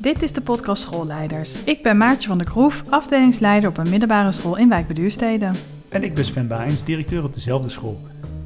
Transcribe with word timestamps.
Dit 0.00 0.22
is 0.22 0.32
de 0.32 0.40
podcast 0.40 0.82
Schoolleiders. 0.82 1.64
Ik 1.64 1.82
ben 1.82 1.96
Maartje 1.96 2.28
van 2.28 2.38
der 2.38 2.46
Kroef, 2.46 2.82
afdelingsleider 2.88 3.68
op 3.68 3.78
een 3.78 3.90
middelbare 3.90 4.32
school 4.32 4.56
in 4.56 4.68
Wijk 4.68 4.86
bij 4.86 4.94
Duurstede. 4.94 5.50
En 5.88 6.02
ik 6.02 6.14
ben 6.14 6.24
Sven 6.24 6.48
Baijens, 6.48 6.84
directeur 6.84 7.24
op 7.24 7.34
dezelfde 7.34 7.68
school. 7.68 8.00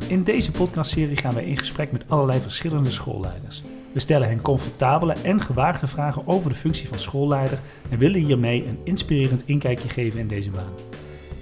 In 0.09 0.23
deze 0.23 0.51
podcastserie 0.51 1.17
gaan 1.17 1.35
wij 1.35 1.45
in 1.45 1.59
gesprek 1.59 1.93
met 1.93 2.05
allerlei 2.09 2.41
verschillende 2.41 2.91
schoolleiders. 2.91 3.63
We 3.93 4.01
stellen 4.01 4.29
hen 4.29 4.41
comfortabele 4.41 5.15
en 5.23 5.41
gewaagde 5.41 5.87
vragen 5.87 6.27
over 6.27 6.51
de 6.51 6.57
functie 6.57 6.89
van 6.89 6.99
schoolleider 6.99 7.59
en 7.91 7.99
willen 7.99 8.21
hiermee 8.21 8.67
een 8.67 8.79
inspirerend 8.85 9.43
inkijkje 9.47 9.89
geven 9.89 10.21
in 10.21 10.29
deze 10.29 10.51
baan. 10.51 10.73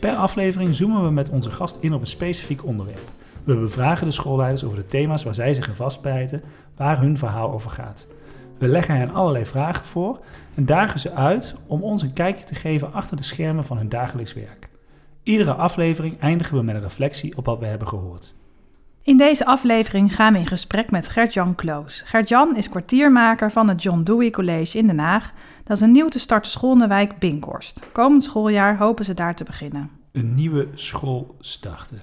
Per 0.00 0.14
aflevering 0.14 0.74
zoomen 0.74 1.04
we 1.04 1.10
met 1.10 1.30
onze 1.30 1.50
gast 1.50 1.78
in 1.80 1.94
op 1.94 2.00
een 2.00 2.06
specifiek 2.06 2.64
onderwerp. 2.64 3.10
We 3.44 3.54
bevragen 3.54 4.06
de 4.06 4.12
schoolleiders 4.12 4.64
over 4.64 4.76
de 4.76 4.86
thema's 4.86 5.22
waar 5.22 5.34
zij 5.34 5.54
zich 5.54 5.68
in 5.68 5.74
vastbijten, 5.74 6.42
waar 6.76 7.00
hun 7.00 7.18
verhaal 7.18 7.52
over 7.52 7.70
gaat. 7.70 8.06
We 8.62 8.68
leggen 8.68 8.96
hen 8.96 9.14
allerlei 9.14 9.46
vragen 9.46 9.86
voor 9.86 10.20
en 10.54 10.66
dagen 10.66 11.00
ze 11.00 11.12
uit 11.12 11.54
om 11.66 11.82
ons 11.82 12.02
een 12.02 12.12
kijkje 12.12 12.44
te 12.44 12.54
geven 12.54 12.92
achter 12.92 13.16
de 13.16 13.22
schermen 13.22 13.64
van 13.64 13.76
hun 13.76 13.88
dagelijks 13.88 14.34
werk. 14.34 14.68
Iedere 15.22 15.52
aflevering 15.52 16.20
eindigen 16.20 16.56
we 16.56 16.62
met 16.62 16.74
een 16.74 16.80
reflectie 16.80 17.36
op 17.36 17.44
wat 17.44 17.58
we 17.58 17.66
hebben 17.66 17.88
gehoord. 17.88 18.34
In 19.02 19.16
deze 19.16 19.46
aflevering 19.46 20.14
gaan 20.14 20.32
we 20.32 20.38
in 20.38 20.46
gesprek 20.46 20.90
met 20.90 21.08
Gert-Jan 21.08 21.54
Kloos. 21.54 22.02
Gert-Jan 22.04 22.56
is 22.56 22.68
kwartiermaker 22.68 23.50
van 23.50 23.68
het 23.68 23.82
John 23.82 24.02
Dewey 24.02 24.30
College 24.30 24.78
in 24.78 24.86
Den 24.86 24.98
Haag. 24.98 25.32
Dat 25.64 25.76
is 25.76 25.82
een 25.82 25.92
nieuw 25.92 26.08
te 26.08 26.18
starten 26.18 26.50
school 26.50 26.72
in 26.72 26.78
de 26.78 26.86
wijk 26.86 27.18
Binkhorst. 27.18 27.82
Komend 27.92 28.24
schooljaar 28.24 28.78
hopen 28.78 29.04
ze 29.04 29.14
daar 29.14 29.34
te 29.34 29.44
beginnen. 29.44 29.90
Een 30.12 30.34
nieuwe 30.34 30.68
school 30.74 31.34
starten. 31.40 32.00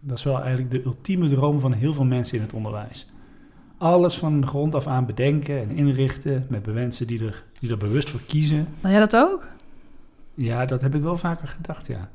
Dat 0.00 0.18
is 0.18 0.24
wel 0.24 0.36
eigenlijk 0.36 0.70
de 0.70 0.82
ultieme 0.84 1.28
droom 1.28 1.60
van 1.60 1.72
heel 1.72 1.94
veel 1.94 2.04
mensen 2.04 2.36
in 2.36 2.42
het 2.42 2.52
onderwijs. 2.52 3.11
Alles 3.82 4.18
van 4.18 4.40
de 4.40 4.46
grond 4.46 4.74
af 4.74 4.86
aan 4.86 5.06
bedenken 5.06 5.58
en 5.60 5.70
inrichten 5.70 6.46
met 6.48 6.74
mensen 6.74 7.06
die 7.06 7.24
er, 7.24 7.42
die 7.60 7.70
er 7.70 7.76
bewust 7.76 8.10
voor 8.10 8.20
kiezen. 8.26 8.68
Wil 8.80 8.90
jij 8.90 9.00
dat 9.00 9.16
ook? 9.16 9.46
Ja, 10.34 10.64
dat 10.64 10.82
heb 10.82 10.94
ik 10.94 11.02
wel 11.02 11.16
vaker 11.16 11.48
gedacht, 11.48 11.86
ja. 11.86 12.08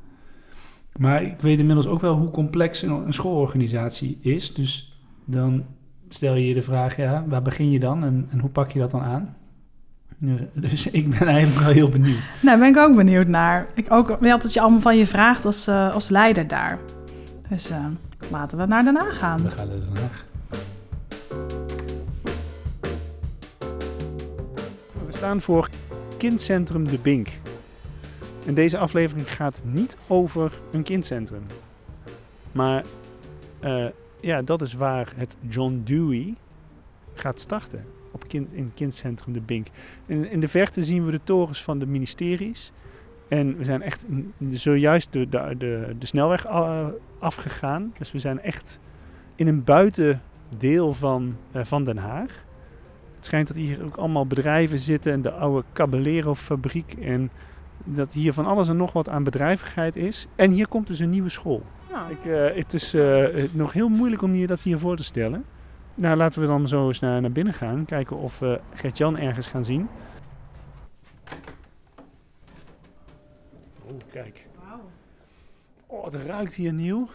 Maar 0.98 1.22
ik 1.22 1.40
weet 1.40 1.58
inmiddels 1.58 1.88
ook 1.88 2.00
wel 2.00 2.14
hoe 2.14 2.30
complex 2.30 2.82
een, 2.82 2.90
een 2.90 3.12
schoolorganisatie 3.12 4.18
is. 4.20 4.54
Dus 4.54 5.00
dan 5.24 5.64
stel 6.08 6.34
je 6.34 6.48
je 6.48 6.54
de 6.54 6.62
vraag, 6.62 6.96
ja, 6.96 7.24
waar 7.26 7.42
begin 7.42 7.70
je 7.70 7.78
dan 7.78 8.04
en, 8.04 8.26
en 8.30 8.38
hoe 8.38 8.50
pak 8.50 8.70
je 8.70 8.78
dat 8.78 8.90
dan 8.90 9.02
aan? 9.02 9.36
Dus 10.52 10.90
ik 11.00 11.18
ben 11.18 11.28
eigenlijk 11.28 11.64
wel 11.64 11.74
heel 11.74 11.88
benieuwd. 11.88 12.28
Nou, 12.42 12.58
ben 12.58 12.68
ik 12.68 12.76
ook 12.76 12.96
benieuwd 12.96 13.26
naar. 13.26 13.66
Ik 13.74 13.86
ook, 13.92 14.08
wat 14.20 14.42
het 14.42 14.52
je 14.52 14.60
allemaal 14.60 14.80
van 14.80 14.96
je 14.96 15.06
vraagt 15.06 15.44
als, 15.44 15.68
uh, 15.68 15.94
als 15.94 16.08
leider 16.08 16.46
daar. 16.46 16.78
Dus 17.48 17.70
uh, 17.70 17.86
laten 18.30 18.58
we 18.58 18.66
naar 18.66 18.84
Den 18.84 18.96
Haag 18.96 19.18
gaan. 19.18 19.42
We 19.42 19.50
gaan 19.50 19.68
naar 19.68 19.76
Den 19.76 19.96
Haag. 19.96 20.26
Staan 25.18 25.40
voor 25.40 25.68
Kindcentrum 26.16 26.88
De 26.88 26.98
Bink. 26.98 27.28
En 28.46 28.54
deze 28.54 28.78
aflevering 28.78 29.32
gaat 29.34 29.62
niet 29.64 29.96
over 30.06 30.60
een 30.72 30.82
kindcentrum. 30.82 31.42
Maar 32.52 32.84
uh, 33.60 33.86
ja, 34.20 34.42
dat 34.42 34.62
is 34.62 34.72
waar 34.72 35.12
het 35.16 35.36
John 35.48 35.82
Dewey 35.84 36.34
gaat 37.14 37.40
starten. 37.40 37.84
Op 38.10 38.28
kind, 38.28 38.52
in 38.52 38.64
het 38.64 38.74
kindcentrum 38.74 39.32
De 39.32 39.40
Bink. 39.40 39.66
In, 40.06 40.30
in 40.30 40.40
de 40.40 40.48
verte 40.48 40.82
zien 40.82 41.04
we 41.04 41.10
de 41.10 41.20
torens 41.24 41.62
van 41.62 41.78
de 41.78 41.86
ministeries. 41.86 42.72
En 43.28 43.56
we 43.56 43.64
zijn 43.64 43.82
echt 43.82 44.04
zojuist 44.50 45.12
de, 45.12 45.28
de, 45.28 45.54
de, 45.58 45.94
de 45.98 46.06
snelweg 46.06 46.46
afgegaan. 47.18 47.92
Dus 47.98 48.12
we 48.12 48.18
zijn 48.18 48.40
echt 48.40 48.80
in 49.34 49.46
een 49.46 49.64
buitendeel 49.64 50.92
van, 50.92 51.36
uh, 51.52 51.64
van 51.64 51.84
Den 51.84 51.98
Haag. 51.98 52.46
Het 53.18 53.26
schijnt 53.26 53.46
dat 53.48 53.56
hier 53.56 53.84
ook 53.84 53.96
allemaal 53.96 54.26
bedrijven 54.26 54.78
zitten 54.78 55.12
en 55.12 55.22
de 55.22 55.32
oude 55.32 55.64
Caballero 55.72 56.34
fabriek. 56.34 56.92
En 56.92 57.30
dat 57.84 58.12
hier 58.12 58.32
van 58.32 58.46
alles 58.46 58.68
en 58.68 58.76
nog 58.76 58.92
wat 58.92 59.08
aan 59.08 59.24
bedrijvigheid 59.24 59.96
is. 59.96 60.26
En 60.36 60.50
hier 60.50 60.68
komt 60.68 60.86
dus 60.86 60.98
een 60.98 61.10
nieuwe 61.10 61.28
school. 61.28 61.62
Nou. 61.90 62.10
Ik, 62.10 62.24
uh, 62.24 62.48
het 62.54 62.74
is 62.74 62.94
uh, 62.94 63.26
nog 63.52 63.72
heel 63.72 63.88
moeilijk 63.88 64.22
om 64.22 64.34
je 64.34 64.46
dat 64.46 64.62
hier 64.62 64.78
voor 64.78 64.96
te 64.96 65.04
stellen. 65.04 65.44
Nou, 65.94 66.16
laten 66.16 66.40
we 66.40 66.46
dan 66.46 66.68
zo 66.68 66.86
eens 66.86 67.00
naar, 67.00 67.20
naar 67.20 67.32
binnen 67.32 67.54
gaan. 67.54 67.84
Kijken 67.84 68.16
of 68.16 68.38
we 68.38 68.60
Gert-Jan 68.74 69.18
ergens 69.18 69.46
gaan 69.46 69.64
zien. 69.64 69.88
Oh, 73.84 74.00
kijk. 74.10 74.46
Wauw. 74.64 74.80
Oh, 75.86 76.04
het 76.04 76.14
ruikt 76.14 76.54
hier 76.54 76.72
nieuw. 76.72 77.08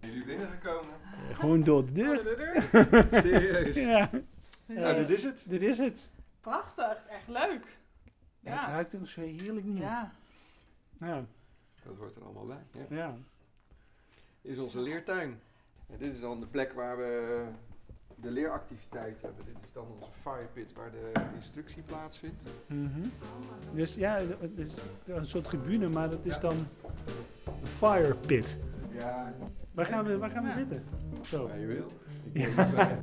Zijn 0.00 0.12
jullie 0.12 0.26
binnengekomen? 0.26 0.93
Gewoon 1.40 1.62
door 1.62 1.86
de 1.86 1.92
deur. 1.92 2.14
Door 2.14 2.36
de 2.36 2.70
deur? 2.70 3.20
Serieus? 3.22 3.76
ja. 3.76 4.10
Nou, 4.66 4.96
dit 4.96 5.08
is 5.08 5.22
het. 5.22 5.44
Dit 5.48 5.62
is 5.62 5.78
het. 5.78 6.10
Prachtig, 6.40 7.06
echt 7.06 7.28
leuk. 7.28 7.78
Ja. 8.40 8.60
Het 8.60 8.68
ruikt 8.68 8.94
ook 8.94 9.06
zo 9.06 9.20
heerlijk 9.20 9.66
nieuw. 9.66 9.82
Ja. 9.82 10.12
ja. 11.00 11.24
Dat 11.84 11.96
hoort 11.96 12.14
er 12.14 12.24
allemaal 12.24 12.46
bij. 12.46 12.66
Ja. 12.70 12.96
ja. 12.96 13.14
Dit 14.40 14.52
is 14.52 14.58
onze 14.58 14.80
leertuin. 14.80 15.40
En 15.86 15.98
dit 15.98 16.12
is 16.12 16.20
dan 16.20 16.40
de 16.40 16.46
plek 16.46 16.72
waar 16.72 16.96
we 16.96 17.44
de 18.16 18.30
leeractiviteit 18.30 19.22
hebben. 19.22 19.44
Dit 19.44 19.56
is 19.62 19.72
dan 19.72 19.86
onze 20.00 20.10
firepit 20.22 20.72
waar 20.72 20.90
de 20.90 21.12
instructie 21.34 21.82
plaatsvindt. 21.82 22.50
Mm 22.66 22.92
-hmm. 22.92 23.12
Dus 23.72 23.94
ja, 23.94 24.16
het 24.16 24.58
is 24.58 24.78
een 25.06 25.26
soort 25.26 25.44
tribune, 25.44 25.88
maar 25.88 26.10
dat 26.10 26.26
is 26.26 26.38
dan 26.38 26.56
een 27.44 27.66
firepit. 27.66 28.58
Ja. 28.92 29.34
Waar 29.74 29.86
gaan 29.86 30.04
we, 30.04 30.18
waar 30.18 30.30
gaan 30.30 30.42
we 30.42 30.50
zitten? 30.50 30.84
Zo. 31.22 31.48
Waar 31.48 31.58
je 31.58 31.66
wil. 31.66 31.86
Ik 32.32 32.48
ja. 32.56 33.02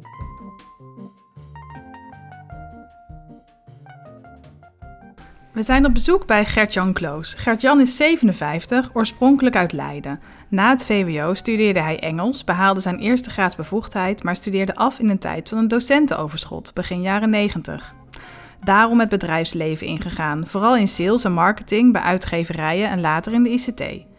We 5.54 5.64
zijn 5.64 5.86
op 5.86 5.94
bezoek 5.94 6.26
bij 6.26 6.46
Gert-Jan 6.46 6.94
Kloos. 6.94 7.34
Gert-Jan 7.34 7.80
is 7.80 7.96
57, 7.96 8.90
oorspronkelijk 8.94 9.56
uit 9.56 9.72
Leiden. 9.72 10.20
Na 10.50 10.70
het 10.70 10.86
VWO 10.86 11.34
studeerde 11.34 11.82
hij 11.82 12.00
Engels, 12.00 12.44
behaalde 12.44 12.80
zijn 12.80 13.00
eerste 13.00 13.30
graadsbevoegdheid, 13.30 14.24
maar 14.24 14.36
studeerde 14.36 14.76
af 14.76 15.00
in 15.00 15.10
een 15.10 15.20
tijd 15.20 15.50
van 15.50 15.58
een 15.58 15.68
docentenoverschot, 15.68 16.74
begin 16.74 17.02
jaren 17.02 17.30
90. 17.30 17.94
Daarom 18.60 19.00
het 19.00 19.10
bedrijfsleven 19.10 19.88
ingegaan, 19.88 20.48
vooral 20.48 20.76
in 20.76 20.88
sales 20.88 21.24
en 21.24 21.34
marketing 21.34 21.94
bij 21.94 22.02
uitgeverijen 22.02 22.90
en 22.90 23.02
later 23.02 23.34
in 23.34 23.44
de 23.44 23.50
ICT. 23.50 24.11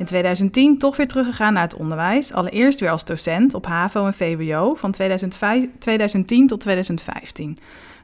In 0.00 0.06
2010 0.06 0.78
toch 0.78 0.96
weer 0.96 1.08
teruggegaan 1.08 1.52
naar 1.52 1.62
het 1.62 1.76
onderwijs, 1.76 2.32
allereerst 2.32 2.80
weer 2.80 2.90
als 2.90 3.04
docent 3.04 3.54
op 3.54 3.66
HAVO 3.66 4.06
en 4.06 4.14
VWO 4.14 4.74
van 4.74 4.90
2005, 4.90 5.66
2010 5.78 6.46
tot 6.46 6.60
2015. 6.60 7.58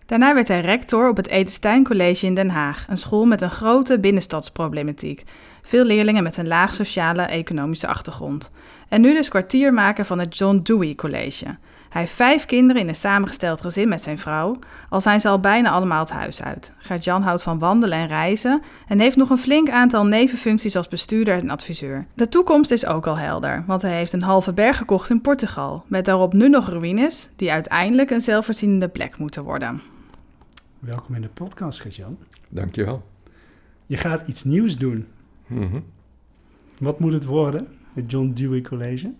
Daarna 0.06 0.34
werd 0.34 0.48
hij 0.48 0.60
rector 0.60 1.08
op 1.08 1.16
het 1.16 1.28
Edenstein 1.28 1.84
College 1.84 2.26
in 2.26 2.34
Den 2.34 2.50
Haag, 2.50 2.86
een 2.88 2.98
school 2.98 3.24
met 3.24 3.40
een 3.40 3.50
grote 3.50 3.98
binnenstadsproblematiek. 3.98 5.22
Veel 5.62 5.84
leerlingen 5.84 6.22
met 6.22 6.36
een 6.36 6.46
laag 6.46 6.74
sociale 6.74 7.22
economische 7.22 7.86
achtergrond. 7.86 8.50
En 8.88 9.00
nu 9.00 9.14
dus 9.14 9.28
kwartiermaker 9.28 10.04
van 10.04 10.18
het 10.18 10.38
John 10.38 10.60
Dewey 10.62 10.94
College. 10.94 11.56
Hij 11.96 12.04
heeft 12.04 12.16
vijf 12.16 12.44
kinderen 12.44 12.82
in 12.82 12.88
een 12.88 12.94
samengesteld 12.94 13.60
gezin 13.60 13.88
met 13.88 14.02
zijn 14.02 14.18
vrouw, 14.18 14.58
al 14.88 15.00
zijn 15.00 15.20
ze 15.20 15.28
al 15.28 15.40
bijna 15.40 15.70
allemaal 15.70 16.00
het 16.00 16.10
huis 16.10 16.42
uit. 16.42 16.72
Gert-Jan 16.76 17.22
houdt 17.22 17.42
van 17.42 17.58
wandelen 17.58 17.98
en 17.98 18.06
reizen 18.06 18.62
en 18.86 18.98
heeft 18.98 19.16
nog 19.16 19.30
een 19.30 19.38
flink 19.38 19.70
aantal 19.70 20.06
nevenfuncties 20.06 20.76
als 20.76 20.88
bestuurder 20.88 21.38
en 21.38 21.50
adviseur. 21.50 22.06
De 22.14 22.28
toekomst 22.28 22.70
is 22.70 22.86
ook 22.86 23.06
al 23.06 23.18
helder, 23.18 23.64
want 23.66 23.82
hij 23.82 23.96
heeft 23.96 24.12
een 24.12 24.22
halve 24.22 24.52
berg 24.52 24.76
gekocht 24.76 25.10
in 25.10 25.20
Portugal, 25.20 25.84
met 25.86 26.04
daarop 26.04 26.32
nu 26.32 26.48
nog 26.48 26.68
ruïnes 26.68 27.30
die 27.36 27.52
uiteindelijk 27.52 28.10
een 28.10 28.20
zelfvoorzienende 28.20 28.88
plek 28.88 29.18
moeten 29.18 29.44
worden. 29.44 29.80
Welkom 30.78 31.14
in 31.14 31.22
de 31.22 31.28
podcast, 31.28 31.80
Gert-Jan. 31.80 32.18
Dankjewel. 32.48 33.06
Je 33.86 33.96
gaat 33.96 34.28
iets 34.28 34.44
nieuws 34.44 34.78
doen. 34.78 35.06
Mm 35.46 35.70
-hmm. 35.70 35.84
Wat 36.78 37.00
moet 37.00 37.12
het 37.12 37.24
worden, 37.24 37.68
het 37.92 38.10
John 38.10 38.32
Dewey 38.34 38.60
College? 38.60 39.12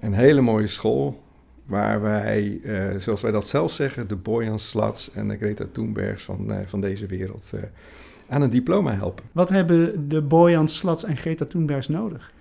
Een 0.00 0.14
hele 0.14 0.40
mooie 0.40 0.66
school 0.66 1.26
waar 1.68 2.00
wij, 2.00 2.60
uh, 2.62 2.84
zoals 2.98 3.20
wij 3.20 3.30
dat 3.30 3.48
zelf 3.48 3.72
zeggen, 3.72 4.08
de 4.08 4.16
Boyan 4.16 4.58
Slats 4.58 5.10
en 5.12 5.28
de 5.28 5.36
Greta 5.36 5.64
Thunbergs 5.72 6.22
van, 6.22 6.52
uh, 6.52 6.58
van 6.66 6.80
deze 6.80 7.06
wereld 7.06 7.50
uh, 7.54 7.60
aan 8.28 8.42
een 8.42 8.50
diploma 8.50 8.94
helpen. 8.94 9.24
Wat 9.32 9.48
hebben 9.48 10.08
de 10.08 10.22
Boyan 10.22 10.68
Slats 10.68 11.04
en 11.04 11.16
Greta 11.16 11.44
Thunbergs 11.44 11.88
nodig? 11.88 12.32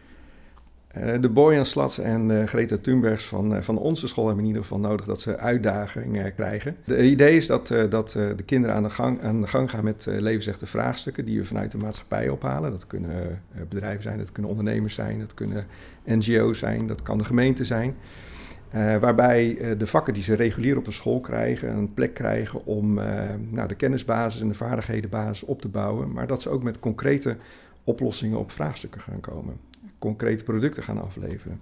De 1.19 1.29
Boyan 1.29 1.65
Slats 1.65 1.99
en 1.99 2.47
Greta 2.47 2.77
Thunbergs 2.81 3.25
van, 3.25 3.63
van 3.63 3.77
onze 3.77 4.07
school 4.07 4.25
hebben 4.25 4.43
in 4.43 4.49
ieder 4.49 4.63
geval 4.63 4.79
nodig 4.79 5.05
dat 5.05 5.21
ze 5.21 5.37
uitdagingen 5.37 6.35
krijgen. 6.35 6.75
Het 6.83 6.99
idee 6.99 7.35
is 7.35 7.47
dat, 7.47 7.67
dat 7.89 8.11
de 8.11 8.43
kinderen 8.45 8.75
aan 8.75 8.83
de, 8.83 8.89
gang, 8.89 9.21
aan 9.21 9.41
de 9.41 9.47
gang 9.47 9.69
gaan 9.69 9.83
met 9.83 10.07
levensechte 10.09 10.65
vraagstukken 10.65 11.25
die 11.25 11.39
we 11.39 11.45
vanuit 11.45 11.71
de 11.71 11.77
maatschappij 11.77 12.29
ophalen. 12.29 12.71
Dat 12.71 12.87
kunnen 12.87 13.41
bedrijven 13.69 14.03
zijn, 14.03 14.17
dat 14.17 14.31
kunnen 14.31 14.51
ondernemers 14.51 14.95
zijn, 14.95 15.19
dat 15.19 15.33
kunnen 15.33 15.65
NGO's 16.05 16.59
zijn, 16.59 16.87
dat 16.87 17.01
kan 17.01 17.17
de 17.17 17.25
gemeente 17.25 17.63
zijn. 17.63 17.95
Waarbij 18.71 19.75
de 19.77 19.87
vakken 19.87 20.13
die 20.13 20.23
ze 20.23 20.33
regulier 20.35 20.77
op 20.77 20.85
een 20.85 20.91
school 20.91 21.19
krijgen, 21.19 21.77
een 21.77 21.93
plek 21.93 22.13
krijgen 22.13 22.65
om 22.65 22.93
nou, 23.49 23.67
de 23.67 23.75
kennisbasis 23.75 24.41
en 24.41 24.47
de 24.47 24.53
vaardighedenbasis 24.53 25.43
op 25.43 25.61
te 25.61 25.67
bouwen. 25.67 26.11
Maar 26.11 26.27
dat 26.27 26.41
ze 26.41 26.49
ook 26.49 26.63
met 26.63 26.79
concrete 26.79 27.37
oplossingen 27.83 28.39
op 28.39 28.51
vraagstukken 28.51 29.01
gaan 29.01 29.19
komen 29.19 29.53
concrete 29.99 30.43
producten 30.43 30.83
gaan 30.83 31.01
afleveren. 31.01 31.61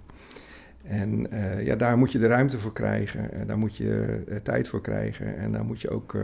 En 0.82 1.26
ja, 1.64 1.76
daar 1.76 1.98
moet 1.98 2.12
je 2.12 2.18
de 2.18 2.26
ruimte 2.26 2.58
voor 2.58 2.72
krijgen, 2.72 3.46
daar 3.46 3.58
moet 3.58 3.76
je 3.76 4.40
tijd 4.42 4.68
voor 4.68 4.80
krijgen 4.80 5.36
en 5.36 5.52
daar 5.52 5.64
moet 5.64 5.80
je 5.80 5.90
ook 5.90 6.16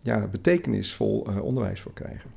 ja, 0.00 0.26
betekenisvol 0.26 1.26
onderwijs 1.40 1.80
voor 1.80 1.92
krijgen. 1.92 2.30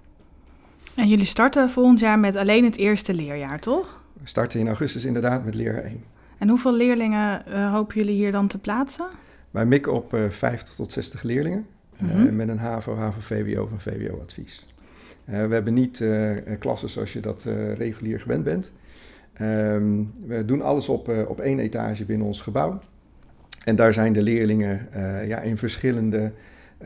En 0.95 1.07
jullie 1.07 1.25
starten 1.25 1.69
volgend 1.69 1.99
jaar 1.99 2.19
met 2.19 2.35
alleen 2.35 2.63
het 2.63 2.77
eerste 2.77 3.13
leerjaar, 3.13 3.59
toch? 3.59 4.01
We 4.21 4.27
starten 4.27 4.59
in 4.59 4.67
augustus 4.67 5.05
inderdaad 5.05 5.45
met 5.45 5.55
leerjaar 5.55 5.83
1. 5.83 6.03
En 6.39 6.49
hoeveel 6.49 6.73
leerlingen 6.73 7.43
uh, 7.47 7.73
hopen 7.73 7.95
jullie 7.95 8.15
hier 8.15 8.31
dan 8.31 8.47
te 8.47 8.57
plaatsen? 8.57 9.05
Wij 9.51 9.65
mikken 9.65 9.93
op 9.93 10.13
uh, 10.13 10.25
eh, 10.25 10.31
50 10.31 10.75
tot 10.75 10.91
60 10.91 11.23
leerlingen 11.23 11.65
mm 11.97 12.35
met 12.35 12.49
een 12.49 12.57
HAVO, 12.57 12.95
HAVO, 12.95 13.19
VWO 13.19 13.63
of 13.63 13.71
een 13.71 13.79
VWO-advies. 13.79 14.65
we 15.25 15.33
hebben 15.33 15.73
niet 15.73 16.05
klassen 16.59 16.89
zoals 16.89 17.13
je 17.13 17.19
dat 17.19 17.47
regulier 17.77 18.19
gewend 18.19 18.43
bent. 18.43 18.73
Um, 19.41 20.13
we 20.25 20.45
doen 20.45 20.61
alles 20.61 20.89
op, 20.89 21.25
op 21.27 21.39
één 21.39 21.59
etage 21.59 22.05
binnen 22.05 22.27
ons 22.27 22.41
gebouw. 22.41 22.79
En 23.63 23.75
daar 23.75 23.93
zijn 23.93 24.13
de 24.13 24.21
leerlingen 24.21 24.87
ja, 25.27 25.39
in 25.39 25.57
verschillende 25.57 26.31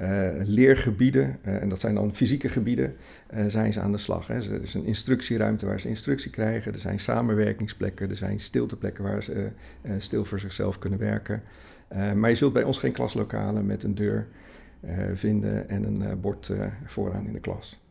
uh, 0.01 0.29
leergebieden, 0.43 1.37
uh, 1.45 1.61
en 1.61 1.69
dat 1.69 1.79
zijn 1.79 1.95
dan 1.95 2.15
fysieke 2.15 2.49
gebieden, 2.49 2.95
uh, 3.33 3.45
zijn 3.47 3.73
ze 3.73 3.79
aan 3.79 3.91
de 3.91 3.97
slag. 3.97 4.27
Hè. 4.27 4.33
Er 4.35 4.61
is 4.61 4.73
een 4.73 4.85
instructieruimte 4.85 5.65
waar 5.65 5.79
ze 5.79 5.89
instructie 5.89 6.31
krijgen, 6.31 6.73
er 6.73 6.79
zijn 6.79 6.99
samenwerkingsplekken, 6.99 8.09
er 8.09 8.15
zijn 8.15 8.39
stilteplekken 8.39 9.03
waar 9.03 9.23
ze 9.23 9.47
stil 9.97 10.25
voor 10.25 10.39
zichzelf 10.39 10.79
kunnen 10.79 10.99
werken. 10.99 11.43
maar 12.15 12.29
je 12.29 12.35
zult 12.35 12.53
bij 12.53 12.63
ons 12.63 12.77
geen 12.77 12.91
klaslokalen 12.91 13.65
met 13.65 13.83
een 13.83 13.95
deur 13.95 14.27
vinden 15.13 15.69
en 15.69 15.83
een 15.83 16.19
bord 16.21 16.51
vooraan 16.85 17.25
in 17.25 17.33
de 17.33 17.39
klas. 17.39 17.81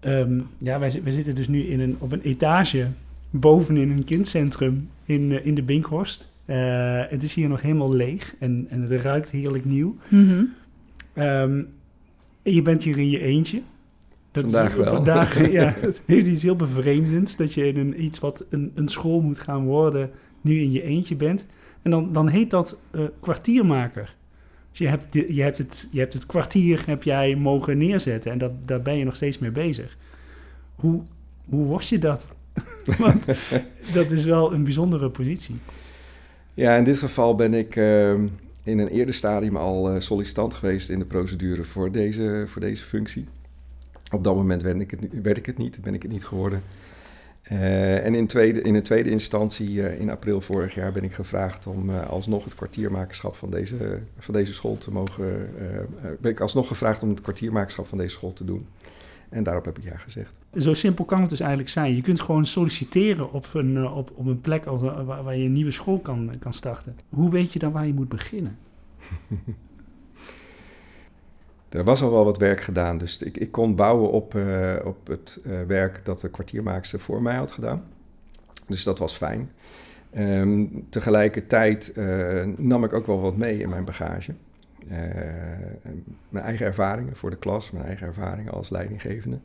Um, 0.00 0.46
ja, 0.58 0.78
wij, 0.78 1.00
wij, 1.02 1.12
zitten 1.12 1.34
dus 1.34 1.48
nu 1.48 1.62
in 1.62 1.80
een, 1.80 1.96
op 1.98 2.12
een 2.12 2.22
etage 2.22 2.86
bovenin 3.30 3.90
een 3.90 4.04
kindcentrum 4.04 4.88
in, 5.04 5.44
in 5.44 5.54
de 5.54 5.62
Binkhorst. 5.62 6.28
het 7.08 7.22
is 7.22 7.34
hier 7.34 7.48
nog 7.48 7.62
helemaal 7.62 7.92
leeg 7.92 8.34
en, 8.38 8.66
en 8.70 8.82
het 8.82 9.02
ruikt 9.02 9.30
heerlijk 9.30 9.64
nieuw. 9.64 9.96
Mm 10.08 10.48
Um, 11.14 11.68
je 12.42 12.62
bent 12.62 12.82
hier 12.82 12.98
in 12.98 13.10
je 13.10 13.20
eentje. 13.20 13.62
Dat 14.30 14.42
vandaag 14.42 14.74
wel. 14.74 14.94
Vandaag, 14.94 15.50
ja, 15.50 15.74
het 15.80 16.02
heeft 16.06 16.26
iets 16.26 16.42
heel 16.42 16.56
bevreemdends 16.56 17.36
dat 17.36 17.54
je 17.54 17.66
in 17.66 17.76
een, 17.76 18.04
iets 18.04 18.18
wat 18.18 18.44
een, 18.50 18.72
een 18.74 18.88
school 18.88 19.20
moet 19.20 19.38
gaan 19.38 19.64
worden, 19.64 20.10
nu 20.40 20.60
in 20.60 20.72
je 20.72 20.82
eentje 20.82 21.16
bent. 21.16 21.46
En 21.82 21.90
dan, 21.90 22.12
dan 22.12 22.28
heet 22.28 22.50
dat 22.50 22.78
uh, 22.92 23.02
kwartiermaker. 23.20 24.14
Dus 24.70 24.78
je 24.78 24.88
hebt, 24.88 25.06
je, 25.12 25.42
hebt 25.42 25.58
het, 25.58 25.88
je 25.90 25.98
hebt 25.98 26.12
het 26.12 26.26
kwartier 26.26 26.82
heb 26.86 27.02
jij 27.02 27.36
mogen 27.36 27.78
neerzetten 27.78 28.32
en 28.32 28.38
dat, 28.38 28.52
daar 28.64 28.82
ben 28.82 28.96
je 28.96 29.04
nog 29.04 29.16
steeds 29.16 29.38
mee 29.38 29.50
bezig. 29.50 29.96
Hoe, 30.74 31.02
hoe 31.48 31.66
was 31.66 31.88
je 31.88 31.98
dat? 31.98 32.28
Want 32.98 33.24
dat 33.92 34.10
is 34.12 34.24
wel 34.24 34.52
een 34.52 34.64
bijzondere 34.64 35.10
positie. 35.10 35.56
Ja, 36.54 36.76
in 36.76 36.84
dit 36.84 36.98
geval 36.98 37.34
ben 37.34 37.54
ik 37.54 37.76
uh, 37.76 38.14
in 38.62 38.78
een 38.78 38.88
eerder 38.88 39.14
stadium 39.14 39.56
al 39.56 39.94
uh, 39.94 40.00
sollicitant 40.00 40.54
geweest 40.54 40.90
in 40.90 40.98
de 40.98 41.04
procedure 41.04 41.62
voor 41.62 41.92
deze, 41.92 42.44
voor 42.46 42.60
deze 42.60 42.84
functie. 42.84 43.28
Op 44.10 44.24
dat 44.24 44.34
moment 44.34 44.62
werd 44.62 44.80
ik 44.80 44.90
het, 44.90 45.22
werd 45.22 45.36
ik 45.36 45.46
het 45.46 45.58
niet, 45.58 45.80
ben 45.80 45.94
ik 45.94 46.02
het 46.02 46.12
niet 46.12 46.24
geworden. 46.24 46.62
Uh, 47.52 48.04
en 48.04 48.14
in, 48.14 48.26
tweede, 48.26 48.62
in 48.62 48.74
een 48.74 48.82
tweede 48.82 49.10
instantie, 49.10 49.70
uh, 49.70 50.00
in 50.00 50.10
april 50.10 50.40
vorig 50.40 50.74
jaar, 50.74 50.92
ben 50.92 51.04
ik 51.04 51.12
gevraagd 51.12 51.66
om 51.66 51.90
alsnog 51.90 52.44
het 52.44 52.54
kwartiermakerschap 52.54 53.34
van 53.34 53.50
deze, 53.50 54.00
van 54.18 54.34
deze 54.34 54.54
school 54.54 54.78
te 54.78 54.90
mogen. 54.90 55.50
ben 56.20 56.30
ik 56.30 56.40
alsnog 56.40 56.66
gevraagd 56.66 57.02
om 57.02 57.08
het 57.08 57.20
kwartiermakerschap 57.20 57.86
van 57.86 57.98
deze 57.98 58.14
school 58.14 58.32
te 58.32 58.44
doen. 58.44 58.66
En 59.28 59.42
daarop 59.42 59.64
heb 59.64 59.78
ik 59.78 59.84
ja 59.84 59.96
gezegd. 59.96 60.41
Zo 60.56 60.74
simpel 60.74 61.04
kan 61.04 61.20
het 61.20 61.30
dus 61.30 61.40
eigenlijk 61.40 61.70
zijn. 61.70 61.94
Je 61.94 62.02
kunt 62.02 62.20
gewoon 62.20 62.46
solliciteren 62.46 63.32
op 63.32 63.48
een, 63.52 63.76
eh, 63.76 63.96
op, 63.96 64.12
op 64.14 64.26
een 64.26 64.40
plek 64.40 64.66
als, 64.66 64.80
waar, 65.04 65.36
je 65.36 65.44
een 65.44 65.52
nieuwe 65.52 65.70
school 65.70 65.98
kan, 65.98 66.32
kan 66.38 66.52
starten. 66.52 66.96
Hoe 67.08 67.30
weet 67.30 67.52
je 67.52 67.58
dan 67.58 67.72
waar 67.72 67.86
je 67.86 67.94
moet 67.94 68.08
beginnen? 68.08 68.58
er 71.68 71.84
was 71.84 72.02
al 72.02 72.10
wel 72.10 72.24
wat 72.24 72.38
werk 72.38 72.60
gedaan, 72.60 72.98
dus 72.98 73.22
ik, 73.22 73.36
ik 73.36 73.50
kon 73.50 73.74
bouwen 73.74 74.10
op, 74.10 74.34
op 74.84 75.06
het 75.06 75.40
werk 75.66 76.04
dat 76.04 76.20
de 76.20 76.30
kwartiermaakster 76.30 77.00
voor 77.00 77.22
mij 77.22 77.36
had 77.36 77.50
gedaan. 77.50 77.84
Dus 78.66 78.84
dat 78.84 78.98
was 78.98 79.16
fijn. 79.16 79.50
Um, 80.16 80.86
tegelijkertijd 80.88 81.92
nam 82.56 82.84
ik 82.84 82.92
ook 82.92 83.06
wel 83.06 83.20
wat 83.20 83.36
mee 83.36 83.58
in 83.58 83.68
mijn 83.68 83.84
bagage. 83.84 84.34
Mijn 86.28 86.44
eigen 86.44 86.66
ervaringen 86.66 87.16
voor 87.16 87.30
de 87.30 87.36
klas, 87.36 87.70
mijn 87.70 87.84
eigen 87.84 88.06
ervaringen 88.06 88.52
als 88.52 88.70
leidinggevende. 88.70 89.38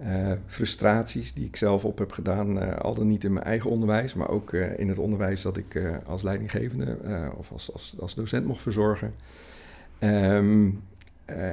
Uh, 0.00 0.32
frustraties 0.46 1.34
die 1.34 1.44
ik 1.44 1.56
zelf 1.56 1.84
op 1.84 1.98
heb 1.98 2.12
gedaan, 2.12 2.62
uh, 2.62 2.76
al 2.76 2.94
dan 2.94 3.06
niet 3.06 3.24
in 3.24 3.32
mijn 3.32 3.44
eigen 3.44 3.70
onderwijs, 3.70 4.14
maar 4.14 4.28
ook 4.28 4.52
in 4.52 4.88
het 4.88 4.98
onderwijs 4.98 5.42
dat 5.42 5.56
ik 5.56 5.80
als 6.06 6.22
leidinggevende 6.22 6.98
of 7.36 7.52
als, 7.52 7.72
als, 7.72 7.94
als 8.00 8.14
docent 8.14 8.46
mocht 8.46 8.62
verzorgen. 8.62 9.14
Um, 10.00 10.82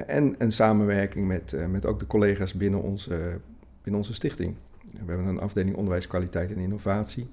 en 0.08 0.36
een 0.38 0.52
samenwerking 0.52 1.28
met, 1.28 1.56
met 1.70 1.86
ook 1.86 2.00
de 2.00 2.08
collega's 2.08 2.54
binnen 2.54 2.82
onze, 2.82 3.40
binnen 3.82 4.02
onze 4.02 4.14
stichting. 4.14 4.56
We 4.92 4.98
hebben 5.12 5.28
een 5.28 5.40
afdeling 5.40 5.76
onderwijskwaliteit 5.76 6.52
en 6.52 6.58
innovatie. 6.58 7.30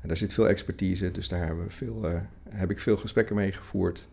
En 0.00 0.08
daar 0.08 0.16
zit 0.16 0.32
veel 0.32 0.48
expertise, 0.48 1.10
dus 1.10 1.28
daar 1.28 1.46
hebben 1.46 1.64
we 1.64 1.70
veel, 1.70 2.04
heb 2.48 2.70
ik 2.70 2.80
veel 2.80 2.96
gesprekken 2.96 3.36
mee 3.36 3.52
gevoerd. 3.52 4.08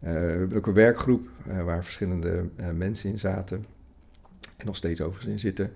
Eh, 0.00 0.12
we 0.12 0.18
hebben 0.18 0.56
ook 0.56 0.66
een 0.66 0.72
werkgroep 0.72 1.28
eh, 1.48 1.64
waar 1.64 1.84
verschillende 1.84 2.48
eh, 2.56 2.70
mensen 2.70 3.10
in 3.10 3.18
zaten. 3.18 3.64
En 4.58 4.66
nog 4.66 4.76
steeds 4.76 5.00
overigens 5.00 5.32
in 5.32 5.38
zitten. 5.38 5.72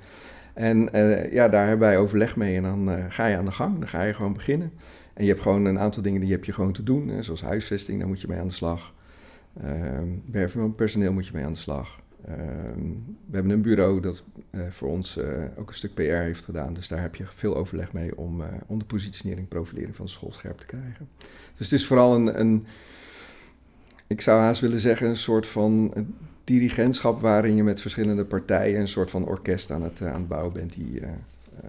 En 0.54 0.88
ja, 1.30 1.48
daar 1.48 1.68
hebben 1.68 1.88
wij 1.88 1.98
overleg 1.98 2.36
mee 2.36 2.56
en 2.56 2.62
dan 2.62 3.10
ga 3.10 3.26
je 3.26 3.36
aan 3.36 3.44
de 3.44 3.52
gang. 3.52 3.78
Dan 3.78 3.88
ga 3.88 4.02
je 4.02 4.14
gewoon 4.14 4.32
beginnen. 4.32 4.72
En 5.14 5.24
je 5.24 5.30
hebt 5.30 5.42
gewoon 5.42 5.64
een 5.64 5.78
aantal 5.78 6.02
dingen 6.02 6.20
die 6.20 6.30
heb 6.30 6.44
je 6.44 6.52
gewoon 6.52 6.72
te 6.72 6.82
doen. 6.82 7.08
Hè, 7.08 7.22
zoals 7.22 7.42
huisvesting, 7.42 7.98
daar 7.98 8.08
moet 8.08 8.20
je 8.20 8.28
mee 8.28 8.38
aan 8.38 8.48
de 8.48 8.54
slag. 8.54 8.94
Uh, 9.64 9.98
werven 10.30 10.60
van 10.60 10.74
personeel 10.74 11.12
moet 11.12 11.26
je 11.26 11.32
mee 11.34 11.44
aan 11.44 11.52
de 11.52 11.58
slag. 11.58 12.00
Uh, 12.28 12.34
we 13.26 13.34
hebben 13.34 13.52
een 13.52 13.62
bureau 13.62 14.00
dat 14.00 14.24
uh, 14.50 14.62
voor 14.70 14.88
ons 14.88 15.18
ook 15.56 15.68
een 15.68 15.74
stuk 15.74 15.94
PR 15.94 16.02
heeft 16.02 16.44
gedaan. 16.44 16.74
Dus 16.74 16.88
daar 16.88 17.00
heb 17.00 17.14
je 17.14 17.24
veel 17.26 17.56
overleg 17.56 17.92
mee 17.92 18.16
om, 18.16 18.42
om 18.66 18.78
de 18.78 18.84
positionering 18.84 19.48
profilering 19.48 19.96
van 19.96 20.04
de 20.04 20.10
school 20.10 20.32
scherp 20.32 20.58
te 20.58 20.66
krijgen. 20.66 21.08
Dus 21.56 21.70
het 21.70 21.72
is 21.72 21.86
vooral 21.86 22.14
een, 22.14 22.40
een 22.40 22.66
ik 24.06 24.20
zou 24.20 24.40
haast 24.40 24.60
willen 24.60 24.80
zeggen, 24.80 25.08
een 25.08 25.16
soort 25.16 25.46
van 25.46 25.92
dirigentschap 26.44 27.20
waarin 27.20 27.56
je 27.56 27.62
met 27.62 27.80
verschillende 27.80 28.24
partijen 28.24 28.80
een 28.80 28.88
soort 28.88 29.10
van 29.10 29.26
orkest 29.26 29.70
aan 29.70 29.82
het, 29.82 30.00
uh, 30.00 30.08
aan 30.08 30.20
het 30.20 30.28
bouwen 30.28 30.52
bent 30.52 30.74
die, 30.74 31.00
uh, 31.00 31.08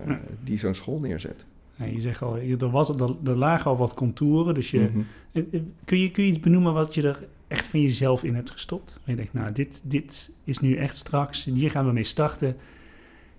uh, 0.08 0.16
die 0.44 0.60
zo'n 0.60 0.76
school 0.76 1.00
neerzet. 1.00 1.46
Ja, 1.76 1.86
je 1.86 2.00
zegt 2.00 2.22
al, 2.22 2.38
er, 2.38 2.70
was, 2.70 2.90
er, 2.90 3.16
er 3.24 3.36
lagen 3.36 3.72
al 3.72 3.78
wat 3.78 3.94
contouren, 3.94 4.54
dus 4.54 4.72
je, 4.72 4.80
mm 4.80 5.06
-hmm. 5.32 5.74
kun, 5.86 6.00
je, 6.00 6.12
kun 6.12 6.24
je 6.24 6.30
iets 6.30 6.40
benoemen 6.40 6.74
wat 6.74 6.94
je 6.94 7.02
er 7.02 7.28
echt 7.48 7.66
van 7.66 7.82
jezelf 7.82 8.24
in 8.24 8.36
hebt 8.36 8.52
gestopt? 8.52 9.00
En 9.06 9.12
je 9.12 9.16
denkt, 9.16 9.34
nou, 9.34 9.52
dit, 9.52 9.82
dit 9.84 10.32
is 10.44 10.60
nu 10.60 10.76
echt 10.76 10.98
straks, 10.98 11.46
hier 11.46 11.72
gaan 11.72 11.86
we 11.86 11.92
mee 11.92 12.04
starten. 12.04 12.56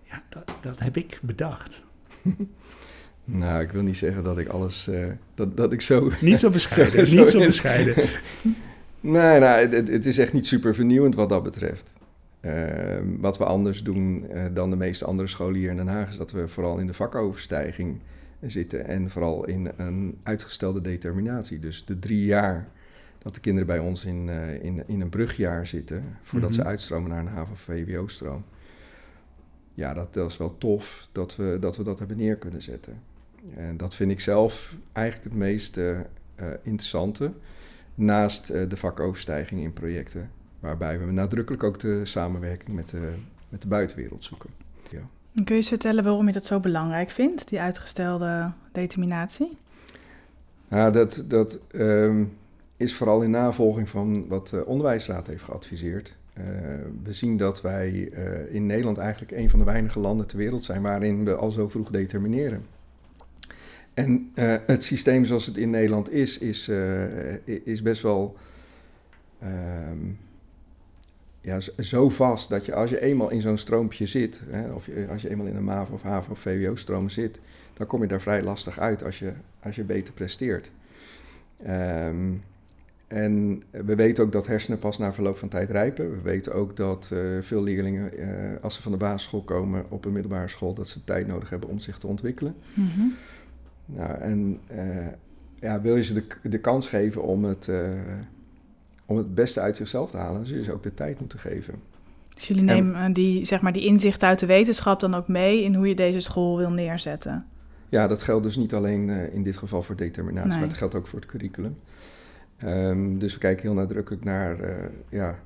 Ja, 0.03 0.23
dat, 0.29 0.55
dat 0.61 0.81
heb 0.81 0.97
ik 0.97 1.19
bedacht. 1.23 1.85
Nou, 3.27 3.63
ik 3.63 3.71
wil 3.71 3.83
niet 3.83 3.99
zeggen 3.99 4.23
dat 4.23 4.39
ik 4.39 4.49
alles, 4.49 4.89
uh, 4.89 5.07
dat, 5.35 5.57
dat 5.57 5.73
ik 5.73 5.81
zo... 5.81 6.11
Niet 6.21 6.39
zo 6.39 6.51
bescheiden, 6.51 7.07
zo, 7.07 7.21
niet 7.21 7.29
zo 7.29 7.39
bescheiden. 7.39 7.95
Nee, 9.05 9.41
nou, 9.41 9.61
het, 9.61 9.89
het, 9.89 10.07
is 10.07 10.19
echt 10.19 10.33
niet 10.33 10.47
super 10.47 10.75
vernieuwend 10.75 11.15
wat 11.15 11.29
dat 11.29 11.43
betreft. 11.43 11.93
Uh, 12.41 12.99
wat 13.19 13.39
we 13.39 13.45
anders 13.45 13.83
doen 13.83 14.27
uh, 14.31 14.45
dan 14.53 14.71
de 14.71 14.77
meeste 14.77 15.05
andere 15.05 15.29
scholen 15.29 15.55
hier 15.55 15.71
in 15.71 15.77
Den 15.77 15.87
Haag... 15.87 16.09
is 16.09 16.17
dat 16.17 16.31
we 16.31 16.49
vooral 16.49 16.79
in 16.79 16.87
de 16.87 16.95
vakoverstijging 16.95 18.01
zitten... 18.41 18.87
en 18.87 19.11
vooral 19.11 19.45
in 19.45 19.73
een 19.77 20.19
uitgestelde 20.23 20.81
determinatie. 20.81 21.59
Dus 21.59 21.85
de 21.85 21.99
drie 21.99 22.25
jaar 22.25 22.69
dat 23.19 23.35
de 23.35 23.41
kinderen 23.41 23.67
bij 23.67 23.79
ons 23.79 24.05
in, 24.05 24.27
uh, 24.27 24.63
in, 24.63 24.83
in 24.87 25.01
een 25.01 25.09
brugjaar 25.09 25.67
zitten... 25.67 26.05
voordat 26.23 26.51
mm 26.51 26.57
-hmm. 26.57 26.65
ze 26.65 26.71
uitstromen 26.71 27.11
naar 27.11 27.21
een 27.21 27.27
HAVO-VWO-stroom. 27.27 28.45
Ja, 29.75 29.95
dat, 29.95 30.15
dat 30.15 30.31
is 30.31 30.37
wel 30.37 30.59
tof 30.59 31.09
dat 31.13 31.37
we, 31.37 31.57
dat 31.61 31.77
we 31.77 31.83
dat 31.83 31.99
hebben 31.99 32.17
neer 32.17 32.37
kunnen 32.37 32.63
zetten. 32.63 33.01
En 33.57 33.77
dat 33.77 33.95
vind 33.95 34.11
ik 34.11 34.21
zelf 34.21 34.77
eigenlijk 34.93 35.29
het 35.29 35.39
meest 35.39 35.81
interessante 36.63 37.33
naast 37.95 38.51
uh, 38.51 38.69
de 38.69 38.77
vakoverstijging 38.77 39.61
in 39.61 39.73
projecten, 39.73 40.31
waarbij 40.61 40.99
we 40.99 41.13
nadrukkelijk 41.13 41.63
ook 41.63 41.81
de 41.81 42.01
samenwerking 42.05 42.77
met 42.77 42.89
de, 42.89 43.13
met 43.49 43.63
de 43.63 43.69
buitenwereld 43.69 44.23
zoeken. 44.23 44.51
Ja. 44.91 45.01
Kun 45.35 45.45
je 45.45 45.55
eens 45.55 45.69
vertellen 45.69 46.05
waarom 46.05 46.27
je 46.27 46.33
dat 46.33 46.47
zo 46.47 46.61
belangrijk 46.61 47.11
vindt, 47.11 47.49
die 47.49 47.61
uitgestelde 47.61 48.53
determinatie? 48.73 49.57
Nou, 50.69 50.93
dat, 50.93 51.25
dat 51.29 51.61
um, 51.73 52.37
is 52.77 52.95
vooral 52.95 53.23
in 53.23 53.31
navolging 53.31 53.89
van 53.89 54.29
wat 54.29 54.49
de 54.49 54.67
Onderwijsraad 54.67 55.27
heeft 55.27 55.43
geadviseerd. 55.43 56.17
Uh, 56.39 56.45
we 57.03 57.13
zien 57.13 57.37
dat 57.37 57.61
wij 57.61 57.91
uh, 57.93 58.55
in 58.55 58.67
Nederland 58.67 58.99
eigenlijk 58.99 59.33
een 59.33 59.51
van 59.51 59.59
de 59.59 59.65
weinige 59.65 59.99
landen 59.99 60.27
ter 60.27 60.39
wereld 60.39 60.65
zijn 60.65 60.83
waarin 60.83 61.25
we 61.25 61.35
al 61.35 61.51
zo 61.51 61.69
vroeg 61.69 61.91
determineren. 61.91 62.67
En 63.95 64.33
uh, 64.35 64.57
het 64.67 64.83
systeem 64.83 65.25
zoals 65.25 65.47
het 65.47 65.57
in 65.57 65.71
Nederland 65.71 66.13
is, 66.13 66.39
is, 66.39 66.69
uh, 66.69 67.47
is 67.47 67.83
best 67.83 68.03
wel 68.03 68.37
um, 69.43 70.19
ja, 71.41 71.61
zo 71.79 72.09
vast 72.09 72.49
dat 72.49 72.65
je 72.65 72.75
als 72.75 72.91
je 72.91 73.01
eenmaal 73.01 73.31
in 73.31 73.41
zo'n 73.41 73.59
stroompje 73.59 74.07
zit, 74.07 74.41
hè, 74.49 74.73
of 74.73 74.87
je, 74.87 75.07
als 75.11 75.23
je 75.23 75.31
eenmaal 75.31 75.47
in 75.47 75.57
een 75.57 75.65
MAVO 75.65 75.95
of 75.95 76.03
HAVO 76.03 76.31
of 76.31 76.39
VWO-stroom 76.39 77.09
zit, 77.09 77.41
dan 77.75 77.87
kom 77.87 78.03
je 78.03 78.09
daar 78.09 78.21
vrij 78.21 78.43
lastig 78.43 78.79
uit 78.79 79.05
als 79.05 79.19
je, 79.19 79.33
als 79.63 79.77
je 79.77 79.85
beter 79.85 80.15
presteert. 80.15 80.71
Ehm, 81.63 82.33
en 83.07 83.63
we 83.71 83.95
weten 83.95 84.25
ook 84.25 84.33
dat 84.33 84.47
hersenen 84.47 84.79
pas 84.79 84.99
na 84.99 85.13
verloop 85.13 85.37
van 85.37 85.49
tijd 85.49 85.71
rijpen. 85.71 86.11
We 86.11 86.21
weten 86.23 86.55
ook 86.55 86.77
dat 86.77 87.11
eh, 87.13 87.21
veel 87.41 87.63
leerlingen, 87.63 88.11
als 88.63 88.75
ze 88.75 88.83
van 88.83 88.93
de 88.93 88.99
basisschool 88.99 89.43
komen 89.43 89.85
op 89.89 90.05
een 90.05 90.13
middelbare 90.13 90.49
school, 90.49 90.75
dat 90.75 90.89
ze 90.89 91.05
tijd 91.05 91.27
nodig 91.27 91.51
hebben 91.51 91.69
om 91.69 91.79
zich 91.79 91.99
te 91.99 92.07
ontwikkelen. 92.07 92.55
Mhm. 92.75 93.07
Nou, 93.87 94.19
en 94.19 94.61
ja, 95.61 95.81
wil 95.81 95.97
je 95.97 96.03
ze 96.03 96.15
de, 96.15 96.25
de 96.43 96.59
kans 96.59 96.89
geven 96.89 97.23
om 97.23 97.45
het, 97.45 97.71
om 99.07 99.17
het 99.17 99.35
beste 99.35 99.61
uit 99.61 99.77
zichzelf 99.77 100.11
te 100.11 100.17
halen, 100.17 100.37
dan 100.37 100.47
zul 100.47 100.57
je 100.57 100.65
ze 100.65 100.73
ook 100.73 100.83
de 100.83 100.95
tijd 100.95 101.21
moeten 101.21 101.39
geven. 101.39 101.75
Dus 102.35 102.49
jullie 102.49 102.63
nemen 102.63 103.13
die, 103.13 103.45
zeg 103.45 103.61
maar, 103.61 103.73
die 103.73 103.85
inzichten 103.85 104.29
uit 104.29 104.39
de 104.39 104.47
wetenschap 104.47 105.01
dan 105.01 105.15
ook 105.15 105.29
mee 105.29 105.63
in 105.63 105.75
hoe 105.75 105.89
je 105.89 105.95
deze 105.95 106.21
school 106.21 106.57
wil 106.57 106.71
neerzetten? 106.71 107.47
Ja, 107.89 108.07
dat 108.07 108.23
geldt 108.23 108.45
dus 108.45 108.57
niet 108.57 108.75
alleen 108.75 109.09
uh, 109.09 109.35
in 109.35 109.43
dit 109.43 109.57
geval 109.57 109.83
voor 109.83 109.97
determinatie, 109.97 110.51
nee. 110.51 110.59
maar 110.59 110.69
dat 110.69 110.77
geldt 110.77 110.95
ook 110.95 111.07
voor 111.07 111.19
het 111.19 111.29
curriculum. 111.29 111.77
Um, 112.65 113.19
dus 113.19 113.33
we 113.33 113.39
kijken 113.39 113.63
heel 113.63 113.75
nadrukkelijk 113.75 114.25
naar 114.25 114.57
ja, 115.09 115.39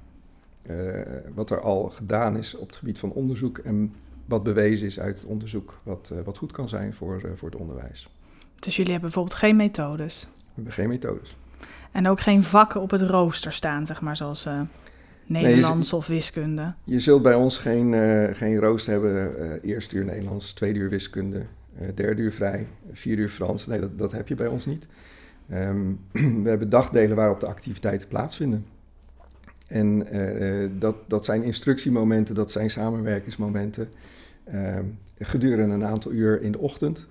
wat 1.35 1.51
er 1.51 1.61
al 1.61 1.89
gedaan 1.89 2.37
is 2.37 2.55
op 2.55 2.67
het 2.67 2.77
gebied 2.77 2.99
van 2.99 3.13
onderzoek 3.13 3.59
en 3.59 3.95
wat 4.25 4.43
bewezen 4.43 4.87
is 4.87 5.01
uit 5.01 5.19
het 5.19 5.29
onderzoek, 5.29 5.81
wat, 5.83 6.13
wat 6.25 6.37
goed 6.37 6.53
kan 6.53 6.69
zijn 6.69 6.95
voor, 6.95 7.21
voor 7.35 7.51
het 7.51 7.61
onderwijs. 7.61 8.09
Dus 8.59 8.77
jullie 8.77 8.93
hebben 8.93 9.11
bijvoorbeeld 9.11 9.41
geen 9.41 9.57
methodes? 9.57 10.29
We 10.39 10.53
hebben 10.55 10.73
geen 10.73 10.89
methodes. 10.89 11.37
En 11.93 12.09
ook 12.09 12.21
geen 12.21 12.45
vakken 12.45 12.81
op 12.81 12.91
het 12.91 13.01
rooster 13.01 13.53
staan, 13.53 13.87
zeg 13.87 14.01
maar, 14.01 14.17
zoals 14.17 14.47
Nederlands 15.29 15.91
nee, 15.91 16.01
of 16.01 16.07
wiskunde? 16.07 16.75
Je 16.85 17.01
zult 17.01 17.23
bij 17.23 17.35
ons 17.35 17.57
geen, 17.57 17.93
uh, 17.93 18.35
geen 18.35 18.59
rooster 18.59 18.93
hebben, 18.93 19.35
uh, 19.39 19.71
eerste 19.71 19.97
uur 19.97 20.05
Nederlands, 20.05 20.53
tweede 20.53 20.79
uur 20.79 20.89
wiskunde, 20.89 21.43
derde 21.95 22.23
uur 22.23 22.33
vrij, 22.33 22.67
vierde 22.93 23.23
uur 23.23 23.29
Frans. 23.29 23.67
Nee, 23.67 23.81
dat, 23.81 23.99
dat 23.99 24.13
heb 24.13 24.29
je 24.29 24.35
bij 24.35 24.47
ons 24.47 24.67
niet. 24.67 24.87
Um, 25.53 26.01
we 26.43 26.49
hebben 26.49 26.69
dagdelen 26.69 27.17
waarop 27.17 27.41
de 27.41 27.47
activiteiten 27.47 28.09
plaatsvinden. 28.09 28.67
En 29.67 30.07
dat, 30.79 30.97
dat 31.07 31.25
zijn 31.25 31.43
instructiemomenten, 31.43 32.35
dat 32.35 32.51
zijn 32.51 32.71
samenwerkingsmomenten 32.71 33.89
ehm, 34.45 34.85
gedurende 35.19 35.75
een 35.75 35.85
aantal 35.85 36.13
uur 36.13 36.43
in 36.43 36.53
de 36.53 36.59
ochtend. 36.59 37.09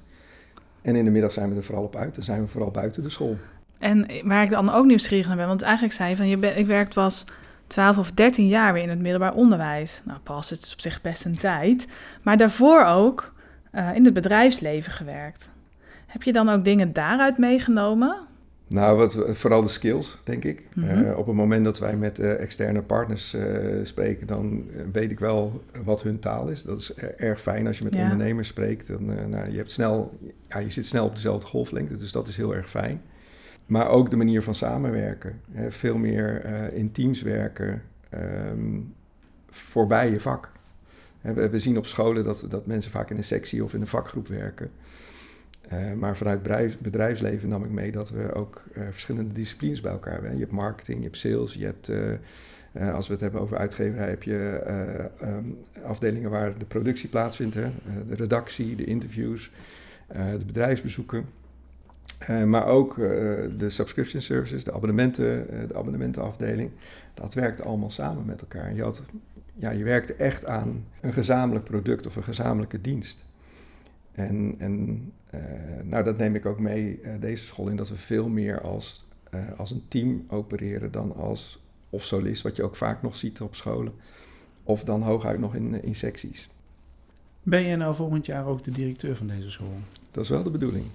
En 0.88 0.96
in 0.96 1.06
de 1.06 1.12
middag 1.12 1.34
zijn 1.34 1.50
we 1.50 1.56
er 1.56 1.64
vooral 1.64 1.84
op 1.84 1.96
uit. 1.96 2.16
Dan 2.16 2.24
zijn 2.24 2.42
we 2.42 2.48
vooral 2.48 2.72
buiten 2.72 3.04
de 3.04 3.10
school. 3.10 3.38
En 3.78 4.08
waar 4.24 4.44
ik 4.44 4.50
dan 4.50 4.70
ook 4.70 4.86
nieuwsgierig 4.86 5.28
naar 5.28 5.36
ben, 5.36 5.48
want 5.48 5.62
eigenlijk 5.62 5.94
zei 5.94 6.10
je 6.10 6.16
van 6.16 6.28
je 6.28 6.38
ben, 6.38 6.58
ik 6.58 6.66
werk 6.66 6.94
was 6.94 7.26
12 7.68 7.98
of 7.98 8.12
13 8.12 8.48
jaar 8.48 8.74
weer 8.74 8.84
in 8.84 8.90
het 8.90 9.00
middelbaar 9.00 9.34
onderwijs. 9.34 10.02
Nou, 10.06 10.20
pas 10.20 10.50
het 10.50 10.62
is 10.62 10.74
op 10.74 10.82
zich 10.82 11.02
best 11.02 11.26
een 11.26 11.38
tijd. 11.38 11.88
Maar 12.24 12.38
daarvoor 12.38 12.86
ook 12.86 13.34
uh, 13.74 13.96
in 13.96 14.06
het 14.06 14.14
bedrijfsleven 14.14 14.92
gewerkt. 14.92 15.52
Heb 16.06 16.24
je 16.24 16.32
dan 16.32 16.50
ook 16.50 16.66
dingen 16.66 16.94
daaruit 16.94 17.38
meegenomen? 17.38 18.18
Nou, 18.70 18.98
wat, 18.98 19.18
vooral 19.30 19.62
de 19.62 19.70
skills, 19.70 20.18
denk 20.24 20.44
ik. 20.44 20.64
Mm 20.74 20.84
-hmm. 20.84 21.04
uh, 21.04 21.18
op 21.18 21.26
het 21.26 21.36
moment 21.36 21.66
dat 21.66 21.80
wij 21.80 21.98
met 21.98 22.20
uh, 22.20 22.40
externe 22.40 22.82
partners 22.82 23.36
spreken, 23.84 24.28
dan 24.28 24.70
weet 24.92 25.12
ik 25.12 25.20
wel 25.20 25.64
wat 25.84 26.04
hun 26.04 26.20
taal 26.20 26.48
is. 26.48 26.64
Dat 26.64 26.80
is 26.80 26.94
erg 27.18 27.42
fijn 27.42 27.68
als 27.68 27.78
je 27.78 27.84
met 27.84 27.94
ja. 27.94 28.02
ondernemers 28.02 28.48
spreekt. 28.48 28.88
Dan, 28.88 29.30
nou, 29.30 29.52
je, 29.52 29.58
hebt 29.58 29.72
snel, 29.72 30.18
ja, 30.48 30.60
je 30.60 30.70
zit 30.70 30.86
snel 30.86 31.06
op 31.06 31.16
dezelfde 31.16 31.48
golflengte, 31.48 31.96
dus 31.96 32.12
dat 32.12 32.28
is 32.28 32.38
heel 32.38 32.56
erg 32.56 32.70
fijn. 32.70 33.02
Maar 33.66 33.90
ook 33.90 34.10
de 34.10 34.16
manier 34.16 34.44
van 34.44 34.56
samenwerken. 34.56 35.42
Hè, 35.52 35.72
veel 35.72 35.98
meer 35.98 36.46
in 36.74 36.92
teams 36.92 37.22
werken 37.22 37.82
um, 38.52 38.94
voorbij 39.50 40.12
je 40.12 40.20
vak. 40.20 40.50
We, 41.22 41.50
we, 41.50 41.60
zien 41.60 41.78
op 41.78 41.86
scholen 41.86 42.24
dat, 42.24 42.46
dat 42.50 42.66
mensen 42.66 42.92
vaak 42.92 43.10
in 43.10 43.18
een 43.18 43.24
sectie 43.24 43.64
of 43.64 43.74
in 43.74 43.82
een 43.82 43.88
vakgroep 43.88 44.28
werken. 44.28 44.72
Uh, 45.74 45.94
maar 45.94 46.18
vanuit 46.18 46.42
bedrijf, 46.42 46.80
bedrijfsleven 46.80 47.50
nam 47.50 47.64
ik 47.64 47.70
mee 47.70 47.92
dat 47.92 48.10
we 48.10 48.34
ook 48.34 48.64
uh, 48.72 48.84
verschillende 48.90 49.34
disciplines 49.34 49.82
bij 49.82 49.92
elkaar 49.92 50.14
hebben. 50.14 50.34
Je 50.34 50.40
hebt 50.40 50.52
marketing, 50.52 50.98
je 50.98 51.04
hebt 51.04 51.18
sales, 51.18 51.54
je 51.54 51.66
hebt, 51.66 51.90
uh, 51.90 52.94
als 52.94 53.08
we 53.08 53.14
het 53.14 53.22
hebben 53.22 53.42
over 53.42 53.58
uitgeverij, 53.58 54.10
heb 54.10 54.24
je 54.24 54.62
um, 55.22 55.58
afdelingen 55.84 56.30
waar 56.30 56.58
de 56.58 56.66
productie 56.66 57.10
plaatsvindt. 57.10 57.56
Hè? 57.56 57.72
de 58.08 58.16
redactie, 58.16 58.76
de 58.76 58.84
interviews, 58.84 59.52
de 60.38 60.46
bedrijfsbezoeken. 60.46 61.26
Maar 62.46 62.66
ook 62.66 62.96
de 63.58 63.70
subscription 63.70 64.22
services, 64.22 64.64
de, 64.64 64.74
abonnementen, 64.74 65.48
de 65.68 65.76
abonnementenafdeling. 65.76 66.72
Dat 67.14 67.34
werkte 67.34 67.64
allemaal 67.64 67.92
samen 67.92 68.26
met 68.26 68.42
elkaar. 68.42 68.74
Je, 68.74 68.84
had, 68.84 69.02
ja, 69.54 69.70
je 69.70 69.84
werkte 69.84 70.14
echt 70.14 70.46
aan 70.46 70.86
een 71.02 71.14
gezamenlijk 71.14 71.66
product 71.66 72.08
of 72.08 72.16
een 72.16 72.24
gezamenlijke 72.24 72.82
dienst. 72.82 73.27
En, 74.18 74.56
en 74.58 75.12
nou, 75.84 76.04
dat 76.04 76.18
neem 76.18 76.36
ik 76.36 76.46
ook 76.46 76.60
mee 76.60 77.00
deze 77.20 77.46
school 77.46 77.68
in, 77.68 77.76
dat 77.76 77.90
we 77.90 77.96
veel 77.96 78.30
meer 78.30 78.62
als, 78.62 79.06
als 79.58 79.72
een 79.72 79.84
team 79.88 80.26
opereren 80.30 80.92
dan 80.92 81.16
als 81.16 81.62
of 81.90 82.04
solist, 82.04 82.42
wat 82.42 82.56
je 82.56 82.64
ook 82.64 82.76
vaak 82.76 83.02
nog 83.02 83.18
ziet 83.18 83.42
op 83.42 83.56
scholen. 83.56 83.94
Of 84.64 84.84
dan 84.84 85.02
hooguit 85.02 85.40
nog 85.40 85.56
in, 85.56 85.84
in 85.84 85.96
secties. 85.96 86.50
Ben 87.44 87.62
je 87.62 87.76
nou 87.76 87.96
volgend 87.96 88.26
jaar 88.26 88.46
ook 88.46 88.64
de 88.64 88.72
directeur 88.72 89.16
van 89.16 89.28
deze 89.28 89.50
school? 89.50 89.74
Dat 90.12 90.24
is 90.24 90.30
wel 90.30 90.44
de 90.44 90.50
bedoeling. 90.50 90.86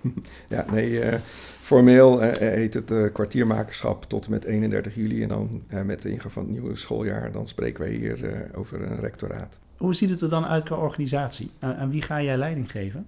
ja, 0.48 0.64
nee, 0.70 1.18
formeel 1.60 2.20
heet 2.20 2.74
het 2.74 3.12
kwartiermakerschap 3.12 4.04
tot 4.04 4.24
en 4.24 4.30
met 4.30 4.44
31 4.44 4.94
juli. 4.94 5.22
En 5.22 5.28
dan 5.28 5.62
met 5.84 6.02
de 6.02 6.10
ingang 6.10 6.32
van 6.32 6.42
het 6.42 6.52
nieuwe 6.52 6.76
schooljaar, 6.76 7.32
dan 7.32 7.48
spreken 7.48 7.82
wij 7.82 7.92
hier 7.92 8.50
over 8.54 8.82
een 8.82 9.00
rectoraat. 9.00 9.58
Hoe 9.76 9.94
ziet 9.94 10.10
het 10.10 10.20
er 10.20 10.28
dan 10.28 10.44
uit 10.44 10.64
qua 10.64 10.76
organisatie? 10.76 11.50
aan 11.58 11.90
wie 11.90 12.02
ga 12.02 12.22
jij 12.22 12.36
leiding 12.36 12.70
geven? 12.70 13.06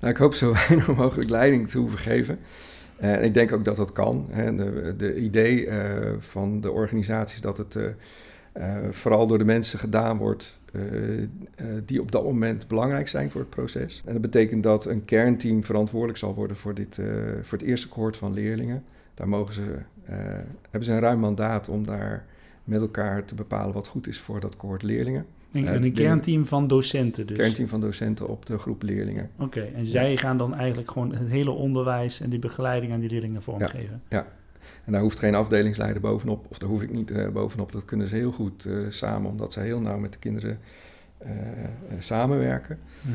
Nou, 0.00 0.12
ik 0.12 0.18
hoop 0.18 0.34
zo 0.34 0.52
weinig 0.68 0.94
mogelijk 0.96 1.30
leiding 1.30 1.68
te 1.68 1.78
hoeven 1.78 1.98
geven. 1.98 2.38
En 2.96 3.24
ik 3.24 3.34
denk 3.34 3.52
ook 3.52 3.64
dat 3.64 3.76
dat 3.76 3.92
kan. 3.92 4.26
De, 4.34 4.94
de 4.96 5.16
idee 5.16 5.68
van 6.18 6.60
de 6.60 6.70
organisatie 6.70 7.34
is 7.34 7.40
dat 7.40 7.58
het 7.58 7.78
vooral 8.90 9.26
door 9.26 9.38
de 9.38 9.44
mensen 9.44 9.78
gedaan 9.78 10.16
wordt 10.16 10.58
die 11.84 12.00
op 12.00 12.12
dat 12.12 12.24
moment 12.24 12.68
belangrijk 12.68 13.08
zijn 13.08 13.30
voor 13.30 13.40
het 13.40 13.50
proces. 13.50 14.02
En 14.04 14.12
dat 14.12 14.22
betekent 14.22 14.62
dat 14.62 14.86
een 14.86 15.04
kernteam 15.04 15.64
verantwoordelijk 15.64 16.18
zal 16.18 16.34
worden 16.34 16.56
voor, 16.56 16.74
dit, 16.74 16.98
voor 17.42 17.58
het 17.58 17.66
eerste 17.66 17.88
cohort 17.88 18.16
van 18.16 18.34
leerlingen. 18.34 18.84
Daar 19.14 19.28
mogen 19.28 19.54
ze, 19.54 19.78
hebben 20.62 20.84
ze 20.84 20.92
een 20.92 21.00
ruim 21.00 21.18
mandaat 21.18 21.68
om 21.68 21.86
daar 21.86 22.24
met 22.64 22.80
elkaar 22.80 23.24
te 23.24 23.34
bepalen 23.34 23.74
wat 23.74 23.86
goed 23.86 24.06
is 24.06 24.20
voor 24.20 24.40
dat 24.40 24.56
cohort 24.56 24.82
leerlingen. 24.82 25.26
En 25.52 25.82
een 25.82 25.92
kernteam 25.92 26.46
van 26.46 26.66
docenten 26.66 27.26
dus? 27.26 27.36
Kernteam 27.36 27.68
van 27.68 27.80
docenten 27.80 28.28
op 28.28 28.46
de 28.46 28.58
groep 28.58 28.82
leerlingen. 28.82 29.30
Oké, 29.34 29.44
okay, 29.44 29.72
en 29.74 29.86
zij 29.86 30.16
gaan 30.16 30.36
dan 30.36 30.54
eigenlijk 30.54 30.90
gewoon 30.90 31.14
het 31.14 31.28
hele 31.28 31.50
onderwijs 31.50 32.20
en 32.20 32.30
die 32.30 32.38
begeleiding 32.38 32.92
aan 32.92 33.00
die 33.00 33.10
leerlingen 33.10 33.42
vormgeven? 33.42 34.02
Ja, 34.08 34.16
ja. 34.16 34.26
En 34.84 34.92
daar 34.92 35.00
hoeft 35.00 35.18
geen 35.18 35.34
afdelingsleider 35.34 36.00
bovenop, 36.00 36.46
of 36.48 36.58
daar 36.58 36.68
hoef 36.68 36.82
ik 36.82 36.92
niet 36.92 37.10
uh, 37.10 37.28
bovenop. 37.28 37.72
Dat 37.72 37.84
kunnen 37.84 38.06
ze 38.06 38.14
heel 38.14 38.32
goed 38.32 38.64
uh, 38.64 38.86
samen, 38.88 39.30
omdat 39.30 39.52
ze 39.52 39.60
heel 39.60 39.80
nauw 39.80 39.98
met 39.98 40.12
de 40.12 40.18
kinderen 40.18 40.58
samenwerken. 41.98 42.78
Mm 43.02 43.12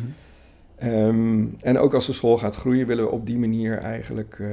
-hmm. 0.77 0.89
um, 0.89 1.56
en 1.62 1.77
ook 1.77 1.94
als 1.94 2.06
de 2.06 2.13
school 2.13 2.38
gaat 2.38 2.56
groeien, 2.56 2.88
willen 2.88 3.06
we 3.06 3.12
op 3.12 3.25
die 3.25 3.38
manier 3.38 3.77
eigenlijk 3.77 4.44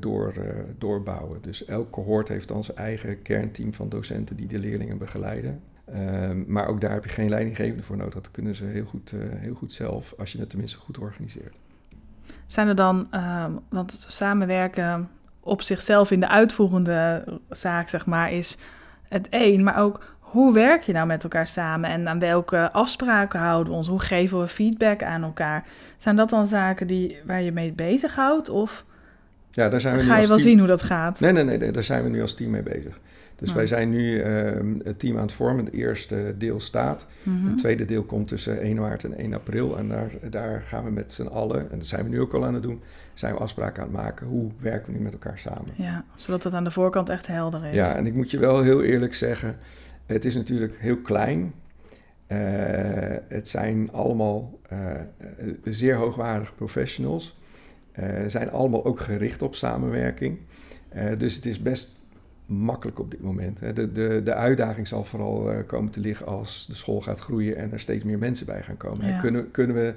door, 0.00 0.34
doorbouwen. 0.78 1.38
Dus 1.42 1.64
elk 1.64 1.90
cohort 1.90 2.28
heeft 2.28 2.48
dan 2.48 2.64
zijn 2.64 2.76
eigen 2.76 3.22
kernteam 3.22 3.72
van 3.72 3.88
docenten 3.88 4.36
die 4.36 4.46
de 4.46 4.58
leerlingen 4.58 4.98
begeleiden. 4.98 5.60
Um, 5.96 6.44
maar 6.48 6.66
ook 6.66 6.80
daar 6.80 6.92
heb 6.92 7.04
je 7.04 7.10
geen 7.10 7.28
leidinggevende 7.28 7.82
voor 7.82 7.96
nodig. 7.96 8.14
Dat 8.14 8.30
kunnen 8.30 8.56
ze 8.56 8.64
heel 8.64 8.84
goed, 8.84 9.12
heel 9.16 9.54
goed 9.54 9.72
zelf, 9.72 10.14
als 10.18 10.32
je 10.32 10.38
het 10.38 10.50
tenminste 10.50 10.78
goed 10.78 10.98
organiseert. 10.98 11.54
Zijn 12.46 12.68
er 12.68 12.74
dan, 12.74 13.06
ehm, 13.10 13.52
want 13.68 14.04
samenwerken 14.08 15.08
op 15.40 15.62
zichzelf 15.62 16.10
in 16.10 16.20
de 16.20 16.28
uitvoerende 16.28 17.24
zaak, 17.48 17.88
zeg 17.88 18.06
maar, 18.06 18.32
is 18.32 18.56
het 19.08 19.28
één. 19.28 19.62
Maar 19.62 19.78
ook 19.78 20.16
hoe 20.18 20.54
werk 20.54 20.82
je 20.82 20.92
nou 20.92 21.06
met 21.06 21.22
elkaar 21.22 21.46
samen 21.46 21.90
en 21.90 22.08
aan 22.08 22.18
welke 22.18 22.72
afspraken 22.72 23.40
houden 23.40 23.72
we 23.72 23.78
ons? 23.78 23.88
Hoe 23.88 24.00
geven 24.00 24.40
we 24.40 24.48
feedback 24.48 25.02
aan 25.02 25.22
elkaar? 25.22 25.66
Zijn 25.96 26.16
dat 26.16 26.30
dan 26.30 26.46
zaken 26.46 26.86
die, 26.86 27.18
waar 27.26 27.42
je 27.42 27.52
mee 27.52 27.72
bezighoudt? 27.72 28.48
Of 28.48 28.84
ja, 29.50 29.68
daar 29.68 29.80
zijn 29.80 29.96
we 29.96 30.02
ga 30.02 30.16
je 30.16 30.26
wel 30.26 30.38
zien 30.38 30.58
hoe 30.58 30.68
dat 30.68 30.82
gaat? 30.82 31.20
Nee, 31.20 31.32
nee, 31.32 31.44
nee, 31.44 31.72
daar 31.72 31.82
zijn 31.82 32.02
we 32.02 32.08
nu 32.08 32.22
als 32.22 32.34
team 32.34 32.50
mee 32.50 32.62
bezig. 32.62 33.00
Dus 33.36 33.52
wij 33.52 33.66
zijn 33.66 33.90
nu 33.90 34.24
uh, 34.24 34.84
het 34.84 34.98
team 34.98 35.16
aan 35.16 35.22
het 35.22 35.32
vormen. 35.32 35.64
Het 35.64 35.74
eerste 35.74 36.34
deel 36.38 36.60
staat. 36.60 37.06
Mm 37.22 37.36
-hmm. 37.36 37.48
Het 37.48 37.58
tweede 37.58 37.84
deel 37.84 38.02
komt 38.02 38.28
tussen 38.28 38.60
1 38.60 38.76
maart 38.76 39.04
en 39.04 39.16
1 39.16 39.34
april. 39.34 39.78
En 39.78 39.88
daar, 39.88 40.10
daar 40.30 40.60
gaan 40.60 40.84
we 40.84 40.90
met 40.90 41.12
z'n 41.12 41.26
allen, 41.26 41.70
en 41.70 41.78
dat 41.78 41.86
zijn 41.86 42.04
we 42.04 42.08
nu 42.08 42.20
ook 42.20 42.32
al 42.32 42.44
aan 42.44 42.54
het 42.54 42.62
doen, 42.62 42.80
zijn 43.14 43.34
we 43.34 43.40
afspraken 43.40 43.82
aan 43.82 43.88
het 43.88 43.96
maken. 43.96 44.26
Hoe 44.26 44.50
werken 44.58 44.92
we 44.92 44.98
nu 44.98 45.04
met 45.04 45.12
elkaar 45.12 45.38
samen? 45.38 45.68
Ja, 45.74 46.04
zodat 46.16 46.44
het 46.44 46.54
aan 46.54 46.64
de 46.64 46.70
voorkant 46.70 47.08
echt 47.08 47.26
helder 47.26 47.64
is. 47.64 47.74
Ja, 47.74 47.96
en 47.96 48.06
ik 48.06 48.14
moet 48.14 48.30
je 48.30 48.38
wel 48.38 48.62
heel 48.62 48.82
eerlijk 48.82 49.14
zeggen, 49.14 49.56
het 50.06 50.24
is 50.24 50.34
natuurlijk 50.34 50.78
heel 50.78 50.96
klein. 50.96 51.52
Uh, 52.28 52.38
het 53.28 53.48
zijn 53.48 53.92
allemaal 53.92 54.58
uh, 54.72 54.78
zeer 55.64 55.94
hoogwaardige 55.94 56.52
professionals. 56.52 57.38
zijn 58.26 58.50
allemaal 58.50 58.84
ook 58.84 59.00
gericht 59.00 59.42
op 59.42 59.54
samenwerking. 59.54 60.38
dus 61.18 61.34
het 61.34 61.46
is 61.46 61.62
best 61.62 61.93
makkelijk 62.46 62.98
op 62.98 63.10
dit 63.10 63.22
moment. 63.22 63.58
De, 63.74 63.92
de, 63.92 64.20
de 64.24 64.34
uitdaging 64.34 64.88
zal 64.88 65.04
vooral 65.04 65.52
uh, 65.52 65.58
komen 65.66 65.90
te 65.90 66.00
liggen 66.00 66.26
als 66.26 66.66
de 66.66 66.74
school 66.74 67.00
gaat 67.00 67.18
groeien 67.18 67.56
en 67.56 67.72
er 67.72 67.80
steeds 67.80 68.04
meer 68.04 68.18
mensen 68.18 68.46
bij 68.46 68.62
gaan 68.62 68.76
komen. 68.76 69.08
Ja. 69.08 69.20
Kunnen, 69.20 69.50
kunnen 69.50 69.76
we 69.76 69.94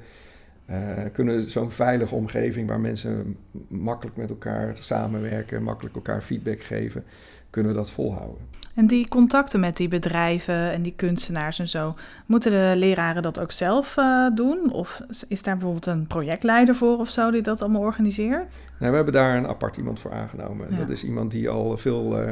Uh, 0.72 1.04
kunnen 1.14 1.50
zo'n 1.50 1.72
veilige 1.72 2.16
omgeving 2.16 2.68
waar 2.68 2.80
mensen 2.80 3.38
makkelijk 3.68 4.18
met 4.18 4.30
elkaar 4.30 4.76
samenwerken, 4.80 5.64
makkelijk 5.64 5.96
elkaar 5.96 6.22
feedback 6.22 6.62
geven, 6.62 7.04
kunnen 7.50 7.72
we 7.72 7.78
dat 7.78 7.92
volhouden. 7.92 8.42
En 8.76 8.88
die 8.88 9.08
contacten 9.08 9.60
met 9.60 9.78
die 9.78 9.88
bedrijven 9.88 10.72
en 10.72 10.82
die 10.82 10.94
kunstenaars 10.96 11.60
en 11.60 11.68
zo, 11.68 11.96
moeten 12.26 12.52
de 12.52 12.74
leraren 12.76 13.22
dat 13.22 13.40
ook 13.40 13.52
zelf 13.52 13.98
uh, 13.98 14.28
doen? 14.36 14.72
Of 14.72 15.02
is 15.28 15.44
daar 15.44 15.58
bijvoorbeeld 15.58 15.86
een 15.86 16.08
projectleider 16.08 16.76
voor 16.76 16.98
of 16.98 17.10
zo 17.10 17.32
die 17.32 17.42
dat 17.42 17.62
allemaal 17.62 17.82
organiseert? 17.82 18.60
Nou, 18.80 18.90
we 18.92 18.96
hebben 18.96 19.14
daar 19.14 19.38
een 19.38 19.48
apart 19.48 19.78
iemand 19.78 20.00
voor 20.00 20.14
aangenomen. 20.14 20.78
Dat 20.78 20.90
is 20.90 21.04
iemand 21.04 21.32
die 21.32 21.50
al 21.50 21.78
veel 21.78 22.22
uh, 22.22 22.28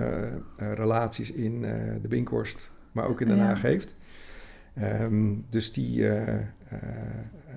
relaties 0.58 1.32
in 1.32 1.62
de 2.02 2.08
Binkhorst, 2.08 2.72
maar 2.92 3.08
ook 3.08 3.22
in 3.22 3.28
Den 3.28 3.40
Haag 3.40 3.62
ja. 3.62 3.68
heeft. 3.68 3.96
Um, 4.82 5.46
dus 5.50 5.74
die 5.74 6.08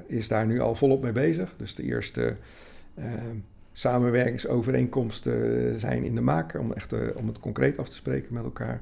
is 0.06 0.28
daar 0.28 0.46
nu 0.46 0.60
al 0.60 0.74
volop 0.74 1.02
mee 1.02 1.12
bezig. 1.12 1.54
Dus 1.56 1.74
de 1.74 1.82
eerste 1.82 2.36
samenwerkingsovereenkomsten 3.72 5.80
zijn 5.80 6.04
in 6.04 6.14
de 6.14 6.20
maak 6.20 6.58
om, 6.58 6.72
echt, 6.72 7.14
om 7.14 7.26
het 7.26 7.40
concreet 7.40 7.78
af 7.78 7.88
te 7.88 7.96
spreken 7.96 8.34
met 8.34 8.44
elkaar. 8.44 8.80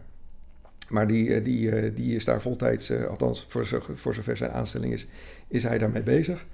Maar 0.88 1.06
die, 1.06 1.42
die, 1.42 1.92
die 1.92 2.14
is 2.14 2.24
daar 2.24 2.40
voltijds, 2.40 2.92
althans 2.92 3.46
voor, 3.48 3.82
voor 3.94 4.14
zover 4.14 4.36
zijn 4.36 4.50
aanstelling 4.50 4.92
is, 4.92 5.06
is 5.48 5.62
hij 5.62 5.78
daarmee 5.78 6.02
bezig. 6.02 6.46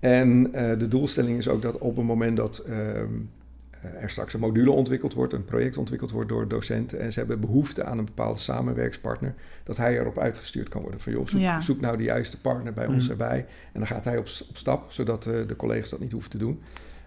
En 0.00 0.42
de 0.78 0.88
doelstelling 0.88 1.38
is 1.38 1.48
ook 1.48 1.62
dat 1.62 1.78
op 1.78 1.96
het 1.96 2.06
moment 2.06 2.36
dat 2.36 2.66
er 4.00 4.10
straks 4.10 4.34
een 4.34 4.40
module 4.40 4.70
ontwikkeld 4.70 5.14
wordt, 5.14 5.32
een 5.32 5.44
project 5.44 5.76
ontwikkeld 5.76 6.10
wordt 6.10 6.28
door 6.28 6.48
docenten 6.48 7.00
en 7.00 7.12
ze 7.12 7.18
hebben 7.18 7.40
behoefte 7.40 7.84
aan 7.84 7.98
een 7.98 8.04
bepaalde 8.04 8.40
samenwerkspartner, 8.40 9.34
dat 9.62 9.76
hij 9.76 9.98
erop 9.98 10.18
uitgestuurd 10.18 10.68
kan 10.68 10.82
worden. 10.82 11.00
Van 11.00 11.12
joh, 11.12 11.26
zoek, 11.26 11.62
zoek 11.62 11.80
nou 11.80 11.96
de 11.96 12.02
juiste 12.02 12.40
partner 12.40 12.72
bij 12.72 12.86
ons 12.86 13.04
mm. 13.04 13.10
erbij. 13.10 13.46
En 13.72 13.78
dan 13.80 13.86
gaat 13.86 14.04
hij 14.04 14.16
op, 14.18 14.26
op 14.48 14.56
stap, 14.56 14.92
zodat 14.92 15.22
de 15.22 15.54
collega's 15.56 15.88
dat 15.88 16.00
niet 16.00 16.12
hoeven 16.12 16.30
te 16.30 16.38
doen. 16.38 16.62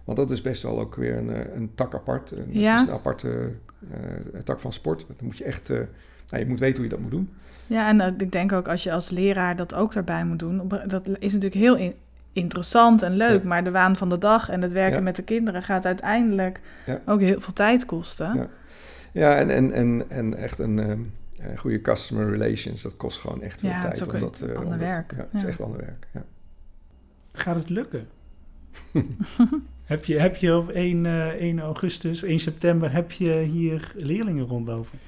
Want 0.07 0.19
dat 0.19 0.31
is 0.31 0.41
best 0.41 0.63
wel 0.63 0.79
ook 0.79 0.95
weer 0.95 1.17
een, 1.17 1.29
eh, 1.29 1.55
een 1.55 1.71
tak 1.75 1.93
apart. 1.93 2.29
Het 2.29 2.47
is 2.49 2.63
een 2.63 2.91
aparte 2.91 3.51
uh, 3.91 4.39
tak 4.43 4.59
van 4.59 4.73
sport. 4.73 5.05
Dan 5.07 5.15
moet 5.19 5.37
je 5.37 5.43
echt, 5.43 5.69
uh, 5.69 5.77
nou, 6.29 6.43
je 6.43 6.49
moet 6.49 6.59
weten 6.59 6.75
hoe 6.75 6.83
je 6.83 6.89
dat 6.89 6.99
moet 6.99 7.11
doen. 7.11 7.29
Ja, 7.67 7.87
en 7.87 8.15
ik 8.17 8.31
denk 8.31 8.51
ook 8.51 8.67
als 8.67 8.83
je 8.83 8.91
als 8.91 9.09
leraar 9.09 9.55
dat 9.55 9.75
ook 9.75 9.93
daarbij 9.93 10.25
moet 10.25 10.39
doen. 10.39 10.67
Dat 10.87 11.07
is 11.07 11.33
natuurlijk 11.33 11.53
heel 11.53 11.75
in, 11.75 11.93
interessant 12.37 13.01
en 13.01 13.15
leuk, 13.15 13.43
maar 13.43 13.63
de 13.63 13.71
waan 13.71 13.95
van 13.95 14.09
de 14.09 14.17
dag 14.17 14.49
en 14.49 14.61
het 14.61 14.71
werken 14.71 15.03
met 15.03 15.15
de 15.15 15.23
kinderen 15.23 15.63
gaat 15.63 15.85
uiteindelijk 15.85 16.59
ook 17.05 17.19
heel 17.19 17.41
veel 17.41 17.53
tijd 17.53 17.85
kosten. 17.85 18.35
Ja, 18.35 18.49
ja 19.11 19.35
en, 19.35 19.49
en, 19.49 19.71
en, 19.71 20.09
en 20.09 20.35
echt 20.35 20.59
een 20.59 20.77
uh, 20.77 21.57
goede 21.57 21.81
customer 21.81 22.29
relations, 22.29 22.81
dat 22.81 22.97
kost 22.97 23.19
gewoon 23.19 23.41
echt 23.41 23.59
veel 23.59 23.69
tijd. 23.69 23.97
Ja, 23.97 24.05
dat 24.19 24.41
is 24.41 24.55
ander 24.55 24.77
werk. 24.77 25.11
Ja, 25.11 25.27
het 25.31 25.41
is 25.41 25.43
echt 25.43 25.61
ander 25.61 25.79
werk. 25.79 26.07
Gaat 27.33 27.55
het 27.55 27.69
lukken? 27.69 28.07
Heb 29.87 30.05
je, 30.05 30.19
heb 30.19 30.35
je 30.35 30.55
op 30.55 30.69
1, 30.69 31.05
uh, 31.05 31.27
1 31.27 31.59
augustus, 31.59 32.23
1 32.23 32.39
september, 32.39 32.91
heb 32.91 33.11
je 33.11 33.33
hier 33.33 33.91
leerlingen 33.95 34.45
rondlopen? 34.45 34.99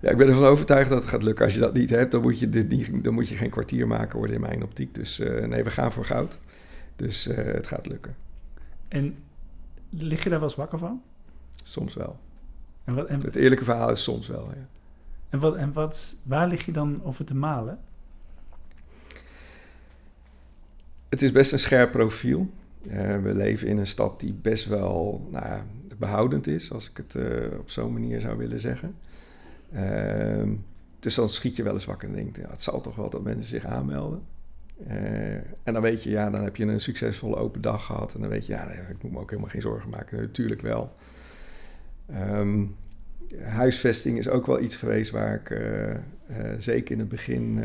Ja, 0.00 0.10
ik 0.10 0.16
ben 0.16 0.28
ervan 0.28 0.44
overtuigd 0.44 0.88
dat 0.88 1.00
het 1.00 1.08
gaat 1.08 1.22
lukken. 1.22 1.44
Als 1.44 1.54
je 1.54 1.60
dat 1.60 1.74
niet 1.74 1.90
hebt, 1.90 2.12
dan 2.12 2.22
moet 2.22 2.38
je, 2.38 2.48
dit 2.48 2.68
niet, 2.68 3.04
dan 3.04 3.14
moet 3.14 3.28
je 3.28 3.36
geen 3.36 3.50
kwartier 3.50 3.86
maken 3.86 4.18
worden 4.18 4.36
in 4.36 4.42
mijn 4.42 4.62
optiek. 4.62 4.94
Dus 4.94 5.20
uh, 5.20 5.46
nee, 5.46 5.64
we 5.64 5.70
gaan 5.70 5.92
voor 5.92 6.04
goud. 6.04 6.38
Dus 6.96 7.26
uh, 7.26 7.36
het 7.36 7.66
gaat 7.66 7.86
lukken. 7.86 8.16
En 8.88 9.16
lig 9.90 10.22
je 10.22 10.30
daar 10.30 10.38
wel 10.38 10.48
eens 10.48 10.56
wakker 10.56 10.78
van? 10.78 11.02
Soms 11.62 11.94
wel. 11.94 12.18
En 12.84 12.94
wat, 12.94 13.06
en... 13.06 13.20
Het 13.20 13.36
eerlijke 13.36 13.64
verhaal 13.64 13.90
is 13.90 14.02
soms 14.02 14.28
wel, 14.28 14.48
ja. 14.54 14.66
En, 15.28 15.38
wat, 15.38 15.56
en 15.56 15.72
wat, 15.72 16.16
waar 16.22 16.48
lig 16.48 16.66
je 16.66 16.72
dan 16.72 17.04
over 17.04 17.24
te 17.24 17.34
malen? 17.34 17.78
Het 21.08 21.22
is 21.22 21.32
best 21.32 21.52
een 21.52 21.58
scherp 21.58 21.90
profiel. 21.90 22.50
Uh, 22.82 23.22
we 23.22 23.34
leven 23.34 23.68
in 23.68 23.78
een 23.78 23.86
stad 23.86 24.20
die 24.20 24.32
best 24.32 24.66
wel 24.66 25.28
nou 25.30 25.62
behoudend 25.98 26.46
is, 26.46 26.72
als 26.72 26.90
ik 26.90 26.96
het 26.96 27.16
op 27.58 27.70
zo'n 27.70 27.92
manier 27.92 28.20
zou 28.20 28.36
willen 28.36 28.60
zeggen. 28.60 28.94
Uh, 29.74 30.52
dus 30.98 31.14
dan 31.14 31.28
schiet 31.28 31.56
je 31.56 31.62
wel 31.62 31.74
eens 31.74 31.84
wakker 31.84 32.08
en 32.08 32.14
denkt, 32.14 32.36
ja, 32.36 32.50
het 32.50 32.62
zal 32.62 32.80
toch 32.80 32.96
wel 32.96 33.10
dat 33.10 33.22
mensen 33.22 33.48
zich 33.48 33.64
aanmelden. 33.64 34.22
Uh, 34.88 35.34
en 35.34 35.72
dan 35.72 35.82
weet 35.82 36.02
je, 36.02 36.10
ja, 36.10 36.30
dan 36.30 36.42
heb 36.42 36.56
je 36.56 36.64
een 36.64 36.80
succesvolle 36.80 37.36
open 37.36 37.60
dag 37.60 37.84
gehad. 37.84 38.14
En 38.14 38.20
dan 38.20 38.30
weet 38.30 38.46
je, 38.46 38.52
ja, 38.52 38.70
ik 38.70 39.02
moet 39.02 39.12
me 39.12 39.18
ook 39.18 39.30
helemaal 39.30 39.50
geen 39.50 39.60
zorgen 39.60 39.90
maken. 39.90 40.20
Natuurlijk 40.20 40.62
wel. 40.62 40.92
Um, 42.30 42.76
huisvesting 43.40 44.18
is 44.18 44.28
ook 44.28 44.46
wel 44.46 44.60
iets 44.60 44.76
geweest 44.76 45.10
waar 45.10 45.34
ik 45.34 45.60
zeker 46.58 46.92
in 46.92 46.98
het 46.98 47.08
begin, 47.08 47.62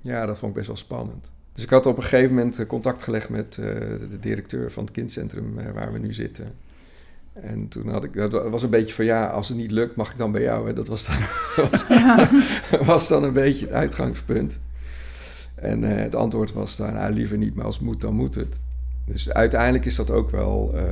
ja, 0.00 0.26
dat 0.26 0.38
vond 0.38 0.50
ik 0.50 0.56
best 0.56 0.66
wel 0.66 0.76
spannend. 0.76 1.32
Dus 1.52 1.64
ik 1.64 1.70
had 1.70 1.86
op 1.86 1.96
een 1.96 2.02
gegeven 2.02 2.34
moment 2.34 2.58
eh, 2.58 2.66
contact 2.66 3.02
gelegd 3.02 3.28
met 3.28 3.54
de 3.54 4.18
directeur 4.20 4.72
van 4.72 4.84
het 4.84 4.92
kindcentrum 4.92 5.54
waar 5.72 5.92
we 5.92 5.98
nu 5.98 6.12
zitten. 6.12 6.52
En 7.34 7.68
toen 7.68 7.88
had 7.88 8.04
ik, 8.04 8.12
dat 8.12 8.50
was 8.50 8.62
een 8.62 8.70
beetje 8.70 8.94
van 8.94 9.04
ja, 9.04 9.26
als 9.26 9.48
het 9.48 9.56
niet 9.56 9.70
lukt, 9.70 9.96
mag 9.96 10.10
ik 10.10 10.16
dan 10.16 10.32
bij 10.32 10.42
jou. 10.42 10.66
Hè? 10.66 10.72
Dat 10.72 10.88
was 10.88 11.06
dan, 11.06 11.16
was, 11.70 11.84
ja. 11.88 12.30
was 12.84 13.08
dan 13.08 13.24
een 13.24 13.32
beetje 13.32 13.66
het 13.66 13.74
uitgangspunt. 13.74 14.60
En 15.54 15.82
uh, 15.82 15.94
het 15.94 16.14
antwoord 16.14 16.52
was 16.52 16.76
dan, 16.76 16.92
nou, 16.92 17.12
liever 17.12 17.38
niet, 17.38 17.54
maar 17.54 17.64
als 17.64 17.74
het 17.74 17.84
moet, 17.84 18.00
dan 18.00 18.14
moet 18.14 18.34
het. 18.34 18.60
Dus 19.04 19.32
uiteindelijk 19.32 19.84
is 19.84 19.96
dat 19.96 20.10
ook 20.10 20.30
wel, 20.30 20.74
uh, 20.74 20.82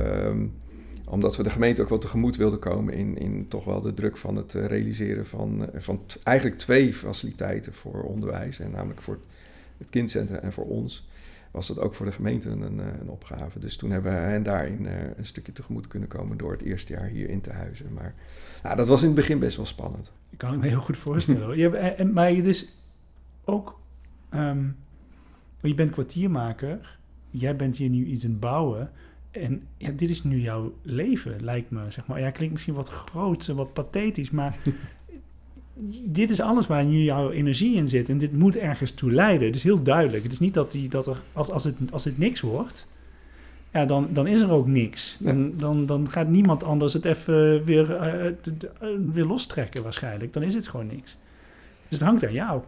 omdat 1.05 1.37
we 1.37 1.43
de 1.43 1.49
gemeente 1.49 1.81
ook 1.81 1.89
wel 1.89 1.97
tegemoet 1.97 2.35
wilden 2.35 2.59
komen 2.59 2.93
in, 2.93 3.17
in 3.17 3.45
toch 3.47 3.65
wel 3.65 3.81
de 3.81 3.93
druk 3.93 4.17
van 4.17 4.35
het 4.35 4.53
realiseren 4.53 5.25
van, 5.25 5.69
van 5.73 6.01
eigenlijk 6.23 6.57
twee 6.57 6.93
faciliteiten 6.93 7.73
voor 7.73 8.03
onderwijs. 8.03 8.59
En 8.59 8.71
namelijk 8.71 9.01
voor 9.01 9.17
het 9.77 9.89
kindcentrum 9.89 10.39
en 10.39 10.53
voor 10.53 10.65
ons 10.65 11.07
was 11.53 11.67
dat 11.67 11.79
ook 11.79 11.93
voor 11.93 12.05
de 12.05 12.11
gemeente 12.11 12.49
een, 12.49 12.79
eh, 12.79 12.87
een 12.99 13.09
opgave. 13.09 13.59
Dus 13.59 13.75
toen 13.75 13.91
hebben 13.91 14.11
we 14.11 14.17
hen 14.17 14.43
daarin 14.43 14.85
uh, 14.85 15.17
een 15.17 15.25
stukje 15.25 15.51
tegemoet 15.51 15.87
kunnen 15.87 16.09
komen 16.09 16.37
door 16.37 16.51
het 16.51 16.61
eerste 16.61 16.93
jaar 16.93 17.05
hier 17.05 17.29
in 17.29 17.41
te 17.41 17.51
huizen. 17.51 17.93
Maar 17.93 18.13
dat 18.75 18.87
was 18.87 19.01
in 19.01 19.07
het 19.07 19.15
begin 19.15 19.39
best 19.39 19.57
wel 19.57 19.65
spannend. 19.65 20.11
Ik 20.29 20.37
kan 20.37 20.53
ik 20.53 20.59
me 20.59 20.67
heel 20.67 20.79
goed 20.79 20.97
voorstellen. 20.97 21.57
je, 21.57 21.77
en, 21.77 22.13
maar 22.13 22.31
je 22.31 22.41
dus 22.41 22.69
ook, 23.45 23.79
um, 24.33 24.75
je 25.61 25.73
bent 25.73 25.91
kwartiermaker, 25.91 26.99
jij 27.29 27.55
bent 27.55 27.77
hier 27.77 27.89
nu 27.89 28.05
iets 28.05 28.25
aan 28.25 28.31
het 28.31 28.39
bouwen. 28.39 28.91
En 29.31 29.63
ja, 29.77 29.91
dit 29.91 30.09
is 30.09 30.23
nu 30.23 30.39
jouw 30.39 30.73
leven, 30.81 31.43
lijkt 31.43 31.69
me. 31.69 31.91
Zeg 31.91 32.07
maar. 32.07 32.19
Ja, 32.19 32.31
klinkt 32.31 32.53
misschien 32.53 32.73
wat 32.73 32.89
groots 32.89 33.49
en 33.49 33.55
wat 33.55 33.73
pathetisch, 33.73 34.31
maar 34.31 34.59
dit 36.03 36.29
is 36.29 36.41
alles 36.41 36.67
waar 36.67 36.85
nu 36.85 37.03
jouw 37.03 37.31
energie 37.31 37.75
in 37.75 37.87
zit. 37.87 38.09
En 38.09 38.17
dit 38.17 38.33
moet 38.33 38.57
ergens 38.57 38.91
toe 38.91 39.11
leiden. 39.11 39.47
Het 39.47 39.55
is 39.55 39.63
heel 39.63 39.83
duidelijk. 39.83 40.23
Het 40.23 40.31
is 40.31 40.39
niet 40.39 40.53
dat, 40.53 40.71
die, 40.71 40.89
dat 40.89 41.07
er, 41.07 41.21
als, 41.33 41.51
als, 41.51 41.63
het, 41.63 41.75
als 41.91 42.05
het 42.05 42.17
niks 42.17 42.41
wordt, 42.41 42.87
ja, 43.71 43.85
dan, 43.85 44.07
dan 44.11 44.27
is 44.27 44.39
er 44.39 44.51
ook 44.51 44.67
niks. 44.67 45.17
Dan, 45.19 45.53
dan, 45.57 45.85
dan 45.85 46.09
gaat 46.09 46.27
niemand 46.27 46.63
anders 46.63 46.93
het 46.93 47.05
even 47.05 47.63
weer, 47.63 47.89
uh, 47.89 48.87
weer 49.13 49.25
lostrekken 49.25 49.83
waarschijnlijk. 49.83 50.33
Dan 50.33 50.43
is 50.43 50.53
het 50.53 50.67
gewoon 50.67 50.87
niks. 50.87 51.17
Dus 51.87 51.99
het 51.99 52.07
hangt 52.07 52.25
aan 52.25 52.33
jou. 52.33 52.61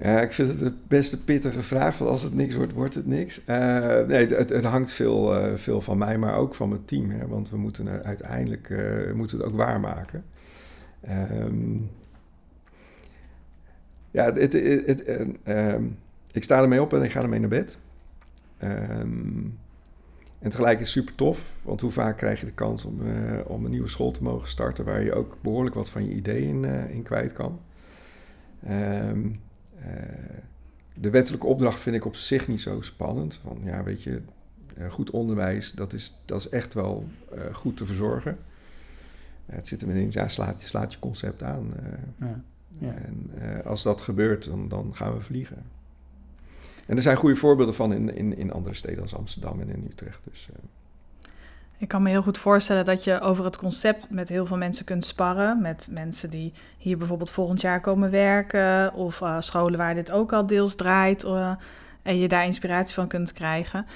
Ja, 0.00 0.20
ik 0.20 0.32
vind 0.32 0.48
het 0.48 0.58
de 0.58 0.72
beste 0.88 1.22
pittige 1.22 1.62
vraag. 1.62 1.96
Van 1.96 2.06
als 2.06 2.22
het 2.22 2.34
niks 2.34 2.54
wordt, 2.54 2.72
wordt 2.72 2.94
het 2.94 3.06
niks. 3.06 3.40
Uh, 3.46 3.56
nee, 4.06 4.26
het, 4.26 4.48
het, 4.48 4.64
hangt 4.64 4.92
veel, 4.92 5.36
uh, 5.36 5.54
veel 5.54 5.80
van 5.80 5.98
mij, 5.98 6.18
maar 6.18 6.34
ook 6.34 6.54
van 6.54 6.68
mijn 6.68 6.84
team. 6.84 7.10
Hè, 7.10 7.26
want 7.26 7.50
we 7.50 7.56
moeten 7.56 8.04
uiteindelijk 8.04 8.74
moeten 9.14 9.36
het 9.38 9.46
ook 9.46 9.56
waarmaken. 9.56 10.24
Um, 11.10 11.90
ja, 14.10 14.24
het, 14.24 14.36
het, 14.36 14.52
het, 14.86 15.08
um, 15.48 15.98
ik 16.32 16.42
sta 16.42 16.62
ermee 16.62 16.82
op 16.82 16.92
en 16.92 17.02
ik 17.02 17.10
ga 17.10 17.22
ermee 17.22 17.40
naar 17.40 17.48
bed. 17.48 17.78
Um, 18.62 19.58
en 20.38 20.50
tegelijk 20.50 20.80
is 20.80 20.94
het 20.94 20.94
super 20.94 21.14
tof, 21.14 21.56
want 21.62 21.80
hoe 21.80 21.90
vaak 21.90 22.16
krijg 22.16 22.40
je 22.40 22.46
de 22.46 22.52
kans 22.52 22.84
om, 22.84 23.00
uh, 23.00 23.40
om 23.46 23.64
een 23.64 23.70
nieuwe 23.70 23.88
school 23.88 24.10
te 24.10 24.22
mogen 24.22 24.48
starten 24.48 24.84
waar 24.84 25.02
je 25.02 25.14
ook 25.14 25.38
behoorlijk 25.40 25.74
wat 25.74 25.90
van 25.90 26.08
je 26.08 26.14
ideeën 26.14 26.48
in, 26.48 26.70
uh, 26.70 26.90
in 26.90 27.02
kwijt 27.02 27.32
kan. 27.32 27.60
Um, 28.70 29.40
de 30.94 31.10
wettelijke 31.10 31.46
opdracht 31.46 31.80
vind 31.80 31.96
ik 31.96 32.04
op 32.04 32.14
zich 32.14 32.48
niet 32.48 32.60
zo 32.60 32.80
spannend. 32.80 33.40
Van 33.42 33.58
ja, 33.64 33.82
weet 33.82 34.02
je, 34.02 34.20
goed 34.88 35.10
onderwijs, 35.10 35.72
dat 35.72 35.92
is, 35.92 36.22
dat 36.24 36.38
is 36.38 36.48
echt 36.48 36.74
wel 36.74 37.08
goed 37.52 37.76
te 37.76 37.86
verzorgen 37.86 38.38
het 39.50 39.68
zit 39.68 39.82
er 39.82 39.88
in, 39.88 40.10
ja, 40.10 40.28
slaat, 40.28 40.62
slaat 40.62 40.92
je 40.92 40.98
concept 40.98 41.42
aan. 41.42 41.72
Uh, 41.82 42.28
ja. 42.28 42.40
Ja. 42.78 42.92
En 42.92 43.30
uh, 43.42 43.66
als 43.66 43.82
dat 43.82 44.00
gebeurt, 44.00 44.44
dan, 44.44 44.68
dan 44.68 44.94
gaan 44.94 45.14
we 45.14 45.20
vliegen. 45.20 45.62
En 46.86 46.96
er 46.96 47.02
zijn 47.02 47.16
goede 47.16 47.36
voorbeelden 47.36 47.74
van 47.74 47.92
in, 47.92 48.14
in, 48.14 48.36
in 48.36 48.52
andere 48.52 48.74
steden 48.74 49.02
als 49.02 49.14
Amsterdam 49.14 49.60
en 49.60 49.68
in 49.68 49.86
Utrecht. 49.90 50.20
Dus, 50.24 50.48
uh. 50.50 50.56
Ik 51.78 51.88
kan 51.88 52.02
me 52.02 52.08
heel 52.08 52.22
goed 52.22 52.38
voorstellen 52.38 52.84
dat 52.84 53.04
je 53.04 53.20
over 53.20 53.44
het 53.44 53.56
concept 53.56 54.10
met 54.10 54.28
heel 54.28 54.46
veel 54.46 54.56
mensen 54.56 54.84
kunt 54.84 55.06
sparren. 55.06 55.62
Met 55.62 55.88
mensen 55.90 56.30
die 56.30 56.52
hier 56.78 56.98
bijvoorbeeld 56.98 57.30
volgend 57.30 57.60
jaar 57.60 57.80
komen 57.80 58.10
werken. 58.10 58.94
Of 58.94 59.22
scholen 59.40 59.78
waar 59.78 59.94
dit 59.94 60.12
ook 60.12 60.32
al 60.32 60.46
deels 60.46 60.74
draait. 60.74 61.24
en 62.02 62.18
je 62.18 62.28
daar 62.28 62.44
inspiratie 62.44 62.94
van 62.94 63.08
kunt 63.08 63.32
krijgen. 63.32 63.86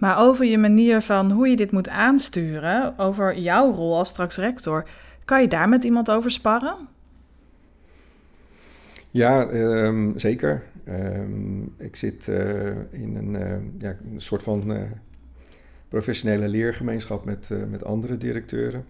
Maar 0.00 0.18
over 0.18 0.44
je 0.44 0.58
manier 0.58 1.00
van 1.00 1.30
hoe 1.30 1.48
je 1.48 1.56
dit 1.56 1.70
moet 1.70 1.88
aansturen, 1.88 2.98
over 2.98 3.38
jouw 3.38 3.72
rol 3.72 3.98
als 3.98 4.08
straks 4.08 4.36
rector, 4.36 4.88
kan 5.24 5.42
je 5.42 5.48
daar 5.48 5.68
met 5.68 5.84
iemand 5.84 6.10
over 6.10 6.30
sparren? 6.30 6.76
Ja, 9.10 9.46
ehm, 9.46 10.18
zeker. 10.18 10.62
Ehm, 10.84 11.62
ik 11.76 11.96
zit 11.96 12.28
eh, 12.28 12.68
in 12.90 13.16
een, 13.16 13.36
eh, 13.36 13.58
ja, 13.78 13.96
een 14.12 14.20
soort 14.20 14.42
van 14.42 14.70
uh, 14.70 14.82
professionele 15.88 16.48
leergemeenschap 16.48 17.24
met, 17.24 17.50
met 17.70 17.84
andere 17.84 18.16
directeuren. 18.16 18.84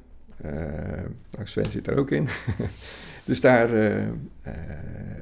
nou, 1.31 1.45
Sven 1.45 1.71
zit 1.71 1.87
er 1.87 1.99
ook 1.99 2.11
in. 2.11 2.29
dus 3.25 3.41
daar, 3.41 3.69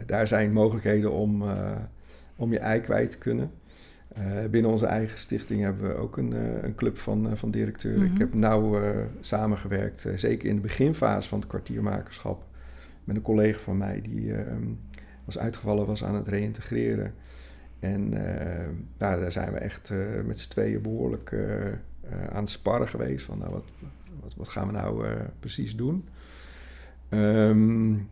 daar 0.06 0.26
zijn 0.26 0.52
mogelijkheden 0.52 1.12
om, 1.12 1.44
om 2.36 2.52
je 2.52 2.58
ei 2.58 2.80
kwijt 2.80 3.10
te 3.10 3.18
kunnen. 3.18 3.50
Binnen 4.50 4.70
onze 4.70 4.86
eigen 4.86 5.18
stichting 5.18 5.62
hebben 5.62 5.88
we 5.88 5.94
ook 5.94 6.16
een, 6.16 6.32
een 6.64 6.74
club 6.74 6.98
van, 6.98 7.36
van 7.36 7.50
directeuren. 7.50 8.04
Ik 8.04 8.10
Mhm. 8.10 8.20
heb 8.20 8.34
nauw 8.34 8.80
samengewerkt, 9.20 10.06
zeker 10.14 10.48
in 10.48 10.54
de 10.54 10.60
beginfase 10.60 11.28
van 11.28 11.38
het 11.38 11.48
kwartiermakerschap, 11.48 12.44
met 13.04 13.16
een 13.16 13.22
collega 13.22 13.58
van 13.58 13.76
mij 13.76 14.00
die 14.00 14.34
ehm, 14.34 14.66
was 15.24 15.38
uitgevallen, 15.38 15.86
was 15.86 16.04
aan 16.04 16.14
het 16.14 16.28
reïntegreren. 16.28 17.14
En 17.80 18.12
uh, 18.14 18.66
nou, 18.98 19.20
daar 19.20 19.32
zijn 19.32 19.52
we 19.52 19.58
echt 19.58 19.90
uh, 19.90 20.22
met 20.24 20.38
z'n 20.38 20.50
tweeën 20.50 20.82
behoorlijk 20.82 21.30
uh, 21.30 21.66
aan 22.32 22.40
het 22.40 22.50
sparren 22.50 22.88
geweest. 22.88 23.24
Van 23.24 23.38
nou, 23.38 23.50
wat, 23.50 23.64
wat, 24.20 24.34
wat 24.36 24.48
gaan 24.48 24.66
we 24.66 24.72
nou 24.72 25.06
precies 25.40 25.76
doen? 25.76 26.08
Um, 27.10 28.08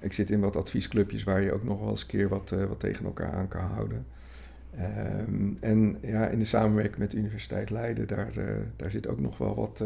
ik 0.00 0.12
zit 0.12 0.30
in 0.30 0.40
wat 0.40 0.56
adviesclubjes 0.56 1.24
waar 1.24 1.40
je 1.42 1.52
ook 1.52 1.64
nog 1.64 1.80
wel 1.80 1.90
eens 1.90 2.00
een 2.00 2.06
keer 2.06 2.28
wat, 2.28 2.50
wat 2.50 2.80
tegen 2.80 3.04
elkaar 3.04 3.32
aan 3.32 3.48
kan 3.48 3.64
houden. 3.64 4.06
Um, 5.28 5.56
en 5.60 5.98
ja, 6.02 6.26
in 6.26 6.38
de 6.38 6.44
samenwerking 6.44 6.98
met 6.98 7.10
de 7.10 7.16
Universiteit 7.16 7.70
Leiden, 7.70 8.06
daar, 8.06 8.32
daar 8.76 8.90
zit 8.90 9.08
ook 9.08 9.20
nog 9.20 9.38
wel 9.38 9.54
wat 9.54 9.82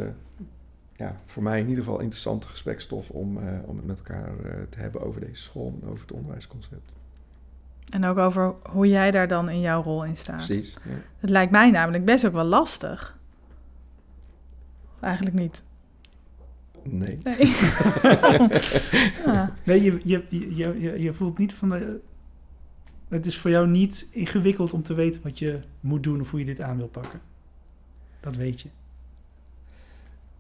ja, 1.01 1.21
voor 1.27 1.43
mij 1.43 1.61
in 1.61 1.69
ieder 1.69 1.85
geval 1.85 2.01
interessante 2.01 2.49
gesprekstof 2.49 3.11
om, 3.11 3.37
uh, 3.37 3.43
om 3.67 3.77
het 3.77 3.87
met 3.87 3.99
elkaar 3.99 4.33
uh, 4.45 4.53
te 4.69 4.79
hebben 4.79 5.03
over 5.03 5.21
deze 5.21 5.43
school 5.43 5.79
en 5.81 5.89
over 5.89 6.01
het 6.01 6.13
onderwijsconcept. 6.13 6.93
En 7.91 8.05
ook 8.05 8.19
over 8.19 8.55
hoe 8.71 8.89
jij 8.89 9.11
daar 9.11 9.29
dan 9.29 9.49
in 9.49 9.61
jouw 9.61 9.83
rol 9.83 10.05
in 10.05 10.17
staat. 10.17 10.47
Precies. 10.47 10.77
Ja. 10.85 10.95
Het 11.19 11.31
lijkt 11.31 11.53
mij 11.53 11.71
namelijk 11.71 12.05
best 12.05 12.27
ook 12.27 12.33
wel 12.33 12.45
lastig. 12.45 13.19
Eigenlijk 15.01 15.37
niet. 15.37 15.63
Nee. 16.83 17.19
Nee, 17.23 17.37
ja. 19.27 19.55
Nee, 19.65 19.83
je, 19.83 20.01
je, 20.03 20.25
je, 20.29 20.81
je, 20.81 21.03
je 21.03 21.13
voelt 21.13 21.39
niet 21.39 21.53
van 21.53 21.69
de. 21.69 22.01
Het 23.11 23.27
is 23.27 23.39
voor 23.39 23.51
jou 23.51 23.69
niet 23.69 24.07
ingewikkeld 24.11 24.73
om 24.73 24.83
te 24.83 24.95
weten 24.95 25.23
wat 25.23 25.39
je 25.39 25.61
moet 25.81 26.03
doen 26.03 26.21
of 26.21 26.31
hoe 26.31 26.39
je 26.39 26.47
dit 26.47 26.61
aan 26.61 26.77
wil 26.77 26.89
pakken. 26.89 27.21
Dat 28.21 28.37
weet 28.37 28.61
je. 28.61 28.69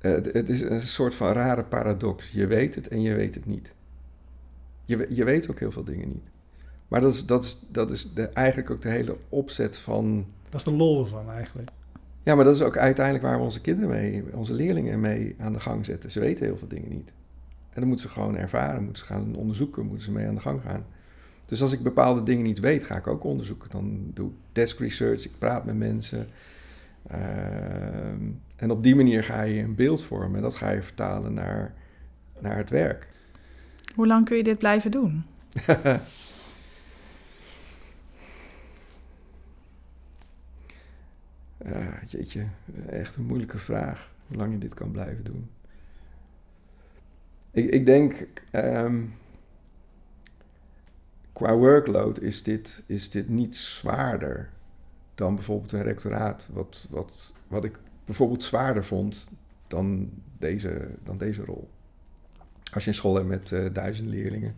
Uh, 0.00 0.12
het 0.32 0.48
is 0.48 0.60
een 0.60 0.82
soort 0.82 1.14
van 1.14 1.32
rare 1.32 1.64
paradox. 1.64 2.30
Je 2.30 2.46
weet 2.46 2.74
het 2.74 2.88
en 2.88 3.02
je 3.02 3.14
weet 3.14 3.34
het 3.34 3.46
niet. 3.46 3.74
Je, 4.84 5.06
je 5.10 5.24
weet 5.24 5.50
ook 5.50 5.58
heel 5.58 5.70
veel 5.70 5.84
dingen 5.84 6.08
niet. 6.08 6.30
Maar 6.88 7.00
dat 7.00 7.14
is, 7.14 7.26
dat 7.26 7.44
is, 7.44 7.64
dat 7.68 7.90
is 7.90 8.12
de, 8.12 8.28
eigenlijk 8.28 8.70
ook 8.70 8.82
de 8.82 8.88
hele 8.88 9.16
opzet 9.28 9.76
van. 9.76 10.26
Dat 10.44 10.54
is 10.54 10.64
de 10.64 10.72
lol 10.72 11.00
ervan 11.00 11.30
eigenlijk. 11.30 11.70
Ja, 12.22 12.34
maar 12.34 12.44
dat 12.44 12.54
is 12.54 12.62
ook 12.62 12.76
uiteindelijk 12.76 13.24
waar 13.24 13.38
we 13.38 13.44
onze 13.44 13.60
kinderen 13.60 13.90
mee, 13.90 14.24
onze 14.32 14.52
leerlingen 14.52 15.00
mee 15.00 15.34
aan 15.38 15.52
de 15.52 15.60
gang 15.60 15.84
zetten. 15.84 16.10
Ze 16.10 16.20
weten 16.20 16.44
heel 16.44 16.56
veel 16.56 16.68
dingen 16.68 16.90
niet. 16.90 17.12
En 17.68 17.80
dan 17.80 17.88
moeten 17.88 18.08
ze 18.08 18.12
gewoon 18.12 18.36
ervaren, 18.36 18.84
moeten 18.84 19.06
ze 19.06 19.12
gaan 19.12 19.34
onderzoeken, 19.34 19.86
moeten 19.86 20.04
ze 20.04 20.12
mee 20.12 20.26
aan 20.26 20.34
de 20.34 20.40
gang 20.40 20.62
gaan. 20.62 20.84
Dus 21.50 21.62
als 21.62 21.72
ik 21.72 21.82
bepaalde 21.82 22.22
dingen 22.22 22.44
niet 22.44 22.58
weet, 22.58 22.84
ga 22.84 22.96
ik 22.96 23.06
ook 23.06 23.24
onderzoeken. 23.24 23.70
Dan 23.70 24.10
doe 24.14 24.28
ik 24.28 24.34
desk 24.52 24.78
research, 24.78 25.24
ik 25.24 25.38
praat 25.38 25.64
met 25.64 25.76
mensen. 25.76 26.28
Uh, 27.10 27.16
en 28.56 28.70
op 28.70 28.82
die 28.82 28.94
manier 28.94 29.24
ga 29.24 29.42
je 29.42 29.62
een 29.62 29.74
beeld 29.74 30.02
vormen 30.02 30.36
en 30.36 30.42
dat 30.42 30.54
ga 30.54 30.70
je 30.70 30.82
vertalen 30.82 31.34
naar, 31.34 31.74
naar 32.38 32.56
het 32.56 32.70
werk. 32.70 33.08
Hoe 33.94 34.06
lang 34.06 34.24
kun 34.24 34.36
je 34.36 34.42
dit 34.42 34.58
blijven 34.58 34.90
doen? 34.90 35.24
ja, 41.64 42.00
jeetje, 42.06 42.46
echt 42.86 43.16
een 43.16 43.26
moeilijke 43.26 43.58
vraag. 43.58 44.10
Hoe 44.26 44.36
lang 44.36 44.52
je 44.52 44.58
dit 44.58 44.74
kan 44.74 44.90
blijven 44.90 45.24
doen. 45.24 45.50
Ik, 47.50 47.70
ik 47.70 47.86
denk, 47.86 48.26
um, 48.52 49.14
qua 51.40 51.56
workload 51.56 52.20
is 52.20 52.42
dit, 52.42 52.84
is 52.86 53.10
dit 53.10 53.28
niet 53.28 53.56
zwaarder 53.56 54.48
dan 55.14 55.34
bijvoorbeeld 55.34 55.72
een 55.72 55.82
rectoraat. 55.82 56.48
Wat, 56.52 56.86
wat, 56.90 57.32
wat 57.48 57.64
ik 57.64 57.78
bijvoorbeeld 58.04 58.42
zwaarder 58.42 58.84
vond 58.84 59.26
dan 59.66 60.10
deze, 60.38 60.88
dan 61.04 61.18
deze 61.18 61.44
rol. 61.44 61.68
Als 62.72 62.82
je 62.84 62.88
een 62.88 62.96
school 62.96 63.14
hebt 63.14 63.28
met 63.28 63.50
uh, 63.50 63.66
duizend 63.72 64.08
leerlingen, 64.08 64.54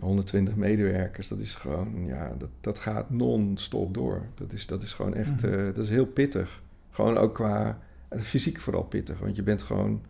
120 0.00 0.56
medewerkers, 0.56 1.28
dat 1.28 1.38
is 1.38 1.54
gewoon, 1.54 2.06
ja, 2.06 2.34
dat, 2.38 2.50
dat 2.60 2.78
gaat 2.78 3.10
non-stop 3.10 3.94
door. 3.94 4.26
Dat 4.34 4.52
is, 4.52 4.66
dat 4.66 4.82
is 4.82 4.92
gewoon 4.92 5.14
echt, 5.14 5.44
uh, 5.44 5.64
dat 5.64 5.84
is 5.84 5.88
heel 5.88 6.06
pittig. 6.06 6.62
Gewoon 6.90 7.16
ook 7.16 7.34
qua, 7.34 7.78
uh, 8.12 8.20
fysiek 8.20 8.60
vooral 8.60 8.84
pittig, 8.84 9.18
want 9.18 9.36
je 9.36 9.42
bent 9.42 9.62
gewoon, 9.62 10.02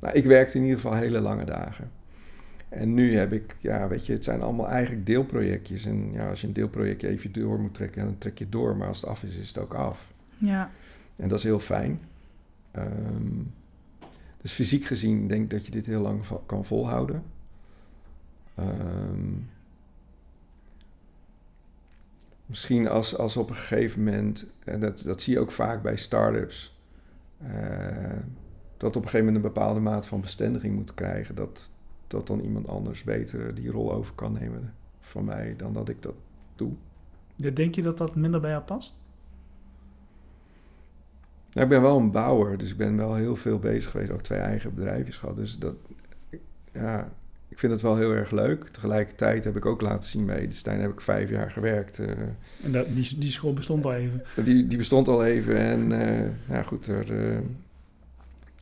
nou, 0.00 0.14
ik 0.14 0.24
werkte 0.24 0.56
in 0.56 0.62
ieder 0.62 0.80
geval 0.80 0.96
hele 0.96 1.20
lange 1.20 1.44
dagen. 1.44 1.90
En 2.70 2.94
nu 2.94 3.16
heb 3.16 3.32
ik, 3.32 3.56
ja, 3.60 3.88
weet 3.88 4.06
je, 4.06 4.12
het 4.12 4.24
zijn 4.24 4.42
allemaal 4.42 4.68
eigenlijk 4.68 5.06
deelprojectjes. 5.06 5.86
En 5.86 6.12
ja, 6.12 6.28
als 6.28 6.40
je 6.40 6.46
een 6.46 6.52
deelprojectje 6.52 7.08
even 7.08 7.32
door 7.32 7.60
moet 7.60 7.74
trekken, 7.74 8.04
dan 8.04 8.18
trek 8.18 8.38
je 8.38 8.48
door. 8.48 8.76
Maar 8.76 8.88
als 8.88 9.00
het 9.00 9.10
af 9.10 9.22
is, 9.22 9.36
is 9.36 9.48
het 9.48 9.58
ook 9.58 9.74
af. 9.74 10.12
Ja. 10.38 10.70
En 11.16 11.28
dat 11.28 11.38
is 11.38 11.44
heel 11.44 11.60
fijn. 11.60 12.00
Um, 12.76 13.52
dus 14.40 14.52
fysiek 14.52 14.84
gezien 14.84 15.26
denk 15.26 15.42
ik 15.42 15.50
dat 15.50 15.64
je 15.66 15.70
dit 15.70 15.86
heel 15.86 16.00
lang 16.00 16.22
kan 16.46 16.64
volhouden. 16.64 17.22
Um, 18.58 19.48
misschien 22.46 22.88
als, 22.88 23.16
als 23.16 23.36
op 23.36 23.48
een 23.48 23.54
gegeven 23.56 24.04
moment, 24.04 24.54
en 24.64 24.80
dat, 24.80 25.02
dat 25.02 25.22
zie 25.22 25.34
je 25.34 25.40
ook 25.40 25.52
vaak 25.52 25.82
bij 25.82 25.96
start-ups, 25.96 26.78
uh, 27.42 27.48
dat 28.76 28.96
op 28.96 29.02
een 29.02 29.08
gegeven 29.08 29.26
moment 29.26 29.36
een 29.36 29.52
bepaalde 29.52 29.80
mate 29.80 30.08
van 30.08 30.20
bestendiging 30.20 30.74
moet 30.74 30.94
krijgen, 30.94 31.34
dat, 31.34 31.70
dat 32.10 32.26
dan 32.26 32.40
iemand 32.40 32.68
anders 32.68 33.02
beter 33.02 33.54
die 33.54 33.70
rol 33.70 33.92
over 33.92 34.14
kan 34.14 34.32
nemen 34.32 34.74
van 35.00 35.24
mij 35.24 35.54
dan 35.56 35.72
dat 35.72 35.88
ik 35.88 36.02
dat 36.02 36.14
doe. 36.56 36.72
Denk 37.36 37.74
je 37.74 37.82
dat 37.82 37.98
dat 37.98 38.14
minder 38.14 38.40
bij 38.40 38.50
jou 38.50 38.62
past? 38.62 38.98
Nou, 41.52 41.64
ik 41.64 41.68
ben 41.68 41.82
wel 41.82 41.98
een 41.98 42.10
bouwer, 42.10 42.58
dus 42.58 42.70
ik 42.70 42.76
ben 42.76 42.96
wel 42.96 43.14
heel 43.14 43.36
veel 43.36 43.58
bezig 43.58 43.90
geweest. 43.90 44.10
Ook 44.10 44.22
twee 44.22 44.38
eigen 44.38 44.74
bedrijfjes 44.74 45.16
gehad. 45.16 45.36
Dus 45.36 45.58
dat, 45.58 45.74
ja, 46.72 47.12
ik 47.48 47.58
vind 47.58 47.72
het 47.72 47.82
wel 47.82 47.96
heel 47.96 48.12
erg 48.12 48.30
leuk. 48.30 48.68
Tegelijkertijd 48.68 49.44
heb 49.44 49.56
ik 49.56 49.66
ook 49.66 49.80
laten 49.80 50.08
zien 50.08 50.26
bij 50.26 50.38
Edestein 50.38 50.80
heb 50.80 50.92
ik 50.92 51.00
vijf 51.00 51.30
jaar 51.30 51.50
gewerkt. 51.50 51.98
Uh, 51.98 52.08
en 52.62 52.72
dat, 52.72 52.86
die, 52.94 53.18
die 53.18 53.30
school 53.30 53.52
bestond 53.52 53.84
al 53.84 53.94
even? 53.94 54.22
Die, 54.44 54.66
die 54.66 54.78
bestond 54.78 55.08
al 55.08 55.24
even 55.24 55.56
en 55.56 55.90
uh, 55.90 56.28
ja 56.48 56.62
goed, 56.62 56.86
daar 56.86 57.10
uh, 57.10 57.38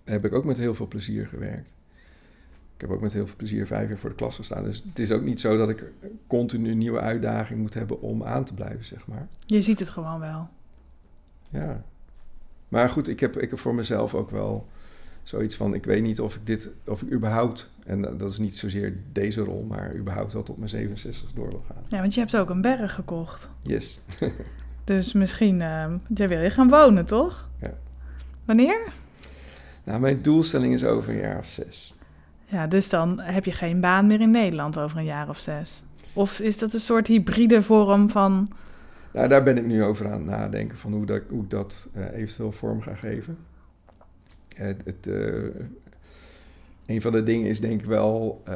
heb 0.05 0.25
ik 0.25 0.33
ook 0.33 0.45
met 0.45 0.57
heel 0.57 0.75
veel 0.75 0.89
plezier 0.89 1.27
gewerkt. 1.27 1.75
Ik 2.79 2.85
heb 2.85 2.93
ook 2.93 3.01
met 3.01 3.12
heel 3.12 3.27
veel 3.27 3.37
plezier 3.37 3.67
vijf 3.67 3.88
jaar 3.88 3.99
voor 3.99 4.11
de 4.11 4.17
klas 4.17 4.37
gestaan. 4.37 4.64
Dus 4.64 4.83
het 4.88 4.99
is 4.99 5.11
ook 5.11 5.23
niet 5.23 5.41
zo 5.41 5.57
dat 5.57 5.69
ik 5.69 5.85
continu 6.27 6.71
een 6.71 6.79
nieuwe 6.79 7.01
uitdaging 7.01 7.61
moet 7.61 7.75
hebben 7.75 8.01
om 8.01 8.25
aan 8.25 8.45
te 8.45 8.55
blijven, 8.55 8.85
zeg 8.85 9.07
maar. 9.07 9.27
Je 9.47 9.62
ziet 9.62 9.79
het 9.79 9.88
gewoon 9.88 10.21
wel. 10.21 10.49
Ja. 11.51 11.85
Maar 12.69 12.91
goed, 12.91 13.09
ik 13.09 13.21
heb, 13.21 13.37
ik 13.37 13.51
heb 13.51 13.59
voor 13.59 13.75
mezelf 13.75 14.14
ook 14.14 14.31
wel 14.31 14.67
zoiets 15.23 15.57
van: 15.57 15.75
ik 15.75 15.85
weet 15.85 16.03
niet 16.03 16.21
of 16.21 16.35
ik 16.35 16.47
dit, 16.47 16.71
of 16.87 17.03
ik 17.03 17.12
überhaupt, 17.12 17.71
en 17.85 18.01
dat 18.03 18.31
is 18.31 18.38
niet 18.38 18.59
zozeer 18.59 18.97
deze 19.12 19.41
rol, 19.41 19.62
maar 19.62 19.95
überhaupt 19.95 20.33
wel 20.33 20.43
tot 20.43 20.57
mijn 20.57 20.69
67 20.69 21.33
door 21.33 21.49
wil 21.49 21.64
gaan. 21.69 21.85
Ja, 21.88 22.01
want 22.01 22.14
je 22.14 22.21
hebt 22.21 22.37
ook 22.37 22.51
een 22.51 22.61
berg 22.61 22.95
gekocht. 22.95 23.51
Yes. 23.62 24.01
dus 24.85 25.12
misschien, 25.12 25.61
uh, 25.61 25.95
jij 26.14 26.29
wil 26.29 26.41
je 26.41 26.51
gaan 26.51 26.69
wonen, 26.69 27.07
toch? 27.07 27.49
Ja. 27.61 27.75
Wanneer? 28.45 28.93
Nou, 29.85 30.01
mijn 30.01 30.23
doelstelling 30.23 30.75
is 30.75 30.85
over 30.85 31.12
een 31.12 31.21
jaar 31.21 31.38
of 31.38 31.47
zes. 31.47 31.93
Ja, 32.51 32.67
dus 32.67 32.89
dan 32.89 33.21
heb 33.21 33.45
je 33.45 33.53
geen 33.53 33.81
baan 33.81 34.07
meer 34.07 34.21
in 34.21 34.31
Nederland 34.31 34.79
over 34.79 34.99
een 34.99 35.05
jaar 35.05 35.29
of 35.29 35.39
zes. 35.39 35.83
Of 36.13 36.41
is 36.41 36.59
dat 36.59 36.73
een 36.73 36.81
soort 36.81 37.07
hybride 37.07 37.63
vorm 37.63 38.11
van. 38.11 38.51
Nou, 39.13 39.29
daar 39.29 39.43
ben 39.43 39.57
ik 39.57 39.67
nu 39.67 39.85
over 39.85 40.07
aan 40.07 40.13
het 40.13 40.25
nadenken 40.25 40.79
van 40.79 40.93
hoe, 40.93 41.07
dat, 41.07 41.23
hoe 41.29 41.43
ik 41.43 41.51
dat 41.51 41.89
uh, 41.97 42.13
eventueel 42.13 42.53
vorm 42.53 42.83
ga 42.83 42.95
geven. 42.95 43.39
Het, 44.55 44.83
het, 44.85 45.07
uh, 45.07 45.45
een 46.87 47.01
van 47.01 47.13
de 47.13 47.23
dingen 47.23 47.49
is 47.49 47.61
denk 47.61 47.81
ik 47.81 47.87
wel 47.87 48.43
uh, 48.49 48.55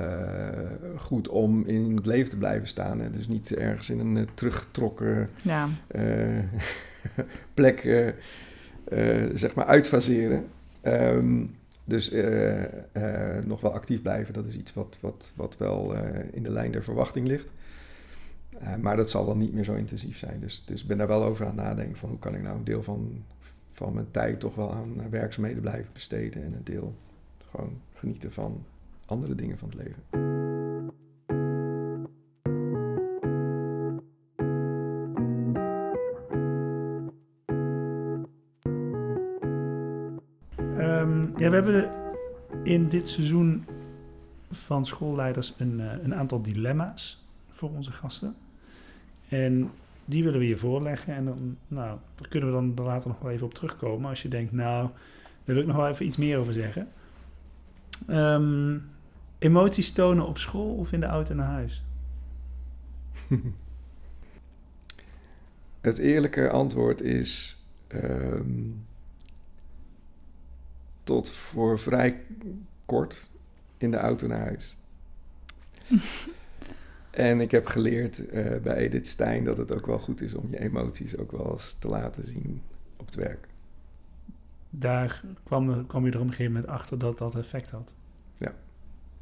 goed 0.96 1.28
om 1.28 1.66
in 1.66 1.96
het 1.96 2.06
leven 2.06 2.30
te 2.30 2.36
blijven 2.36 2.68
staan. 2.68 3.00
Hè? 3.00 3.10
Dus 3.10 3.28
niet 3.28 3.54
ergens 3.54 3.90
in 3.90 3.98
een 3.98 4.28
teruggetrokken 4.34 5.30
ja. 5.42 5.68
plek 7.54 8.12
zeg 9.34 9.54
maar 9.54 9.66
uitfaseren. 9.66 10.44
Um, 10.82 11.50
dus 11.92 12.12
uh, 12.12 12.62
uh, 12.92 13.44
nog 13.44 13.60
wel 13.60 13.72
actief 13.72 14.02
blijven, 14.02 14.34
dat 14.34 14.46
is 14.46 14.56
iets 14.56 14.74
wat, 14.74 14.98
wat, 15.00 15.32
wat 15.36 15.56
wel 15.56 15.94
uh, 15.94 16.00
in 16.30 16.42
de 16.42 16.50
lijn 16.50 16.70
der 16.72 16.84
verwachting 16.84 17.26
ligt. 17.26 17.50
maar 18.80 18.96
dat 18.96 19.10
zal 19.10 19.24
dan 19.26 19.38
niet 19.38 19.52
meer 19.52 19.64
zo 19.64 19.74
intensief 19.74 20.18
zijn. 20.18 20.40
Dus, 20.40 20.62
dus 20.66 20.82
ik 20.82 20.88
ben 20.88 20.98
daar 20.98 21.06
wel 21.08 21.24
over 21.24 21.46
aan 21.46 21.54
nadenken 21.54 21.96
van 21.96 22.08
hoe 22.08 22.18
kan 22.18 22.34
ik 22.34 22.42
nou 22.42 22.56
een 22.56 22.64
deel 22.64 22.82
van, 22.82 23.24
van 23.72 23.94
mijn 23.94 24.10
tijd 24.10 24.40
toch 24.40 24.54
wel 24.54 24.72
aan 24.72 25.10
werkzaamheden 25.10 25.62
blijven 25.62 25.92
besteden. 25.92 26.42
En 26.42 26.52
een 26.52 26.64
deel 26.64 26.94
gewoon 27.50 27.80
genieten 27.94 28.32
van 28.32 28.64
andere 29.06 29.34
dingen 29.34 29.58
van 29.58 29.68
het 29.68 29.78
leven. 29.78 31.01
Ja, 41.42 41.50
we 41.50 41.54
hebben 41.54 41.90
in 42.62 42.88
dit 42.88 43.08
seizoen 43.08 43.64
van 44.50 44.86
schoolleiders 44.86 45.54
een, 45.58 45.80
eh, 45.80 46.02
een 46.02 46.14
aantal 46.14 46.42
dilemma's 46.42 47.24
voor 47.50 47.70
onze 47.70 47.92
gasten. 47.92 48.34
En 49.28 49.70
die 50.04 50.24
willen 50.24 50.38
we 50.38 50.48
je 50.48 50.56
voorleggen. 50.56 51.14
En 51.14 51.24
dan, 51.24 51.56
nou, 51.68 51.98
daar 52.14 52.28
kunnen 52.28 52.48
we 52.48 52.54
dan 52.54 52.84
later 52.84 53.08
nog 53.08 53.18
wel 53.18 53.30
even 53.30 53.46
op 53.46 53.54
terugkomen. 53.54 54.08
Als 54.08 54.22
je 54.22 54.28
denkt, 54.28 54.52
nou, 54.52 54.88
daar 55.44 55.54
wil 55.54 55.56
ik 55.56 55.66
nog 55.66 55.76
wel 55.76 55.88
even 55.88 56.06
iets 56.06 56.16
meer 56.16 56.38
over 56.38 56.52
zeggen. 56.52 56.88
Ehm, 58.06 58.78
emoties 59.38 59.92
tonen 59.92 60.26
op 60.26 60.38
school 60.38 60.74
of 60.74 60.92
in 60.92 61.00
de 61.00 61.06
auto 61.06 61.34
naar 61.34 61.50
huis? 61.50 61.84
Het 65.80 65.98
eerlijke 65.98 66.50
antwoord 66.50 67.00
is 67.00 67.58
ehm, 67.86 68.70
tot 71.04 71.30
voor 71.30 71.78
vrij 71.78 72.20
kort 72.86 73.30
in 73.78 73.90
de 73.90 73.96
auto 73.96 74.26
naar 74.26 74.40
huis. 74.40 74.76
en 77.10 77.40
ik 77.40 77.50
heb 77.50 77.66
geleerd 77.66 78.26
eh, 78.26 78.60
bij 78.60 78.76
Edith 78.76 79.08
Stein 79.08 79.44
dat 79.44 79.56
het 79.56 79.72
ook 79.72 79.86
wel 79.86 79.98
goed 79.98 80.20
is 80.20 80.34
om 80.34 80.46
je 80.50 80.60
emoties 80.60 81.16
ook 81.16 81.32
wel 81.32 81.50
eens 81.52 81.76
te 81.78 81.88
laten 81.88 82.24
zien 82.24 82.62
op 82.96 83.06
het 83.06 83.14
werk. 83.14 83.46
Daar 84.70 85.22
kwam, 85.44 85.86
kwam 85.86 86.04
je 86.04 86.10
er 86.10 86.18
op 86.18 86.24
een 86.24 86.30
gegeven 86.30 86.52
moment 86.52 86.70
achter 86.70 86.98
dat 86.98 87.18
dat 87.18 87.36
effect 87.36 87.70
had. 87.70 87.92
Ja. 88.38 88.54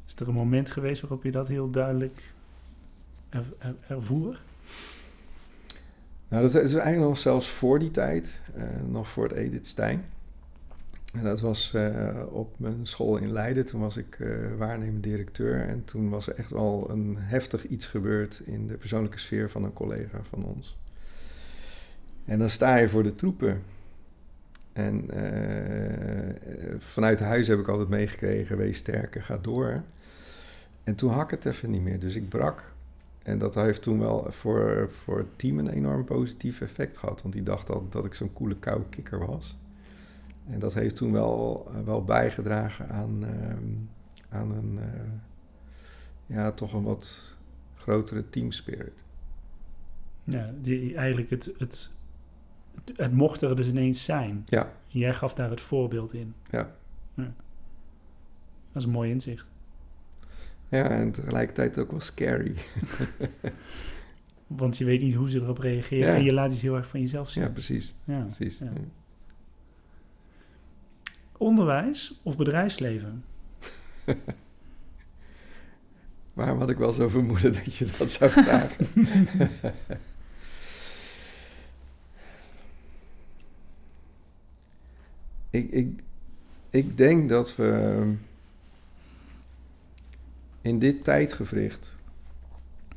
Is 0.07 0.15
er 0.15 0.27
een 0.27 0.33
moment 0.33 0.71
geweest 0.71 1.01
waarop 1.01 1.23
je 1.23 1.31
dat 1.31 1.47
heel 1.47 1.69
duidelijk 1.69 2.33
er, 3.29 3.53
er, 3.57 3.75
ervoer? 3.87 4.41
Nou, 6.27 6.43
dat 6.43 6.53
is 6.55 6.73
eigenlijk 6.73 7.07
nog 7.07 7.17
zelfs 7.17 7.47
voor 7.47 7.79
die 7.79 7.91
tijd, 7.91 8.41
uh, 8.57 8.63
nog 8.87 9.09
voor 9.09 9.23
het 9.23 9.37
Edith 9.37 9.67
Stein. 9.67 10.03
En 11.11 11.23
dat 11.23 11.39
was 11.39 11.73
uh, 11.75 12.23
op 12.29 12.59
mijn 12.59 12.85
school 12.85 13.17
in 13.17 13.31
Leiden. 13.31 13.65
Toen 13.65 13.81
was 13.81 13.97
ik 13.97 14.19
uh, 14.19 14.37
waarnemend 14.57 15.03
directeur. 15.03 15.67
En 15.67 15.85
toen 15.85 16.09
was 16.09 16.27
er 16.27 16.35
echt 16.35 16.51
wel 16.51 16.89
een 16.89 17.15
heftig 17.19 17.67
iets 17.67 17.87
gebeurd 17.87 18.41
in 18.45 18.67
de 18.67 18.73
persoonlijke 18.73 19.19
sfeer 19.19 19.49
van 19.49 19.63
een 19.63 19.73
collega 19.73 20.23
van 20.23 20.45
ons. 20.45 20.77
En 22.25 22.39
dan 22.39 22.49
sta 22.49 22.75
je 22.75 22.89
voor 22.89 23.03
de 23.03 23.13
troepen. 23.13 23.61
En 24.73 25.09
uh, 25.13 26.77
vanuit 26.77 27.19
huis 27.19 27.47
heb 27.47 27.59
ik 27.59 27.67
altijd 27.67 27.89
meegekregen: 27.89 28.57
wees 28.57 28.77
sterker, 28.77 29.23
ga 29.23 29.37
door. 29.37 29.83
En 30.83 30.95
toen 30.95 31.11
hak 31.11 31.31
het 31.31 31.45
even 31.45 31.71
niet 31.71 31.81
meer. 31.81 31.99
Dus 31.99 32.15
ik 32.15 32.29
brak. 32.29 32.73
En 33.23 33.37
dat 33.37 33.55
heeft 33.55 33.81
toen 33.81 33.99
wel 33.99 34.25
voor, 34.29 34.89
voor 34.89 35.17
het 35.17 35.39
team 35.39 35.59
een 35.59 35.69
enorm 35.69 36.03
positief 36.03 36.61
effect 36.61 36.97
gehad. 36.97 37.21
Want 37.21 37.33
die 37.33 37.43
dacht 37.43 37.67
dat, 37.67 37.91
dat 37.91 38.05
ik 38.05 38.13
zo'n 38.13 38.33
coole 38.33 38.55
koude 38.55 38.85
kikker 38.89 39.25
was. 39.25 39.57
En 40.49 40.59
dat 40.59 40.73
heeft 40.73 40.95
toen 40.95 41.11
wel, 41.11 41.67
uh, 41.71 41.83
wel 41.83 42.03
bijgedragen 42.03 42.89
aan, 42.89 43.23
uh, 43.23 44.37
aan 44.37 44.51
een, 44.51 44.73
uh, 44.75 45.11
ja, 46.25 46.51
toch 46.51 46.73
een 46.73 46.83
wat 46.83 47.37
grotere 47.75 48.29
teamspirit. 48.29 49.03
Ja, 50.23 50.53
die, 50.61 50.95
eigenlijk 50.95 51.29
het, 51.29 51.51
het, 51.57 51.91
het 52.95 53.11
mocht 53.11 53.41
er 53.41 53.55
dus 53.55 53.67
ineens 53.67 54.03
zijn. 54.03 54.43
Ja. 54.45 54.71
Jij 54.87 55.13
gaf 55.13 55.33
daar 55.33 55.49
het 55.49 55.61
voorbeeld 55.61 56.13
in. 56.13 56.33
Ja. 56.49 56.75
ja. 57.13 57.33
Dat 58.71 58.81
is 58.81 58.83
een 58.83 58.91
mooi 58.91 59.11
inzicht. 59.11 59.45
Ja, 60.69 60.89
en 60.89 61.11
tegelijkertijd 61.11 61.77
ook 61.77 61.91
wel 61.91 61.99
scary. 61.99 62.55
Want 64.47 64.77
je 64.77 64.85
weet 64.85 65.01
niet 65.01 65.15
hoe 65.15 65.29
ze 65.29 65.39
erop 65.39 65.57
reageren 65.57 66.07
Ja. 66.07 66.15
en 66.15 66.23
je 66.23 66.33
laat 66.33 66.51
iets 66.51 66.61
heel 66.61 66.75
erg 66.75 66.87
van 66.87 66.99
jezelf 66.99 67.29
zien. 67.29 67.43
ja, 67.43 67.49
precies. 67.49 67.93
Ja, 68.03 68.21
precies. 68.23 68.57
ja. 68.57 68.71
Onderwijs 71.41 72.19
of 72.23 72.37
bedrijfsleven? 72.37 73.23
Waarom 76.33 76.59
had 76.59 76.69
ik 76.69 76.77
wel 76.77 76.91
zo 76.91 77.07
vermoeden 77.07 77.53
dat 77.53 77.75
je 77.75 77.85
dat 77.97 78.11
zou 78.11 78.31
vragen? 78.31 78.85
ik, 85.49 85.71
ik, 85.71 86.01
ik 86.69 86.97
denk 86.97 87.29
dat 87.29 87.55
we 87.55 88.13
in 90.61 90.79
dit 90.79 91.03
tijdgevricht 91.03 91.99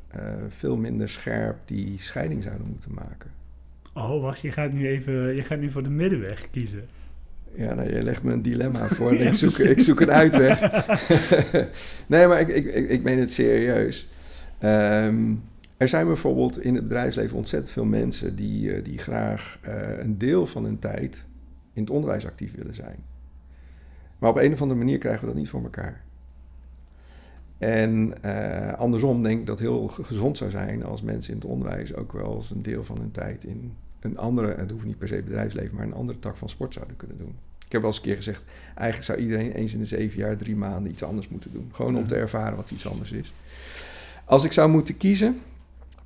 eh, 0.08 0.34
veel 0.48 0.76
minder 0.76 1.08
scherp 1.08 1.58
die 1.64 2.00
scheiding 2.00 2.42
zouden 2.42 2.66
moeten 2.66 2.94
maken. 2.94 3.30
Oh, 3.94 4.22
wacht, 4.22 4.40
je 4.40 4.52
gaat 4.52 4.72
nu 4.72 4.88
even 4.88 5.34
je 5.34 5.42
gaat 5.42 5.58
nu 5.58 5.70
voor 5.70 5.82
de 5.82 5.90
middenweg 5.90 6.50
kiezen. 6.50 6.88
Ja, 7.56 7.74
nou, 7.74 7.94
je 7.94 8.02
legt 8.02 8.22
me 8.22 8.32
een 8.32 8.42
dilemma 8.42 8.88
voor 8.88 9.14
Ja, 9.18 9.28
ik, 9.28 9.34
zoek, 9.34 9.58
ik 9.58 9.80
zoek 9.80 10.00
een 10.00 10.10
uitweg. 10.12 10.60
nee, 12.06 12.26
maar 12.26 12.40
ik, 12.40 12.48
ik, 12.48 12.64
ik, 12.74 12.88
ik 12.88 13.02
meen 13.02 13.18
het 13.18 13.32
serieus. 13.32 14.08
Ehm, 14.58 15.32
er 15.76 15.88
zijn 15.88 16.06
bijvoorbeeld 16.06 16.60
in 16.60 16.74
het 16.74 16.82
bedrijfsleven 16.82 17.36
ontzettend 17.36 17.72
veel 17.72 17.84
mensen 17.84 18.36
die, 18.36 18.72
eh, 18.72 18.84
die 18.84 18.98
graag 18.98 19.58
eh, 19.62 19.98
een 19.98 20.18
deel 20.18 20.46
van 20.46 20.64
hun 20.64 20.78
tijd 20.78 21.26
in 21.72 21.82
het 21.82 21.90
onderwijs 21.90 22.26
actief 22.26 22.54
willen 22.54 22.74
zijn. 22.74 22.96
Maar 24.18 24.30
op 24.30 24.36
een 24.36 24.52
of 24.52 24.62
andere 24.62 24.78
manier 24.78 24.98
krijgen 24.98 25.20
we 25.20 25.26
dat 25.26 25.36
niet 25.36 25.48
voor 25.48 25.62
elkaar. 25.62 26.02
En 27.58 28.22
eh, 28.22 28.72
andersom 28.78 29.22
denk 29.22 29.40
ik 29.40 29.46
dat 29.46 29.58
het 29.58 29.68
heel 29.68 29.88
ge- 29.88 30.04
gezond 30.04 30.36
zou 30.36 30.50
zijn 30.50 30.84
als 30.84 31.02
mensen 31.02 31.32
in 31.34 31.38
het 31.38 31.48
onderwijs 31.48 31.94
ook 31.94 32.12
wel 32.12 32.34
eens 32.36 32.50
een 32.50 32.62
deel 32.62 32.84
van 32.84 32.98
hun 32.98 33.10
tijd 33.10 33.44
in 33.44 33.72
een 34.04 34.18
andere, 34.18 34.54
het 34.54 34.70
hoeft 34.70 34.84
niet 34.84 34.98
per 34.98 35.08
se 35.08 35.22
bedrijfsleven, 35.22 35.76
maar 35.76 35.84
een 35.86 35.94
andere 35.94 36.18
tak 36.18 36.36
van 36.36 36.48
sport 36.48 36.72
zouden 36.72 36.96
kunnen 36.96 37.18
doen. 37.18 37.36
Ik 37.66 37.72
heb 37.72 37.80
wel 37.80 37.90
eens 37.90 37.96
een 37.96 38.04
keer 38.06 38.16
gezegd, 38.16 38.44
eigenlijk 38.74 39.04
zou 39.06 39.18
iedereen 39.18 39.52
eens 39.52 39.72
in 39.72 39.78
de 39.78 39.86
zeven 39.86 40.18
jaar, 40.18 40.36
drie 40.36 40.56
maanden 40.56 40.90
iets 40.90 41.02
anders 41.02 41.28
moeten 41.28 41.52
doen. 41.52 41.70
Gewoon 41.72 41.94
om 41.94 42.00
Mhm. 42.00 42.08
te 42.08 42.14
ervaren 42.14 42.56
wat 42.56 42.70
iets 42.70 42.88
anders 42.88 43.12
is. 43.12 43.32
Als 44.24 44.44
ik 44.44 44.52
zou 44.52 44.70
moeten 44.70 44.96
kiezen, 44.96 45.40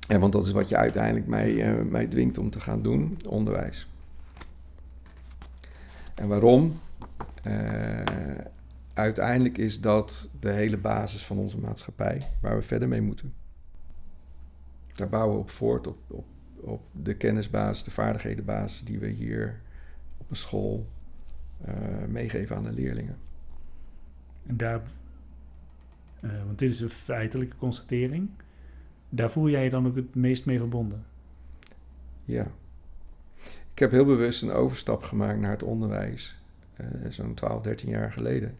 en 0.07 0.19
want 0.19 0.33
dat 0.33 0.45
is 0.45 0.51
wat 0.51 0.69
je 0.69 0.75
uiteindelijk 0.77 1.27
mij, 1.27 1.61
eh, 1.63 1.83
mij 1.85 2.07
dwingt 2.07 2.37
om 2.37 2.49
te 2.49 2.59
gaan 2.59 2.81
doen, 2.81 3.17
onderwijs. 3.27 3.87
En 6.15 6.27
waarom? 6.27 6.73
Eh, 7.43 8.01
uiteindelijk 8.93 9.57
is 9.57 9.81
dat 9.81 10.29
de 10.39 10.51
hele 10.51 10.77
basis 10.77 11.25
van 11.25 11.37
onze 11.37 11.57
maatschappij, 11.57 12.21
waar 12.41 12.55
we 12.55 12.61
verder 12.61 12.87
mee 12.87 13.01
moeten. 13.01 13.33
Daar 14.95 15.09
bouwen 15.09 15.35
we 15.35 15.41
op 15.41 15.49
voort, 15.49 15.87
op, 15.87 15.97
op, 16.07 16.25
op 16.61 16.81
de 16.91 17.15
kennisbasis, 17.15 17.83
de 17.83 17.91
vaardighedenbasis 17.91 18.83
die 18.83 18.99
we 18.99 19.07
hier 19.07 19.61
op 20.17 20.29
een 20.29 20.35
school 20.35 20.87
eh, 21.61 21.73
meegeven 22.07 22.55
aan 22.55 22.63
de 22.63 22.71
leerlingen. 22.71 23.17
En 24.45 24.57
daar, 24.57 24.81
eh, 26.21 26.43
want 26.45 26.59
dit 26.59 26.69
is 26.69 26.79
een 26.79 26.89
feitelijke 26.89 27.55
constatering. 27.55 28.29
Daar 29.09 29.31
voel 29.31 29.49
jij 29.49 29.63
je 29.63 29.69
dan 29.69 29.87
ook 29.87 29.95
het 29.95 30.15
meest 30.15 30.45
mee 30.45 30.57
verbonden. 30.57 31.05
Ja. 32.25 32.47
Ik 33.73 33.79
heb 33.79 33.91
heel 33.91 34.05
bewust 34.05 34.41
een 34.41 34.51
overstap 34.51 35.03
gemaakt 35.03 35.39
naar 35.39 35.51
het 35.51 35.63
onderwijs, 35.63 36.41
eh, 36.75 36.85
zo'n 37.09 37.33
12, 37.33 37.61
13 37.61 37.89
jaar 37.89 38.11
geleden. 38.11 38.57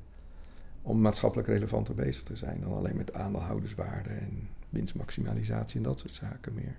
Om 0.82 1.02
maatschappelijk 1.02 1.48
relevanter 1.48 1.96
bezig 1.96 2.24
te 2.24 2.36
zijn 2.36 2.62
dan 2.62 2.74
alleen 2.74 2.98
met 2.98 3.14
aandeelhouderswaarde 3.14 4.10
en 4.10 4.50
winstmaximalisatie 4.70 5.78
en 5.78 5.84
dat 5.84 6.00
soort 6.00 6.14
zaken 6.14 6.54
meer. 6.54 6.76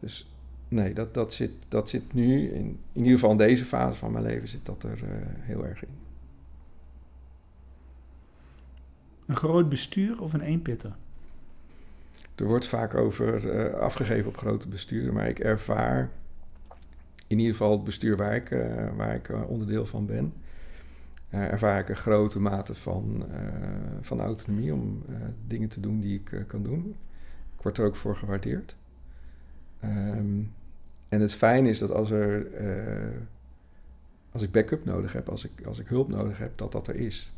Dus 0.00 0.30
nee, 0.68 0.94
dat, 0.94 1.14
dat, 1.14 1.32
zit, 1.32 1.52
dat 1.68 1.88
zit 1.88 2.12
nu, 2.12 2.48
in, 2.48 2.78
in 2.92 3.02
ieder 3.02 3.12
geval 3.12 3.30
in 3.30 3.36
deze 3.36 3.64
fase 3.64 3.98
van 3.98 4.12
mijn 4.12 4.24
leven, 4.24 4.48
zit 4.48 4.66
dat 4.66 4.82
er 4.82 5.04
eh, 5.04 5.10
heel 5.24 5.66
erg 5.66 5.82
in. 5.82 5.98
Een 9.26 9.36
groot 9.36 9.68
bestuur 9.68 10.22
of 10.22 10.32
een 10.32 10.40
eenpitter? 10.40 10.96
Er 12.34 12.46
wordt 12.46 12.66
vaak 12.66 12.94
over 12.94 13.50
eh, 13.50 13.80
afgegeven 13.80 14.28
op 14.28 14.36
grote 14.36 14.68
besturen, 14.68 15.14
maar 15.14 15.28
ik 15.28 15.38
ervaar 15.38 16.10
in 17.26 17.38
ieder 17.38 17.52
geval 17.52 17.72
het 17.72 17.84
bestuur 17.84 18.16
waar 18.16 18.34
ik, 18.34 18.50
eh, 18.50 18.96
waar 18.96 19.14
ik 19.14 19.48
onderdeel 19.48 19.86
van 19.86 20.06
ben, 20.06 20.32
ervaar 21.28 21.80
ik 21.80 21.88
een 21.88 21.96
grote 21.96 22.40
mate 22.40 22.74
van, 22.74 23.24
van 24.00 24.20
autonomie 24.20 24.74
om 24.74 25.04
dingen 25.46 25.68
te 25.68 25.80
doen 25.80 26.00
die 26.00 26.14
ik 26.14 26.44
kan 26.46 26.62
doen. 26.62 26.96
Ik 27.56 27.62
word 27.62 27.78
er 27.78 27.84
ook 27.84 27.96
voor 27.96 28.16
gewaardeerd. 28.16 28.76
Ehm, 29.80 30.42
en 31.08 31.20
het 31.20 31.32
fijne 31.32 31.68
is 31.68 31.78
dat 31.78 31.90
als 31.90 32.10
er 32.10 32.54
eh, 32.54 33.20
als 34.32 34.42
ik 34.42 34.50
backup 34.50 34.84
nodig 34.84 35.12
heb, 35.12 35.28
als 35.28 35.44
ik, 35.44 35.66
als 35.66 35.78
ik 35.78 35.86
hulp 35.88 36.08
nodig 36.08 36.38
heb, 36.38 36.58
dat 36.58 36.72
dat 36.72 36.88
er 36.88 36.94
is. 36.94 37.32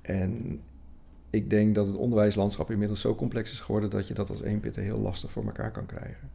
En 0.00 0.60
ik 1.30 1.50
denk 1.50 1.74
dat 1.74 1.86
het 1.86 1.96
onderwijslandschap 1.96 2.70
inmiddels 2.70 3.00
zo 3.00 3.14
complex 3.14 3.50
is 3.50 3.60
geworden 3.60 3.90
dat 3.90 4.08
je 4.08 4.14
dat 4.14 4.30
als 4.30 4.42
eenpitter 4.42 4.82
heel 4.82 4.98
lastig 4.98 5.30
voor 5.30 5.44
elkaar 5.44 5.70
kan 5.70 5.86
krijgen. 5.86 6.30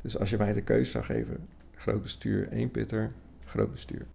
Dus 0.00 0.18
als 0.18 0.30
je 0.30 0.36
mij 0.36 0.52
de 0.52 0.62
keuze 0.62 0.90
zou 0.90 1.04
geven, 1.04 1.48
groot 1.74 2.02
bestuur, 2.02 2.48
eenpitter, 2.48 3.12
groot 3.44 3.70
bestuur. 3.70 4.06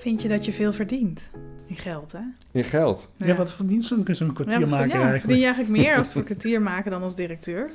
Vind 0.00 0.22
je 0.22 0.28
dat 0.28 0.44
je 0.44 0.52
veel 0.52 0.72
verdient? 0.72 1.30
In 1.66 1.76
geld, 1.76 2.12
hè? 2.12 2.20
In 2.50 2.64
geld. 2.64 3.08
Ja, 3.16 3.34
wat 3.34 3.52
verdient 3.52 3.84
zo'n 3.84 4.04
zo'n 4.10 4.26
Ja, 4.26 4.32
kwartier 4.32 4.60
wat 4.60 4.68
maken 4.70 4.86
ja, 4.88 4.92
eigenlijk? 4.94 5.20
verdien 5.20 5.38
je 5.38 5.44
eigenlijk 5.44 5.76
meer 5.82 5.96
als 5.96 6.14
een 6.14 6.24
kwartier 6.24 6.62
maken 6.62 6.90
dan 6.90 7.02
als 7.02 7.14
directeur? 7.14 7.70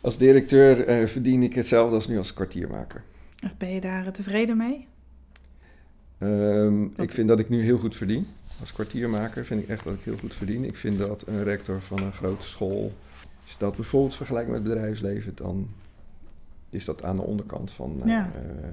Als 0.00 0.18
directeur 0.18 0.86
eh, 0.86 1.06
verdien 1.06 1.42
ik 1.42 1.54
hetzelfde 1.54 1.94
als 1.94 2.08
nu 2.08 2.18
als 2.18 2.34
kwartiermaker. 2.34 3.02
Of 3.44 3.56
ben 3.56 3.68
je 3.74 3.80
daar 3.80 4.06
eh, 4.06 4.12
tevreden 4.12 4.56
mee? 4.56 4.86
Ehm, 6.18 6.84
ik 6.84 7.12
vind 7.12 7.28
dat 7.28 7.38
ik 7.38 7.48
nu 7.48 7.62
heel 7.62 7.78
goed 7.78 7.96
verdien. 7.96 8.26
Als 8.60 8.72
kwartiermaker 8.72 9.44
vind 9.44 9.62
ik 9.62 9.68
echt 9.68 9.84
dat 9.84 9.94
ik 9.94 10.00
heel 10.02 10.16
goed 10.16 10.34
verdien. 10.34 10.64
Ik 10.64 10.76
vind 10.76 10.98
dat 10.98 11.24
een 11.26 11.42
rector 11.44 11.80
van 11.80 11.98
een 12.02 12.12
grote 12.12 12.46
school, 12.46 12.92
als 13.42 13.52
je 13.52 13.56
dat 13.58 13.76
bijvoorbeeld 13.76 14.14
vergelijkt 14.14 14.50
met 14.50 14.58
het 14.64 14.68
bedrijfsleven, 14.72 15.32
dan 15.34 15.68
is 16.70 16.84
dat 16.84 17.02
aan 17.02 17.16
de 17.16 17.22
onderkant 17.22 17.70
van, 17.70 18.02
Ja. 18.04 18.32
eh, 18.34 18.68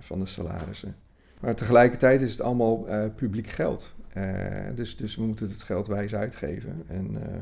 van 0.00 0.18
de 0.20 0.26
salarissen. 0.26 0.96
Maar 1.40 1.54
tegelijkertijd 1.54 2.20
is 2.20 2.30
het 2.32 2.40
allemaal 2.40 2.88
eh, 2.88 3.04
publiek 3.14 3.46
geld. 3.46 3.94
Eh, 4.12 4.24
dus, 4.74 4.96
dus 4.96 5.16
we 5.16 5.22
moeten 5.22 5.48
het 5.48 5.62
geld 5.62 5.86
wijs 5.86 6.14
uitgeven. 6.14 6.82
En 6.86 7.22
eh, 7.22 7.40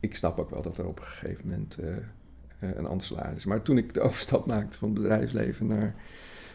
ik 0.00 0.14
snap 0.16 0.38
ook 0.38 0.50
wel 0.50 0.62
dat 0.62 0.78
er 0.78 0.86
op 0.86 0.98
een 0.98 1.04
gegeven 1.06 1.48
moment 1.48 1.78
een 2.60 2.86
ander 2.86 3.06
salaris 3.06 3.36
is. 3.36 3.44
Maar 3.44 3.62
toen 3.62 3.78
ik 3.78 3.94
de 3.94 4.00
overstap 4.06 4.46
maakte 4.46 4.78
van 4.78 4.88
het 4.88 4.98
bedrijfsleven 5.02 5.66
naar 5.66 5.94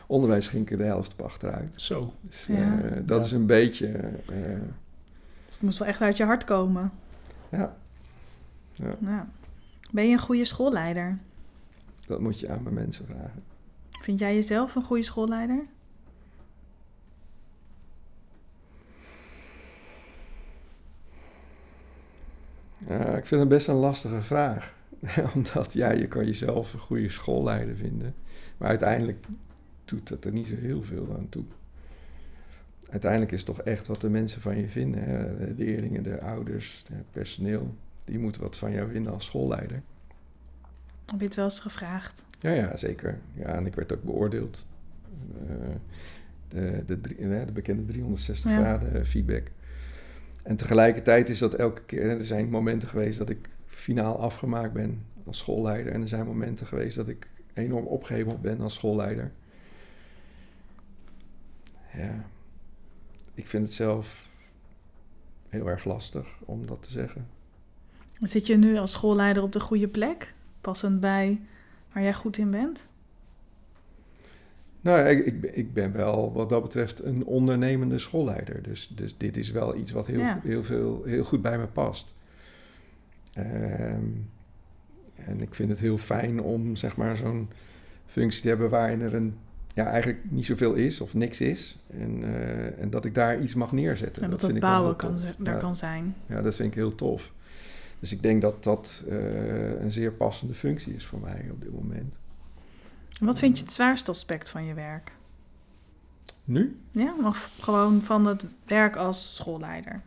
onderwijs, 0.08 0.48
ging 0.48 0.64
ik 0.64 0.72
er 0.72 0.78
de 0.78 0.84
helft 0.84 1.14
op 1.14 1.22
achteruit. 1.22 1.74
Zo. 1.82 2.14
Dus 2.22 2.46
Ja. 2.46 2.82
eh, 2.82 2.92
dat 3.06 3.18
Ja. 3.20 3.24
is 3.26 3.32
een 3.32 3.46
beetje... 3.46 3.88
eh, 3.88 4.44
Dus 5.46 5.56
het 5.56 5.62
moest 5.62 5.78
wel 5.80 5.88
echt 5.88 6.02
uit 6.02 6.18
je 6.18 6.24
hart 6.24 6.44
komen. 6.44 6.92
ja, 7.50 7.76
ja, 8.74 8.96
Ja. 9.00 9.28
Ben 9.92 10.06
je 10.08 10.12
een 10.14 10.20
goede 10.20 10.46
schoolleider? 10.46 11.18
dat 12.08 12.20
moet 12.20 12.40
je 12.40 12.50
aan 12.50 12.64
mijn 12.64 12.76
mensen 12.76 13.06
vragen. 13.06 13.44
Vind 14.02 14.20
jij 14.20 14.34
jezelf 14.34 14.76
een 14.76 14.84
goede 14.84 15.04
schoolleider? 15.04 15.66
Ik 23.18 23.26
vind 23.26 23.42
het 23.42 23.50
best 23.50 23.68
een 23.68 23.76
lastige 23.76 24.22
vraag. 24.22 24.74
Omdat, 25.36 25.74
ja, 25.74 25.92
je 25.92 26.08
kan 26.08 26.26
jezelf 26.26 26.74
een 26.74 26.80
goede 26.80 27.10
schoolleider 27.10 27.76
vinden. 27.76 28.16
Maar 28.58 28.70
uiteindelijk 28.70 29.26
doet 29.86 30.08
dat 30.10 30.26
er 30.26 30.32
niet 30.32 30.48
zo 30.48 30.56
heel 30.56 30.84
veel 30.84 31.16
aan 31.18 31.30
toe. 31.30 31.44
Uiteindelijk 32.90 33.32
is 33.32 33.40
het 33.40 33.56
toch 33.56 33.62
echt 33.62 33.88
wat 33.88 34.02
de 34.02 34.10
mensen 34.10 34.42
van 34.42 34.58
je 34.58 34.68
vinden. 34.68 35.04
Hè? 35.04 35.38
De 35.38 35.54
leerlingen, 35.64 36.04
de 36.04 36.22
ouders, 36.22 36.84
het 36.94 37.12
personeel. 37.12 37.76
Die 38.06 38.20
moeten 38.20 38.42
wat 38.42 38.58
van 38.58 38.72
jou 38.72 38.90
vinden 38.90 39.14
als 39.14 39.26
schoolleider. 39.26 39.82
Heb 41.12 41.20
je 41.20 41.26
het 41.26 41.36
wel 41.36 41.46
eens 41.46 41.60
gevraagd? 41.60 42.24
Ja, 42.40 42.52
ja, 42.52 42.78
zeker. 42.78 43.20
Ja, 43.34 43.46
en 43.46 43.66
ik 43.66 43.76
werd 43.76 43.94
ook 43.94 44.04
beoordeeld. 44.04 44.66
Eh, 45.48 45.56
de, 46.48 46.84
de, 46.86 47.02
drie- 47.02 47.18
eh, 47.18 47.46
de 47.46 47.52
bekende 47.52 47.86
360 47.86 48.52
Ja. 48.52 48.58
graden 48.58 49.06
feedback. 49.06 49.48
En 50.44 50.56
tegelijkertijd 50.56 51.30
is 51.30 51.40
dat 51.40 51.54
elke 51.54 51.82
keer... 51.84 52.10
Er 52.10 52.24
zijn 52.24 52.50
momenten 52.50 52.90
geweest 52.90 53.18
dat 53.18 53.30
ik 53.30 53.50
finaal 53.68 54.20
afgemaakt 54.20 54.74
ben 54.74 55.04
als 55.26 55.38
schoolleider. 55.38 55.94
En 55.94 56.02
er 56.02 56.08
zijn 56.08 56.26
momenten 56.26 56.68
geweest 56.68 56.96
dat 56.96 57.08
ik 57.08 57.28
enorm 57.54 57.86
opgehemeld 57.86 58.42
ben 58.42 58.62
als 58.62 58.74
schoolleider. 58.74 59.32
Ja, 61.94 62.26
ik 63.34 63.46
vind 63.48 63.64
het 63.64 63.74
zelf 63.74 64.30
heel 65.50 65.68
erg 65.68 65.86
lastig 65.86 66.28
om 66.46 66.66
dat 66.66 66.84
te 66.84 66.92
zeggen. 66.92 67.28
Zit 68.20 68.48
je 68.48 68.58
nu 68.58 68.78
als 68.78 68.92
schoolleider 68.92 69.44
op 69.44 69.52
de 69.52 69.60
goede 69.60 69.88
plek? 69.88 70.34
Passend 70.68 71.00
bij 71.00 71.42
waar 71.94 72.04
jij 72.04 72.14
goed 72.14 72.38
in 72.38 72.52
bent? 72.52 72.86
Nou, 74.82 75.00
ik, 75.08 75.26
ik, 75.26 75.42
ben- 75.42 75.58
ik 75.58 75.74
ben 75.74 75.92
wel 75.94 76.34
wat 76.34 76.50
dat 76.50 76.62
betreft 76.62 77.04
een 77.04 77.26
ondernemende 77.26 77.98
schoolleider. 78.00 78.62
Dus, 78.64 78.88
dus 78.88 79.18
dit 79.18 79.38
is 79.38 79.52
wel 79.52 79.76
iets 79.76 79.92
wat 79.92 80.08
heel, 80.08 80.20
Ja. 80.20 80.40
heel, 80.44 80.64
veel, 80.64 81.04
heel 81.06 81.24
goed 81.24 81.42
bij 81.42 81.58
me 81.58 81.66
past. 81.68 82.14
Ehm, 83.34 84.06
en 85.16 85.42
ik 85.42 85.56
vind 85.56 85.70
het 85.70 85.80
heel 85.80 85.98
fijn 85.98 86.42
om 86.42 86.76
zeg 86.76 86.96
maar 86.98 87.18
zo'n 87.18 87.50
functie 88.06 88.42
te 88.42 88.48
hebben 88.48 88.70
waarin 88.70 89.02
er 89.02 89.14
een, 89.16 89.36
ja, 89.74 89.86
eigenlijk 89.86 90.20
niet 90.32 90.46
zoveel 90.46 90.74
is 90.74 91.02
of 91.02 91.14
niks 91.14 91.42
is. 91.42 91.78
En, 91.88 92.24
eh, 92.24 92.82
en 92.82 92.90
dat 92.90 93.06
ik 93.06 93.16
daar 93.16 93.42
iets 93.42 93.54
mag 93.54 93.72
neerzetten. 93.72 94.24
En 94.24 94.30
dat, 94.30 94.40
vind 94.40 94.52
het 94.52 94.62
bouwen 94.62 94.96
kan, 94.96 95.18
daar 95.38 95.54
Ja. 95.54 95.60
kan 95.60 95.76
zijn. 95.76 96.16
Ja, 96.26 96.42
dat 96.42 96.56
vind 96.56 96.70
ik 96.70 96.76
heel 96.76 96.96
tof. 96.96 97.36
Dus 98.00 98.12
ik 98.12 98.22
denk 98.22 98.42
dat 98.42 98.64
dat 98.64 99.04
eh, 99.08 99.82
een 99.82 99.92
zeer 99.92 100.12
passende 100.12 100.54
functie 100.54 100.94
is 100.94 101.06
voor 101.06 101.20
mij 101.20 101.50
op 101.52 101.62
dit 101.62 101.74
moment. 101.74 102.20
En 103.20 103.26
Wat 103.26 103.40
vind 103.40 103.58
je 103.58 103.64
het 103.64 103.74
zwaarste 103.74 104.12
aspect 104.12 104.50
van 104.50 104.66
je 104.66 104.74
werk? 104.74 105.12
Nu? 106.44 106.80
Ja, 106.92 107.14
of 107.24 107.58
gewoon 107.60 108.02
van 108.02 108.26
het 108.26 108.46
werk 108.66 108.96
als 108.96 109.36
schoolleider? 109.36 110.02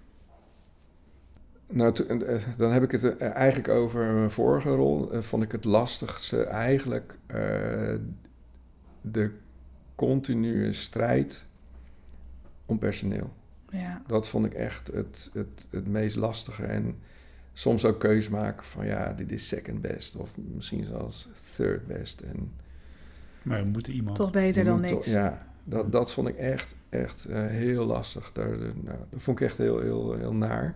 Nou, 1.66 2.04
eh, 2.06 2.42
dan 2.56 2.72
heb 2.72 2.82
ik 2.82 2.90
het 2.90 3.16
eh, 3.16 3.30
eigenlijk 3.30 3.68
over 3.68 4.12
mijn 4.14 4.30
vorige 4.30 4.70
rol. 4.74 5.22
Vond 5.22 5.42
ik 5.42 5.52
het 5.52 5.64
lastigste 5.64 6.42
eigenlijk 6.42 7.18
de 9.00 9.30
continue 9.94 10.72
strijd 10.72 11.46
om 12.66 12.78
personeel. 12.78 13.32
Ja. 13.70 14.02
Dat 14.06 14.28
vond 14.28 14.46
ik 14.46 14.54
echt 14.54 14.86
het, 14.86 15.30
het, 15.32 15.66
het 15.70 15.86
meest 15.86 16.16
lastige. 16.16 16.62
En 16.62 16.98
soms 17.60 17.84
ook 17.84 18.00
keus 18.00 18.28
maken 18.28 18.64
van 18.64 18.86
ja, 18.86 19.12
dit 19.16 19.32
is 19.32 19.48
second 19.48 19.80
best. 19.80 20.16
Of 20.16 20.30
misschien 20.54 20.84
zelfs 20.84 21.28
third 21.56 21.86
best. 21.86 22.20
En 22.20 22.52
Maar 23.42 23.62
we 23.62 23.68
moeten 23.68 23.92
iemand... 23.92 24.16
Toch 24.16 24.30
beter 24.30 24.64
dan 24.64 24.80
moet 24.80 24.90
niks. 24.90 25.06
Ja, 25.06 25.46
dat, 25.64 25.92
dat 25.92 26.12
vond 26.12 26.28
ik 26.28 26.36
echt, 26.36 26.74
echt 26.88 27.24
eh, 27.24 27.46
heel 27.46 27.84
lastig. 27.84 28.32
Daar, 28.32 28.48
nou, 28.58 28.98
dat 29.10 29.22
vond 29.22 29.40
ik 29.40 29.46
echt 29.46 29.58
heel, 29.58 29.80
heel, 29.80 30.14
heel 30.14 30.34
naar. 30.34 30.74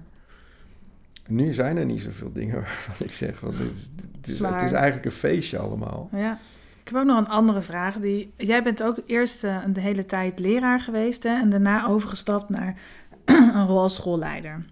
Nu 1.29 1.53
zijn 1.53 1.77
er 1.77 1.85
niet 1.85 2.01
zoveel 2.01 2.33
dingen 2.33 2.61
waarvan 2.61 3.07
ik 3.07 3.13
zeg, 3.13 3.39
van 3.39 3.51
dit 3.51 3.71
is, 3.71 3.91
dit 3.97 4.29
is, 4.29 4.37
Zwaar. 4.37 4.53
het 4.53 4.63
is 4.63 4.73
eigenlijk 4.73 5.05
een 5.05 5.13
feestje 5.13 5.59
allemaal. 5.59 6.09
ja. 6.13 6.39
Ik 6.81 6.91
heb 6.91 6.99
ook 6.99 7.07
nog 7.07 7.19
een 7.19 7.29
andere 7.29 7.63
vraag. 7.63 7.97
Die, 7.97 8.33
jij 8.37 8.63
bent 8.63 8.83
ook 8.83 8.97
eerst 9.07 9.45
eh, 9.45 9.59
de 9.73 9.81
hele 9.81 10.07
tijd 10.07 10.39
leraar 10.39 10.81
geweest 10.81 11.23
hè, 11.23 11.41
en 11.41 11.51
daarna 11.51 11.87
overgestapt 11.87 12.49
naar 12.49 12.79
een 13.25 13.67
rol 13.67 13.81
als 13.81 13.95
schoolleider. 13.95 14.65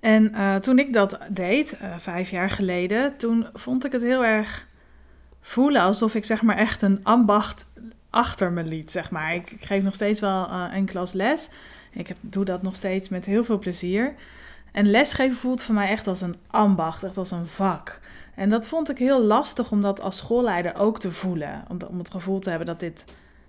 En 0.00 0.34
eh, 0.34 0.56
toen 0.56 0.78
ik 0.78 0.92
dat 0.92 1.18
deed, 1.30 1.76
eh, 1.78 1.94
vijf 1.98 2.30
jaar 2.30 2.50
geleden, 2.50 3.16
toen 3.16 3.46
vond 3.52 3.84
ik 3.84 3.92
het 3.92 4.02
heel 4.02 4.24
erg 4.24 4.66
voelen 5.40 5.82
alsof 5.82 6.14
ik 6.14 6.24
zeg 6.24 6.42
maar 6.42 6.56
echt 6.56 6.82
een 6.82 7.00
ambacht 7.02 7.66
achter 8.10 8.52
me 8.52 8.64
liet, 8.64 8.90
zeg 8.90 9.10
maar. 9.10 9.34
Ik, 9.34 9.50
ik 9.50 9.64
geef 9.64 9.82
nog 9.82 9.94
steeds 9.94 10.20
wel 10.20 10.46
eh, 10.46 10.64
een 10.72 10.84
klas 10.84 11.12
les. 11.12 11.48
Ik 11.92 12.06
heb, 12.06 12.16
doe 12.20 12.44
dat 12.44 12.62
nog 12.62 12.76
steeds 12.76 13.08
met 13.08 13.24
heel 13.24 13.44
veel 13.44 13.58
plezier. 13.58 14.14
En 14.72 14.90
lesgeven 14.90 15.36
voelt 15.36 15.62
voor 15.62 15.74
mij 15.74 15.88
echt 15.88 16.06
als 16.06 16.20
een 16.20 16.36
ambacht, 16.46 17.02
echt 17.02 17.16
als 17.16 17.30
een 17.30 17.46
vak. 17.46 18.00
En 18.34 18.48
dat 18.48 18.68
vond 18.68 18.90
ik 18.90 18.98
heel 18.98 19.22
lastig 19.22 19.70
om 19.70 19.82
dat 19.82 20.00
als 20.00 20.16
schoolleider 20.16 20.74
ook 20.74 21.00
te 21.00 21.12
voelen. 21.12 21.64
Om, 21.68 21.78
om 21.88 21.98
het 21.98 22.10
gevoel 22.10 22.38
te 22.38 22.48
hebben 22.48 22.66
dat 22.66 22.80
dit, 22.80 23.04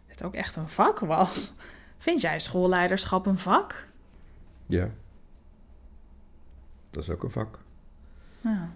dit 0.07 0.23
ook 0.23 0.33
echt 0.33 0.55
een 0.55 0.69
vak 0.69 0.99
was. 0.99 1.53
Vind 1.97 2.21
jij 2.21 2.39
schoolleiderschap 2.39 3.25
een 3.25 3.37
vak? 3.37 3.87
Ja. 4.67 4.89
Dat 6.91 7.03
is 7.03 7.09
ook 7.09 7.23
een 7.23 7.31
vak. 7.31 7.59
Ja. 8.41 8.69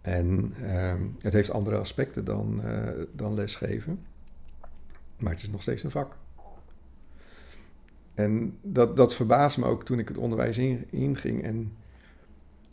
En 0.00 0.52
ehm, 0.62 1.02
het 1.20 1.32
heeft 1.32 1.50
andere 1.50 1.76
aspecten 1.76 2.24
dan, 2.24 2.62
eh, 2.64 2.92
dan 3.12 3.34
lesgeven. 3.34 4.00
Maar 5.18 5.32
het 5.32 5.42
is 5.42 5.50
nog 5.50 5.62
steeds 5.62 5.82
een 5.82 5.90
vak. 5.90 6.16
En 8.14 8.58
dat, 8.62 8.96
dat 8.96 9.14
verbaasde 9.14 9.60
me 9.60 9.66
ook 9.66 9.84
toen 9.84 9.98
ik 9.98 10.08
het 10.08 10.18
onderwijs 10.18 10.58
in, 10.58 10.86
inging. 10.90 11.42
En 11.42 11.72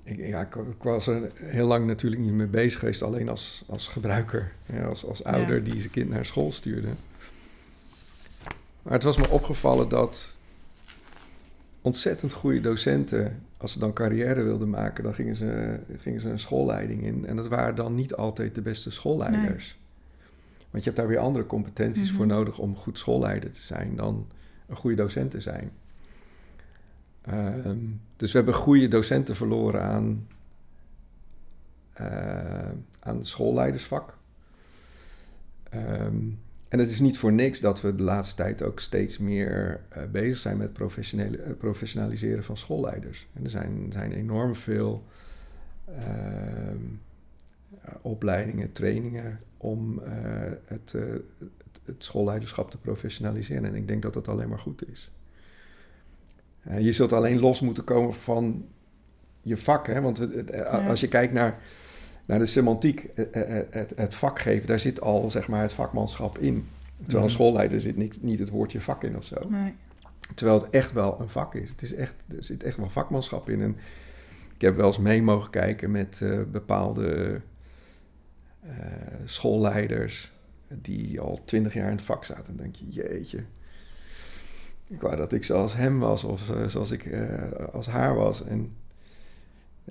ik, 0.03 0.17
ja, 0.17 0.41
ik, 0.41 0.55
ik 0.55 0.83
was 0.83 1.07
er 1.07 1.31
heel 1.35 1.67
lang 1.67 1.87
natuurlijk 1.87 2.21
niet 2.21 2.33
mee 2.33 2.47
bezig 2.47 2.79
geweest, 2.79 3.01
alleen 3.01 3.29
als, 3.29 3.63
als 3.67 3.87
gebruiker. 3.87 4.51
Ja, 4.65 4.85
als, 4.85 5.05
als 5.05 5.23
ouder 5.23 5.55
Ja. 5.55 5.63
die 5.63 5.79
zijn 5.79 5.91
kind 5.91 6.09
naar 6.09 6.25
school 6.25 6.51
stuurde. 6.51 6.89
Maar 8.81 8.93
het 8.93 9.03
was 9.03 9.17
me 9.17 9.29
opgevallen 9.29 9.89
dat 9.89 10.34
ontzettend 11.85 12.31
goede 12.31 12.61
docenten, 12.61 13.41
als 13.57 13.71
ze 13.73 13.79
dan 13.79 13.93
carrière 13.93 14.43
wilden 14.43 14.69
maken, 14.69 15.03
dan 15.03 15.13
gingen 15.13 15.35
ze, 15.35 15.79
gingen 15.97 16.21
ze 16.21 16.29
een 16.29 16.39
schoolleiding 16.39 17.03
in. 17.03 17.25
En 17.25 17.35
dat 17.35 17.47
waren 17.47 17.75
dan 17.75 17.95
niet 17.95 18.15
altijd 18.15 18.55
de 18.55 18.61
beste 18.61 18.91
schoolleiders. 18.91 19.77
Want 20.69 20.83
je 20.83 20.89
hebt 20.89 20.95
daar 20.95 21.07
weer 21.07 21.17
andere 21.19 21.45
competenties 21.45 22.11
voor 22.11 22.25
Mhm. 22.25 22.35
nodig 22.35 22.59
om 22.59 22.75
goed 22.75 22.97
schoolleider 22.97 23.51
te 23.51 23.61
zijn 23.61 23.95
dan 23.95 24.27
een 24.67 24.75
goede 24.75 24.95
docent 24.95 25.31
te 25.31 25.41
zijn. 25.41 25.71
Ehm, 27.21 27.77
dus 28.17 28.31
we 28.31 28.37
hebben 28.37 28.55
goede 28.55 28.87
docenten 28.87 29.35
verloren 29.35 29.81
aan, 29.81 30.27
eh, 31.93 32.69
aan 32.99 33.17
het 33.17 33.27
schoolleidersvak. 33.27 34.17
Ehm, 35.69 36.15
en 36.67 36.79
het 36.79 36.89
is 36.89 36.99
niet 36.99 37.17
voor 37.17 37.33
niks 37.33 37.59
dat 37.59 37.81
we 37.81 37.95
de 37.95 38.03
laatste 38.03 38.35
tijd 38.35 38.63
ook 38.63 38.79
steeds 38.79 39.17
meer 39.17 39.81
eh, 39.89 40.03
bezig 40.11 40.37
zijn 40.37 40.57
met 40.57 40.73
professionele, 40.73 41.37
eh, 41.37 41.53
professionaliseren 41.57 42.43
van 42.43 42.57
schoolleiders. 42.57 43.27
En 43.33 43.43
er 43.43 43.49
zijn, 43.49 43.87
zijn 43.91 44.11
enorm 44.11 44.55
veel 44.55 45.03
ehm, 45.97 46.77
eh, 47.81 47.93
opleidingen, 48.01 48.71
trainingen 48.71 49.39
om 49.57 50.01
het, 50.65 50.91
het, 50.91 51.21
het 51.85 52.03
schoolleiderschap 52.03 52.71
te 52.71 52.77
professionaliseren. 52.77 53.65
En 53.65 53.75
ik 53.75 53.87
denk 53.87 54.01
dat 54.01 54.13
dat 54.13 54.27
alleen 54.27 54.49
maar 54.49 54.59
goed 54.59 54.87
is. 54.89 55.11
Je 56.79 56.91
zult 56.91 57.13
alleen 57.13 57.39
los 57.39 57.61
moeten 57.61 57.83
komen 57.83 58.13
van 58.13 58.65
je 59.41 59.57
vak. 59.57 59.87
Hè? 59.87 60.01
Want 60.01 60.17
het- 60.17 60.33
het- 60.33 60.49
Ja. 60.49 60.87
als 60.87 60.99
je 60.99 61.07
kijkt 61.07 61.33
naar, 61.33 61.59
naar 62.25 62.39
de 62.39 62.45
semantiek, 62.45 63.03
eh, 63.15 63.25
eh, 63.31 63.57
eh, 63.59 63.65
het, 63.69 63.93
het 63.95 64.15
vak 64.15 64.39
geven, 64.39 64.67
daar 64.67 64.79
zit 64.79 65.01
al 65.01 65.29
zeg 65.29 65.47
maar, 65.47 65.61
het 65.61 65.73
vakmanschap 65.73 66.37
in. 66.37 66.67
Terwijl 66.97 67.17
een 67.17 67.23
Mhm. 67.23 67.33
schoolleider 67.33 67.81
zit 67.81 67.95
niet, 67.95 68.23
niet 68.23 68.39
het 68.39 68.49
woordje 68.49 68.81
vak 68.81 69.03
in 69.03 69.17
of 69.17 69.23
zo. 69.23 69.49
Nee. 69.49 69.73
Terwijl 70.35 70.61
het 70.61 70.69
echt 70.69 70.91
wel 70.91 71.19
een 71.19 71.29
vak 71.29 71.55
is. 71.55 71.69
Het 71.69 71.81
is 71.81 71.93
echt, 71.93 72.13
er 72.27 72.43
zit 72.43 72.63
echt 72.63 72.77
wel 72.77 72.89
vakmanschap 72.89 73.49
in. 73.49 73.61
En 73.61 73.77
ik 74.55 74.61
heb 74.61 74.75
wel 74.75 74.85
eens 74.87 74.99
mee 74.99 75.21
mogen 75.21 75.49
kijken 75.49 75.91
met 75.91 76.21
bepaalde 76.51 77.41
schoolleiders 79.25 80.31
die 80.67 81.19
al 81.19 81.39
twintig 81.45 81.73
jaar 81.73 81.89
in 81.89 81.95
het 81.95 82.05
vak 82.05 82.23
zaten. 82.25 82.45
Dan 82.45 82.55
denk 82.55 82.75
je, 82.75 82.89
jeetje. 82.89 83.43
Ik 84.87 85.01
wou 85.01 85.15
dat 85.15 85.33
ik 85.33 85.43
zoals 85.43 85.75
hem 85.75 85.99
was 85.99 86.23
of 86.23 86.51
zoals 86.67 86.91
ik 86.91 87.09
als 87.71 87.87
haar 87.87 88.15
was. 88.15 88.43
En 88.43 88.75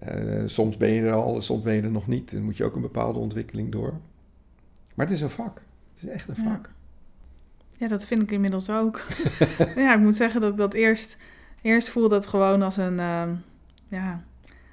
eh, 0.01 0.43
soms 0.47 0.77
ben 0.77 0.91
je 0.91 1.03
er 1.03 1.13
al, 1.13 1.41
soms 1.41 1.63
ben 1.63 1.75
je 1.75 1.83
er 1.83 1.91
nog 1.91 2.07
niet. 2.07 2.31
Dan 2.33 2.43
moet 2.43 2.57
je 2.57 2.65
ook 2.65 2.75
een 2.75 2.81
bepaalde 2.81 3.19
ontwikkeling 3.19 3.73
door. 3.73 3.95
Maar 4.95 5.07
het 5.07 5.15
is 5.15 5.21
een 5.21 5.31
vak. 5.31 5.61
Het 5.95 6.03
is 6.05 6.09
echt 6.09 6.29
een 6.29 6.37
vak. 6.37 6.71
Ja, 7.77 7.89
dat 7.89 8.07
vind 8.07 8.23
ik 8.23 8.31
inmiddels 8.31 8.71
ook. 8.71 9.01
ja, 9.77 9.95
ik 9.95 10.01
moet 10.01 10.17
zeggen 10.17 10.41
dat 10.41 10.51
ik 10.51 10.57
dat 10.57 10.75
eerst, 10.75 11.17
eerst 11.63 11.89
voelde 11.89 12.15
het 12.15 12.27
gewoon 12.27 12.63
als 12.63 12.77
een, 12.77 12.99
ehm, 12.99 13.35
ja, 13.89 14.25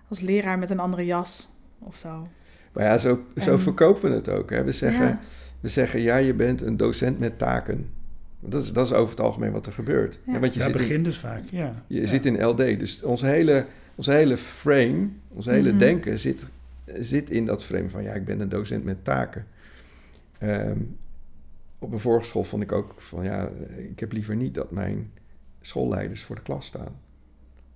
als 0.08 0.20
leraar 0.20 0.60
met 0.60 0.70
een 0.70 0.80
andere 0.80 1.06
jas 1.06 1.50
of 1.80 1.96
zo. 1.98 2.28
Maar 2.74 2.84
ja, 2.84 2.98
zo, 2.98 3.20
zo 3.38 3.52
En- 3.52 3.60
verkopen 3.60 4.10
we 4.10 4.16
het 4.16 4.30
ook. 4.30 4.50
Hè. 4.50 4.64
We, 4.64 4.72
zeggen, 4.72 5.06
Ja. 5.08 5.20
we 5.60 5.68
zeggen, 5.68 6.00
ja, 6.02 6.16
je 6.16 6.34
bent 6.34 6.62
een 6.62 6.78
docent 6.78 7.20
met 7.20 7.38
taken. 7.38 7.90
Dat 8.44 8.64
is, 8.64 8.74
dat 8.74 8.86
is 8.86 8.94
over 8.94 9.10
het 9.10 9.20
algemeen 9.26 9.52
wat 9.52 9.66
er 9.66 9.74
gebeurt. 9.74 10.20
Ja. 10.26 10.34
Ja, 10.34 10.40
want 10.40 10.54
je, 10.54 10.60
Daar 10.60 10.70
zit 10.70 10.80
in, 10.80 10.88
begint 10.88 11.06
het 11.06 11.16
vaak, 11.18 11.44
ja. 11.50 11.84
je 11.88 12.00
Ja. 12.02 12.08
zit 12.08 12.26
in 12.26 12.44
LD. 12.44 12.58
Dus 12.58 13.04
onze 13.04 13.26
hele, 13.26 13.66
onze 13.96 14.12
hele 14.12 14.38
frame, 14.38 15.08
ons 15.28 15.46
hele 15.46 15.70
Mhm. 15.70 15.80
denken 15.80 16.20
zit, 16.20 16.46
zit 17.00 17.30
in 17.30 17.46
dat 17.46 17.64
frame 17.64 17.90
van... 17.90 18.04
ja, 18.04 18.14
ik 18.14 18.26
ben 18.26 18.40
een 18.40 18.50
docent 18.50 18.84
met 18.84 19.04
taken. 19.04 19.46
Ehm, 20.38 20.78
op 21.80 21.90
mijn 21.90 22.02
vorige 22.02 22.26
school 22.28 22.44
vond 22.44 22.64
ik 22.64 22.72
ook 22.72 22.94
van... 22.98 23.24
ja, 23.24 23.50
ik 23.90 24.00
heb 24.00 24.12
liever 24.12 24.36
niet 24.36 24.54
dat 24.54 24.72
mijn 24.72 25.12
schoolleiders 25.62 26.24
voor 26.24 26.36
de 26.36 26.42
klas 26.42 26.66
staan. 26.66 26.96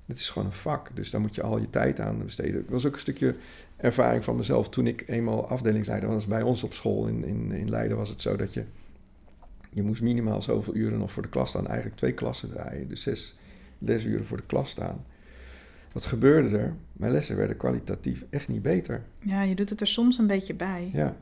Het 0.05 0.17
is 0.17 0.29
gewoon 0.29 0.47
een 0.47 0.53
vak, 0.53 0.89
dus 0.93 1.11
daar 1.11 1.21
moet 1.21 1.35
je 1.35 1.41
al 1.41 1.57
je 1.57 1.69
tijd 1.69 1.99
aan 1.99 2.23
besteden. 2.23 2.53
Dat 2.61 2.71
was 2.71 2.85
ook 2.85 2.93
een 2.93 2.99
stukje 2.99 3.35
ervaring 3.77 4.23
van 4.23 4.35
mezelf 4.35 4.69
toen 4.69 4.87
ik 4.87 5.03
eenmaal 5.07 5.47
afdelingsleider 5.49 6.09
was. 6.09 6.25
Bij 6.27 6.41
ons 6.41 6.63
op 6.63 6.73
school 6.73 7.07
in, 7.07 7.23
in, 7.25 7.51
in 7.51 7.69
Leiden 7.69 7.97
was 7.97 8.09
het 8.09 8.21
zo 8.21 8.35
dat 8.35 8.53
je... 8.53 8.63
je 9.75 9.83
moest 9.83 10.01
minimaal 10.01 10.41
zoveel 10.41 10.75
uren 10.75 10.99
nog 10.99 11.11
voor 11.11 11.23
de 11.23 11.29
klas 11.29 11.49
staan. 11.49 11.67
Eigenlijk 11.67 11.97
twee 11.97 12.13
klassen 12.13 12.49
draaien, 12.49 12.87
dus 12.89 13.01
zes 13.01 13.35
lesuren 13.77 14.25
voor 14.25 14.37
de 14.37 14.45
klas 14.45 14.69
staan. 14.69 15.05
Wat 15.91 16.05
gebeurde 16.05 16.57
er? 16.57 16.75
Mijn 16.93 17.11
lessen 17.11 17.35
werden 17.35 17.57
kwalitatief 17.57 18.25
echt 18.29 18.47
niet 18.47 18.61
beter. 18.61 19.03
Ja, 19.19 19.41
je 19.41 19.55
doet 19.55 19.69
het 19.69 19.81
er 19.81 19.87
soms 19.87 20.17
een 20.17 20.27
beetje 20.27 20.53
bij. 20.53 20.89
Ja. 20.93 21.15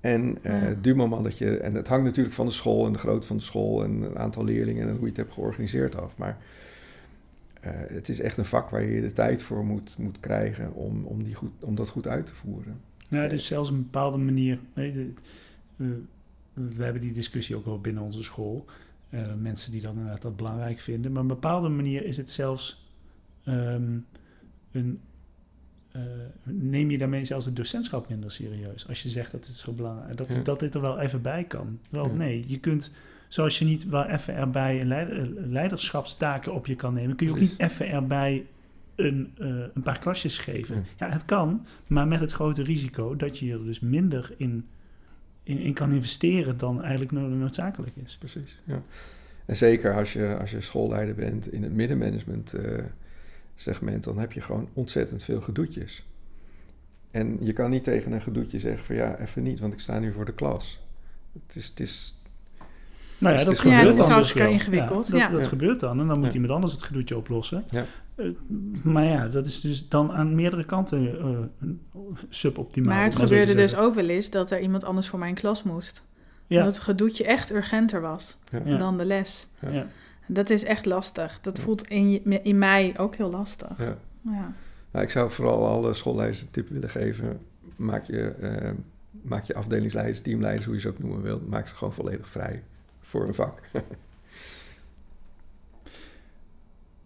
En 0.00 0.38
eh 0.42 0.82
Ja. 0.82 0.94
moment 0.94 1.24
dat 1.24 1.38
je... 1.38 1.58
En 1.58 1.74
het 1.74 1.88
hangt 1.88 2.04
natuurlijk 2.04 2.34
van 2.34 2.46
de 2.46 2.52
school 2.52 2.86
en 2.86 2.92
de 2.92 2.98
grootte 2.98 3.26
van 3.26 3.36
de 3.36 3.42
school... 3.42 3.84
en 3.84 4.00
het 4.00 4.16
aantal 4.16 4.44
leerlingen 4.44 4.88
en 4.88 4.92
hoe 4.92 5.00
je 5.02 5.06
het 5.08 5.16
hebt 5.16 5.32
georganiseerd 5.32 5.96
af. 5.96 6.16
Maar 6.16 6.38
eh, 7.60 7.70
het 7.74 8.08
is 8.08 8.20
echt 8.20 8.36
een 8.36 8.44
vak 8.44 8.70
waar 8.70 8.84
je 8.84 9.00
de 9.00 9.12
tijd 9.12 9.42
voor 9.42 9.64
moet, 9.64 9.94
moet 9.98 10.20
krijgen... 10.20 10.72
Om, 10.74 11.04
om, 11.04 11.22
die 11.22 11.34
goed, 11.34 11.52
om 11.60 11.74
dat 11.74 11.88
goed 11.88 12.06
uit 12.08 12.26
te 12.26 12.34
voeren. 12.34 12.80
Nou, 13.08 13.22
het 13.22 13.32
is 13.32 13.46
zelfs 13.46 13.68
een 13.68 13.82
bepaalde 13.82 14.18
manier. 14.18 14.58
Weet 14.72 14.94
je, 14.94 15.12
eh, 15.76 15.86
we 16.54 16.84
hebben 16.84 17.02
die 17.02 17.12
discussie 17.12 17.56
ook 17.56 17.64
wel 17.64 17.80
binnen 17.80 18.02
onze 18.02 18.22
school. 18.22 18.64
Eh, 19.08 19.34
mensen 19.38 19.72
die 19.72 19.80
dan 19.80 19.94
inderdaad 19.96 20.22
dat 20.22 20.36
belangrijk 20.36 20.80
vinden. 20.80 21.12
Maar 21.12 21.22
op 21.22 21.28
een 21.28 21.34
bepaalde 21.34 21.68
manier 21.68 22.04
is 22.04 22.16
het 22.16 22.30
zelfs 22.30 22.88
ehm, 23.44 23.98
een. 24.72 25.00
eh, 25.92 26.02
neem 26.44 26.90
je 26.90 26.98
daarmee 26.98 27.24
zelfs 27.24 27.44
het 27.46 27.56
docentschap 27.56 28.08
minder 28.08 28.30
serieus? 28.30 28.88
Als 28.88 29.02
je 29.02 29.08
zegt 29.08 29.32
dat 29.32 29.46
het 29.46 29.56
zo 29.56 29.72
belangrijk 29.72 30.16
dat, 30.16 30.28
Ja. 30.28 30.42
dat 30.42 30.60
dit 30.60 30.74
er 30.74 30.80
wel 30.80 30.98
even 30.98 31.22
bij 31.22 31.44
kan. 31.44 31.78
Wel, 31.90 32.06
Ja. 32.06 32.12
nee, 32.12 32.44
je 32.46 32.58
kunt. 32.58 32.90
Zoals 33.28 33.58
je 33.58 33.64
niet 33.64 33.84
wel 33.88 34.04
even 34.04 34.34
erbij 34.34 34.80
een 34.80 34.92
eh, 34.92 35.26
leiderschapstaken 35.48 36.54
op 36.54 36.66
je 36.66 36.76
kan 36.76 36.94
nemen, 36.94 37.16
kun 37.16 37.26
je 37.26 37.32
ook 37.32 37.40
niet 37.40 37.54
even 37.58 37.88
erbij 37.88 38.46
een, 38.96 39.32
een 39.74 39.82
paar 39.82 39.98
klasjes 39.98 40.38
geven. 40.38 40.76
Ja. 40.76 41.06
Ja, 41.06 41.12
het 41.12 41.24
kan, 41.24 41.66
maar 41.86 42.08
met 42.08 42.20
het 42.20 42.32
grote 42.32 42.62
risico 42.62 43.16
dat 43.16 43.38
je 43.38 43.52
er 43.52 43.64
dus 43.64 43.80
minder 43.80 44.34
in, 44.36 44.66
in, 45.42 45.74
kan 45.74 45.92
investeren 45.92 46.58
dan 46.58 46.80
eigenlijk 46.82 47.12
no- 47.12 47.28
noodzakelijk 47.28 47.96
is. 48.04 48.16
Precies, 48.18 48.60
ja. 48.64 48.82
En 49.46 49.56
zeker 49.56 49.94
als 49.94 50.12
je, 50.12 50.36
als 50.38 50.50
je 50.50 50.60
schoolleider 50.60 51.14
bent 51.14 51.52
in 51.52 51.62
het 51.62 51.72
middenmanagement 51.72 52.52
eh, 52.52 52.84
segment... 53.54 54.04
dan 54.04 54.18
heb 54.18 54.32
je 54.32 54.40
gewoon 54.40 54.68
ontzettend 54.72 55.22
veel 55.22 55.40
gedoetjes. 55.40 56.06
En 57.10 57.38
je 57.40 57.52
kan 57.52 57.70
niet 57.70 57.84
tegen 57.84 58.12
een 58.12 58.22
gedoetje 58.22 58.58
zeggen 58.58 58.84
van... 58.84 58.94
ja, 58.94 59.18
even 59.18 59.42
niet, 59.42 59.60
want 59.60 59.72
ik 59.72 59.80
sta 59.80 59.98
nu 59.98 60.12
voor 60.12 60.24
de 60.24 60.34
klas. 60.34 60.80
Het 61.32 61.56
is... 61.56 61.68
Het 61.68 61.80
is 61.80 62.19
Nou 63.20 63.32
ja, 63.32 63.40
Dus 63.40 63.48
dat 63.48 63.58
gebeurt 63.60 63.78
Ja, 63.78 63.84
dat 63.84 63.92
is 63.92 63.96
dan 63.98 64.06
dus 64.06 64.14
hartstikke 64.14 64.42
wel. 64.46 64.52
ingewikkeld, 64.56 65.06
Ja, 65.06 65.12
dat, 65.12 65.20
ja. 65.20 65.30
dat 65.30 65.42
Ja. 65.42 65.48
gebeurt 65.48 65.80
dan 65.80 66.00
en 66.00 66.06
dan 66.06 66.18
moet 66.18 66.26
Ja. 66.28 66.32
iemand 66.34 66.52
anders 66.52 66.72
het 66.72 66.82
gedoetje 66.82 67.16
oplossen. 67.16 67.64
Ja. 67.70 67.84
Eh, 68.14 68.26
maar 68.82 69.04
ja, 69.04 69.28
dat 69.28 69.46
is 69.46 69.60
dus 69.60 69.88
dan 69.88 70.12
aan 70.12 70.34
meerdere 70.34 70.64
kanten 70.64 71.18
eh, 71.20 71.68
suboptimaal. 72.28 72.94
Maar 72.94 73.04
het 73.04 73.16
gebeurde 73.16 73.54
dus 73.54 73.76
ook 73.76 73.94
wel 73.94 74.08
eens 74.08 74.30
dat 74.30 74.50
er 74.50 74.60
iemand 74.60 74.84
anders 74.84 75.08
voor 75.08 75.18
mijn 75.18 75.34
klas 75.34 75.62
moest. 75.62 76.02
Ja, 76.46 76.64
Dat 76.64 76.74
het 76.74 76.84
gedoetje 76.84 77.24
echt 77.24 77.52
urgenter 77.52 78.00
was 78.00 78.38
ja. 78.50 78.60
Ja. 78.64 78.76
dan 78.78 78.98
de 78.98 79.04
les. 79.04 79.48
ja. 79.70 79.86
Dat 80.26 80.50
is 80.50 80.64
echt 80.64 80.86
lastig. 80.86 81.38
Dat 81.40 81.56
Ja. 81.56 81.62
voelt 81.62 81.86
in, 81.88 82.10
je- 82.10 82.40
in 82.42 82.58
mij 82.58 82.94
ook 82.98 83.14
heel 83.16 83.30
lastig. 83.30 83.78
Ja. 83.78 83.96
Ja. 84.22 84.52
Nou, 84.90 85.04
ik 85.04 85.10
zou 85.10 85.30
vooral 85.30 85.66
alle 85.66 85.94
schoolleiders 85.94 86.40
een 86.42 86.50
tip 86.50 86.68
willen 86.68 86.90
geven. 86.90 87.40
Maak 87.76 88.04
je, 88.04 88.20
eh, 88.28 88.70
maak 89.22 89.44
je 89.44 89.54
afdelingsleiders, 89.54 90.20
teamleiders, 90.20 90.64
hoe 90.66 90.74
je 90.74 90.80
ze 90.80 90.88
ook 90.88 90.98
noemen 90.98 91.22
wilt... 91.22 91.48
maak 91.48 91.68
ze 91.68 91.74
gewoon 91.74 91.92
volledig 91.92 92.28
vrij 92.28 92.62
voor 93.10 93.26
een 93.26 93.34
vak. 93.34 93.60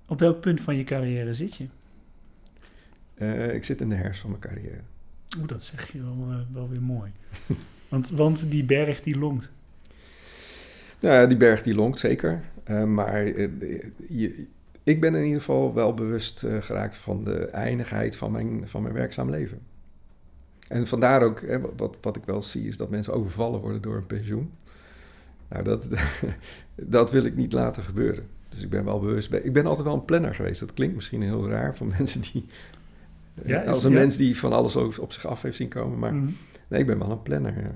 Op 0.07 0.19
welk 0.19 0.41
punt 0.41 0.61
van 0.61 0.77
je 0.77 0.85
carrière 0.85 1.35
zit 1.35 1.55
je? 1.57 1.67
Eh, 3.15 3.55
ik 3.55 3.65
zit 3.65 3.81
in 3.81 3.89
de 3.89 3.95
herfst 3.95 4.21
van 4.21 4.31
mijn 4.31 4.43
carrière. 4.43 4.81
Oeh, 5.39 5.49
dat 5.49 5.63
zeg 5.63 5.93
je 5.93 6.03
wel, 6.03 6.27
eh, 6.31 6.39
wel 6.53 6.69
weer 6.69 6.83
mooi. 6.83 7.13
want, 7.89 8.11
want 8.11 8.51
die 8.51 8.65
berg 8.65 9.01
die 9.01 9.19
longt. 9.19 9.51
Nou 11.01 11.15
ja, 11.15 11.27
die 11.27 11.37
berg 11.37 11.63
die 11.63 11.75
lonkt 11.75 11.99
zeker. 11.99 12.45
Eh, 12.65 12.85
maar 12.85 13.27
je, 14.09 14.47
ik 14.83 15.01
ben 15.01 15.15
in 15.15 15.25
ieder 15.25 15.39
geval 15.39 15.75
wel 15.75 15.95
bewust 15.95 16.39
geraakt 16.61 16.97
van 16.97 17.25
de 17.25 17.47
eindigheid 17.47 18.17
van 18.17 18.33
mijn, 18.33 18.69
van 18.69 18.83
mijn 18.83 18.95
werkzaam 18.95 19.31
leven. 19.31 19.61
En 20.69 20.87
vandaar 20.87 21.23
ook, 21.23 21.41
hè, 21.41 21.61
wat, 21.61 21.97
wat 22.01 22.17
ik 22.17 22.25
wel 22.25 22.43
zie, 22.43 22.67
is 22.67 22.77
dat 22.77 22.91
mensen 22.91 23.13
overvallen 23.13 23.61
worden 23.61 23.83
door 23.83 23.97
een 23.97 24.07
pensioen. 24.07 24.53
Nou, 25.55 25.65
dat, 25.65 25.89
dat 26.97 27.11
wil 27.11 27.25
ik 27.25 27.37
niet 27.37 27.53
laten 27.53 27.83
gebeuren. 27.83 28.27
Dus 28.49 28.63
ik 28.63 28.71
ben 28.71 28.85
wel 28.85 29.01
bewust. 29.01 29.31
bij- 29.31 29.41
Ik 29.41 29.53
ben 29.53 29.67
altijd 29.67 29.85
wel 29.87 29.95
een 29.95 30.05
planner 30.05 30.35
geweest. 30.35 30.61
Dat 30.61 30.75
klinkt 30.75 30.95
misschien 30.95 31.23
heel 31.23 31.49
raar 31.49 31.77
voor 31.77 31.87
mensen 31.99 32.21
die. 32.21 32.47
eh, 33.35 33.49
Ja, 33.49 33.61
is- 33.63 33.69
als 33.69 33.85
een 33.85 33.93
ja. 33.93 33.99
mens 33.99 34.17
die 34.17 34.39
van 34.39 34.53
alles 34.53 34.77
op, 34.77 34.99
op 34.99 35.13
zich 35.13 35.27
af 35.27 35.43
heeft 35.43 35.57
zien 35.57 35.69
komen. 35.69 35.99
Maar 35.99 36.15
Mhm. 36.15 36.31
nee, 36.69 36.81
ik 36.81 36.87
ben 36.87 36.99
wel 36.99 37.11
een 37.11 37.23
planner. 37.23 37.61
Ja. 37.63 37.71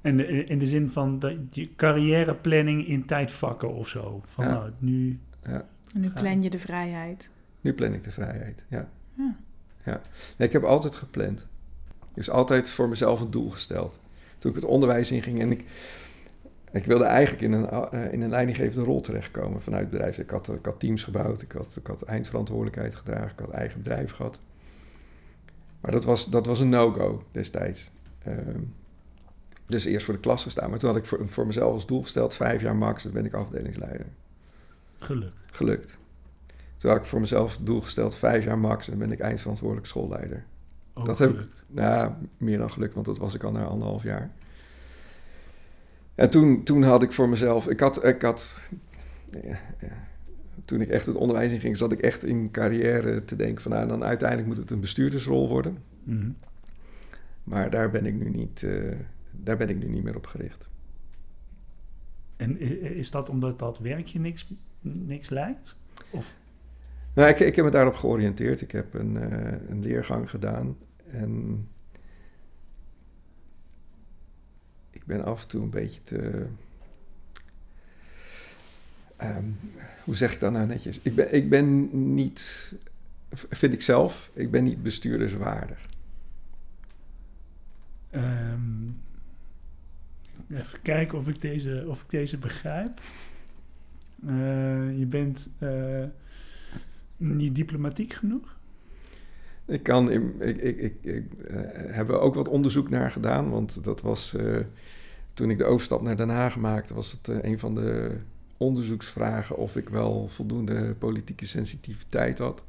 En 0.00 0.16
de- 0.16 0.26
in 0.44 0.58
de 0.58 0.66
zin 0.66 0.90
van 0.90 1.18
dat 1.18 1.34
je 1.50 1.68
carrièreplanning 1.76 2.86
in 2.88 3.04
tijdvakken 3.04 3.74
of 3.74 3.88
zo. 3.88 4.22
Van 4.26 4.44
Ja. 4.44 4.50
nou, 4.52 4.70
nu... 4.78 5.18
Ja. 5.44 5.66
En 5.94 6.00
nu 6.00 6.10
plan 6.10 6.42
je 6.42 6.50
de 6.50 6.58
vrijheid. 6.58 7.28
Nu 7.60 7.72
plan 7.72 7.92
ik 7.92 8.04
de 8.04 8.10
vrijheid, 8.10 8.62
ja. 8.68 8.88
Ja. 9.16 9.36
ja. 9.84 10.00
Nee, 10.36 10.46
ik 10.48 10.52
heb 10.52 10.64
altijd 10.64 10.96
gepland. 10.96 11.46
Dus 12.14 12.30
altijd 12.30 12.70
voor 12.70 12.88
mezelf 12.88 13.20
een 13.20 13.30
doel 13.30 13.48
gesteld. 13.50 13.98
Toen 14.38 14.50
ik 14.50 14.56
het 14.56 14.66
onderwijs 14.66 15.10
inging 15.10 15.40
en 15.40 15.50
ik... 15.50 15.64
Ik 16.74 16.84
wilde 16.84 17.04
eigenlijk 17.04 17.42
in 17.42 17.52
een, 17.52 17.68
eh, 17.68 18.12
in 18.12 18.22
een 18.22 18.30
leidinggevende 18.30 18.84
rol 18.84 19.00
terechtkomen 19.00 19.62
vanuit 19.62 19.82
het 19.82 19.90
bedrijf. 19.90 20.18
Ik 20.18 20.30
had, 20.30 20.48
ik 20.48 20.64
had 20.64 20.80
teams 20.80 21.02
gebouwd, 21.02 21.42
ik 21.42 21.52
had, 21.52 21.76
ik 21.76 21.86
had 21.86 22.02
eindverantwoordelijkheid 22.02 22.94
gedragen, 22.94 23.30
ik 23.30 23.38
had 23.38 23.50
eigen 23.50 23.82
bedrijf 23.82 24.12
gehad. 24.12 24.40
Maar 25.80 25.92
dat 25.92 26.04
was, 26.04 26.30
dat 26.30 26.46
was 26.46 26.60
een 26.60 26.68
no-go 26.68 27.24
destijds. 27.32 27.90
Ehm, 28.18 28.60
dus 29.66 29.84
eerst 29.84 30.04
voor 30.04 30.14
de 30.14 30.20
klas 30.20 30.42
gestaan. 30.42 30.70
Maar 30.70 30.78
toen 30.78 30.88
had 30.88 30.98
ik 30.98 31.04
voor, 31.04 31.28
voor 31.28 31.46
mezelf 31.46 31.72
als 31.72 31.86
doel 31.86 32.02
gesteld, 32.02 32.34
vijf 32.34 32.62
jaar 32.62 32.76
max, 32.76 33.02
dan 33.02 33.12
ben 33.12 33.24
ik 33.24 33.34
afdelingsleider. 33.34 34.06
Gelukt. 34.98 35.44
Gelukt. 35.50 35.98
Toen 36.76 36.90
had 36.90 37.00
ik 37.00 37.06
voor 37.06 37.20
mezelf 37.20 37.56
het 37.56 37.66
doel 37.66 37.80
gesteld, 37.80 38.16
vijf 38.16 38.44
jaar 38.44 38.58
max, 38.58 38.90
en 38.90 38.98
ben 38.98 39.12
ik 39.12 39.20
eindverantwoordelijk 39.20 39.86
schoolleider. 39.86 40.44
Ook 40.94 41.06
Dat 41.06 41.18
heb 41.18 41.30
ik-. 41.30 41.64
Nou, 41.66 42.12
meer 42.36 42.58
dan 42.58 42.70
gelukt, 42.70 42.94
want 42.94 43.06
dat 43.06 43.18
was 43.18 43.34
ik 43.34 43.42
al 43.42 43.52
na 43.52 43.64
anderhalf 43.64 44.02
jaar. 44.02 44.30
En 46.14 46.30
toen, 46.30 46.62
toen 46.62 46.82
had 46.82 47.02
ik 47.02 47.12
voor 47.12 47.28
mezelf, 47.28 47.68
ik 47.68 47.80
had, 47.80 48.04
ik 48.04 48.22
had 48.22 48.70
ja, 49.30 49.60
ja. 49.80 50.08
toen 50.64 50.80
ik 50.80 50.88
echt 50.88 51.06
het 51.06 51.16
onderwijs 51.16 51.52
in 51.52 51.60
ging, 51.60 51.76
zat 51.76 51.92
ik 51.92 52.00
echt 52.00 52.24
in 52.24 52.50
carrière 52.50 53.24
te 53.24 53.36
denken 53.36 53.62
van, 53.62 53.72
nou, 53.72 53.88
dan 53.88 54.04
uiteindelijk 54.04 54.48
moet 54.48 54.56
het 54.56 54.70
een 54.70 54.80
bestuurdersrol 54.80 55.48
worden. 55.48 55.78
Mhm. 56.02 56.30
Maar 57.44 57.70
daar 57.70 57.90
ben 57.90 58.06
ik 58.06 58.14
nu 58.14 58.30
niet, 58.30 58.62
eh, 58.62 58.96
daar 59.30 59.56
ben 59.56 59.68
ik 59.68 59.78
nu 59.78 59.88
niet 59.88 60.04
meer 60.04 60.16
op 60.16 60.26
gericht. 60.26 60.68
En 62.36 62.60
is 62.96 63.10
dat 63.10 63.28
omdat 63.28 63.58
dat 63.58 63.78
werkje 63.78 64.20
niks, 64.20 64.48
niks 64.80 65.28
lijkt? 65.28 65.76
Of, 66.10 66.36
Nou, 67.14 67.28
ik, 67.28 67.40
ik 67.40 67.56
heb 67.56 67.64
me 67.64 67.70
daarop 67.70 67.94
georiënteerd. 67.94 68.60
Ik 68.60 68.70
heb 68.70 68.94
een, 68.94 69.16
eh, 69.16 69.68
een 69.68 69.80
leergang 69.82 70.30
gedaan. 70.30 70.76
En 71.10 71.68
ik 75.04 75.10
ben 75.16 75.24
af 75.24 75.42
en 75.42 75.48
toe 75.48 75.62
een 75.62 75.70
beetje 75.70 76.02
te. 76.02 76.46
ehm, 79.16 79.44
hoe 80.04 80.16
zeg 80.16 80.32
ik 80.34 80.40
dat 80.40 80.52
nou 80.52 80.66
netjes? 80.66 80.98
Ik 80.98 81.14
ben, 81.14 81.34
ik 81.34 81.48
ben 81.50 81.88
niet, 82.14 82.72
vind 83.32 83.72
ik 83.72 83.82
zelf, 83.82 84.30
ik 84.34 84.50
ben 84.50 84.64
niet 84.64 84.82
bestuurderswaardig. 84.82 85.86
ehm, 88.10 88.90
even 90.50 90.82
kijken 90.82 91.18
of 91.18 91.28
ik 91.28 91.40
deze, 91.40 91.84
of 91.88 92.02
ik 92.02 92.10
deze 92.10 92.38
begrijp. 92.38 93.00
Eh, 94.26 94.98
je 94.98 95.06
bent 95.06 95.48
eh, 95.58 96.04
niet 97.16 97.54
diplomatiek 97.54 98.12
genoeg? 98.12 98.56
Ik 99.66 99.82
kan, 99.82 100.10
in, 100.10 100.34
ik, 100.40 100.56
ik, 100.56 100.94
ik, 101.00 101.32
eh, 101.32 101.56
heb 101.94 102.08
er 102.08 102.18
ook 102.20 102.34
wat 102.34 102.48
onderzoek 102.48 102.90
naar 102.90 103.10
gedaan, 103.10 103.50
want 103.50 103.84
dat 103.84 104.00
was 104.00 104.34
eh, 104.34 104.56
toen 105.34 105.50
ik 105.50 105.58
de 105.58 105.64
overstap 105.64 106.02
naar 106.02 106.16
Den 106.16 106.28
Haag 106.28 106.56
maakte, 106.56 106.94
was 106.94 107.12
het 107.12 107.28
eh, 107.28 107.50
een 107.50 107.58
van 107.58 107.74
de 107.74 108.16
onderzoeksvragen 108.56 109.56
of 109.56 109.76
ik 109.76 109.88
wel 109.88 110.26
voldoende 110.28 110.94
politieke 110.94 111.46
sensitiviteit 111.46 112.38
had. 112.38 112.64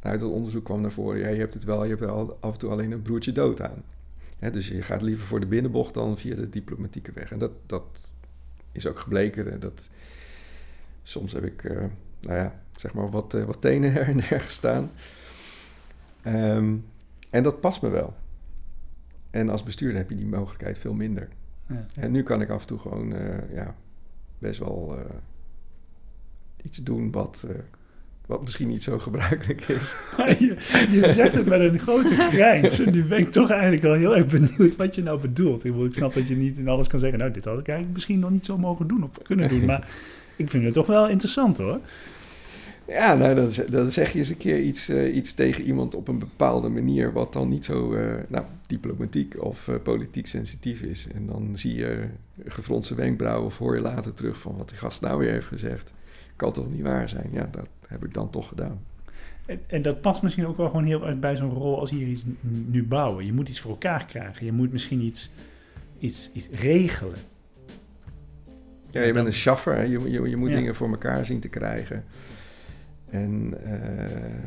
Uit 0.00 0.20
dat 0.20 0.30
onderzoek 0.30 0.64
kwam 0.64 0.80
naar 0.80 0.92
voren, 0.92 1.18
ja, 1.20 1.28
je 1.28 1.38
hebt 1.38 1.54
het 1.54 1.64
wel, 1.64 1.82
je 1.84 1.90
hebt 1.90 2.02
al, 2.06 2.36
af 2.40 2.52
en 2.52 2.58
toe 2.58 2.70
alleen 2.70 2.92
een 2.92 3.02
broertje 3.02 3.32
dood 3.32 3.60
aan. 3.60 3.82
Hè, 4.38 4.50
dus 4.50 4.68
je 4.68 4.82
gaat 4.82 5.02
liever 5.02 5.26
voor 5.26 5.40
de 5.40 5.46
binnenbocht 5.46 5.94
dan 5.94 6.18
via 6.18 6.34
de 6.34 6.50
diplomatieke 6.50 7.12
weg. 7.14 7.32
En 7.32 7.38
dat, 7.38 7.52
dat 7.66 7.84
is 8.72 8.86
ook 8.86 8.98
gebleken. 8.98 9.52
eh, 9.52 9.60
Dat, 9.60 9.90
soms 11.02 11.32
heb 11.32 11.44
ik, 11.44 11.62
nou 12.20 12.38
ja, 12.38 12.60
zeg 12.76 12.94
maar 12.94 13.10
wat, 13.10 13.32
wat 13.32 13.60
tenen 13.60 13.92
her 13.94 14.06
en 14.08 14.16
der 14.16 14.40
gestaan. 14.40 14.90
Ehm, 16.24 16.74
en 17.30 17.42
dat 17.42 17.60
past 17.60 17.82
me 17.82 17.88
wel. 17.88 18.14
En 19.30 19.48
als 19.48 19.62
bestuurder 19.62 19.96
heb 19.96 20.10
je 20.10 20.16
die 20.16 20.26
mogelijkheid 20.26 20.78
veel 20.78 20.94
minder. 20.94 21.28
Ja. 21.68 21.86
En 21.94 22.12
nu 22.12 22.22
kan 22.22 22.40
ik 22.40 22.50
af 22.50 22.60
en 22.60 22.66
toe 22.66 22.78
gewoon 22.78 23.14
eh, 23.14 23.54
ja, 23.54 23.74
best 24.38 24.58
wel 24.58 24.96
eh, 24.98 25.14
iets 26.62 26.82
doen 26.82 27.10
wat, 27.10 27.44
eh, 27.48 27.54
wat 28.26 28.42
misschien 28.42 28.68
niet 28.68 28.82
zo 28.82 28.98
gebruikelijk 28.98 29.60
is. 29.60 29.96
je, 30.38 30.56
je 30.90 31.08
zegt 31.08 31.34
het 31.34 31.46
met 31.46 31.60
een 31.60 31.78
grote 31.78 32.14
grijns. 32.14 32.80
En 32.80 32.92
nu 32.92 33.04
ben 33.04 33.18
ik 33.18 33.30
toch 33.30 33.50
eigenlijk 33.50 33.82
wel 33.82 33.94
heel 33.94 34.16
erg 34.16 34.26
benieuwd 34.26 34.76
wat 34.76 34.94
je 34.94 35.02
nou 35.02 35.20
bedoelt. 35.20 35.64
Ik, 35.64 35.74
ik 35.74 35.94
snap 35.94 36.14
dat 36.14 36.28
je 36.28 36.36
niet 36.36 36.58
in 36.58 36.68
alles 36.68 36.88
kan 36.88 36.98
zeggen... 36.98 37.18
nou, 37.18 37.30
dit 37.30 37.44
had 37.44 37.58
ik 37.58 37.68
eigenlijk 37.68 37.96
misschien 37.96 38.18
nog 38.18 38.30
niet 38.30 38.44
zo 38.44 38.58
mogen 38.58 38.86
doen 38.86 39.02
of 39.02 39.10
kunnen 39.22 39.48
doen. 39.48 39.64
Maar 39.74 39.88
ik 40.36 40.50
vind 40.50 40.64
het 40.64 40.72
toch 40.72 40.86
wel 40.86 41.08
interessant, 41.08 41.58
hoor. 41.58 41.80
Ja, 42.88 43.14
nou, 43.14 43.34
dan, 43.34 43.50
zeg- 43.50 43.66
dan 43.66 43.90
zeg 43.90 44.12
je 44.12 44.18
eens 44.18 44.28
een 44.28 44.36
keer 44.36 44.60
iets, 44.60 44.88
eh, 44.88 45.16
iets 45.16 45.32
tegen 45.34 45.64
iemand 45.64 45.94
op 45.94 46.08
een 46.08 46.18
bepaalde 46.18 46.68
manier... 46.68 47.12
wat 47.12 47.32
dan 47.32 47.48
niet 47.48 47.64
zo 47.64 47.94
eh, 47.94 48.14
nou, 48.28 48.44
diplomatiek 48.66 49.42
of 49.42 49.68
eh, 49.68 49.74
politiek 49.82 50.26
sensitief 50.26 50.80
is. 50.80 51.06
En 51.14 51.26
dan 51.26 51.50
zie 51.54 51.74
je 51.76 52.04
gefronste 52.44 52.94
wenkbrauwen 52.94 53.46
of 53.46 53.58
hoor 53.58 53.74
je 53.74 53.80
later 53.80 54.14
terug 54.14 54.38
van 54.40 54.56
wat 54.56 54.68
die 54.68 54.78
gast 54.78 55.00
nou 55.00 55.18
weer 55.18 55.32
heeft 55.32 55.46
gezegd. 55.46 55.92
Kan 56.36 56.52
toch 56.52 56.70
niet 56.70 56.82
waar 56.82 57.08
zijn? 57.08 57.28
Ja, 57.32 57.48
dat 57.50 57.66
heb 57.86 58.04
ik 58.04 58.14
dan 58.14 58.30
toch 58.30 58.48
gedaan. 58.48 58.80
En, 59.46 59.60
en 59.66 59.82
dat 59.82 60.00
past 60.00 60.22
misschien 60.22 60.46
ook 60.46 60.56
wel 60.56 60.66
gewoon 60.66 60.84
heel 60.84 61.06
erg 61.06 61.18
bij 61.18 61.36
zo'n 61.36 61.50
rol 61.50 61.78
als 61.80 61.90
hier 61.90 62.06
iets 62.06 62.24
nu 62.66 62.84
bouwen. 62.84 63.26
Je 63.26 63.32
moet 63.32 63.48
iets 63.48 63.60
voor 63.60 63.70
elkaar 63.70 64.06
krijgen. 64.06 64.46
Je 64.46 64.52
moet 64.52 64.72
misschien 64.72 65.00
iets, 65.00 65.30
iets, 65.98 66.30
iets 66.32 66.48
regelen. 66.52 67.18
Ja, 68.90 69.02
je 69.02 69.12
bent 69.12 69.26
een 69.26 69.32
schaffer. 69.32 69.86
Je, 69.86 70.10
je, 70.10 70.28
je 70.28 70.36
moet 70.36 70.50
Ja. 70.50 70.54
dingen 70.56 70.74
voor 70.74 70.88
elkaar 70.90 71.24
zien 71.24 71.40
te 71.40 71.48
krijgen. 71.48 72.04
En 73.14 73.54
eh, 73.64 74.44